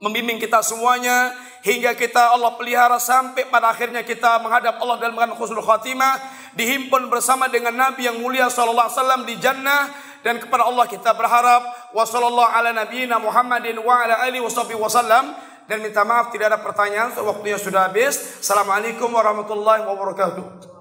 membimbing 0.03 0.43
kita 0.43 0.61
semuanya 0.67 1.31
hingga 1.63 1.95
kita 1.95 2.35
Allah 2.35 2.59
pelihara 2.59 2.99
sampai 2.99 3.47
pada 3.47 3.71
akhirnya 3.71 4.03
kita 4.03 4.43
menghadap 4.43 4.83
Allah 4.83 4.99
dalam 4.99 5.15
keadaan 5.15 5.39
khusnul 5.39 5.63
khatimah, 5.63 6.19
dihimpun 6.59 7.07
bersama 7.07 7.47
dengan 7.47 7.73
Nabi 7.73 8.11
yang 8.11 8.19
mulia 8.19 8.51
sallallahu 8.51 8.91
alaihi 8.91 8.99
wasallam 8.99 9.23
di 9.23 9.35
jannah 9.39 9.83
dan 10.27 10.43
kepada 10.43 10.67
Allah 10.67 10.91
kita 10.91 11.15
berharap 11.15 11.95
wa 11.95 12.03
sallallahu 12.03 12.51
ala 12.51 12.75
nabiyyina 12.75 13.23
Muhammadin 13.23 13.79
wa 13.79 14.03
ala 14.03 14.27
alihi 14.27 14.43
wasallam 14.43 15.39
dan 15.71 15.79
minta 15.79 16.03
maaf 16.03 16.35
tidak 16.35 16.51
ada 16.51 16.59
pertanyaan 16.59 17.15
waktunya 17.23 17.57
sudah 17.57 17.87
habis. 17.87 18.43
Assalamualaikum 18.43 19.07
warahmatullahi 19.07 19.87
wabarakatuh. 19.87 20.72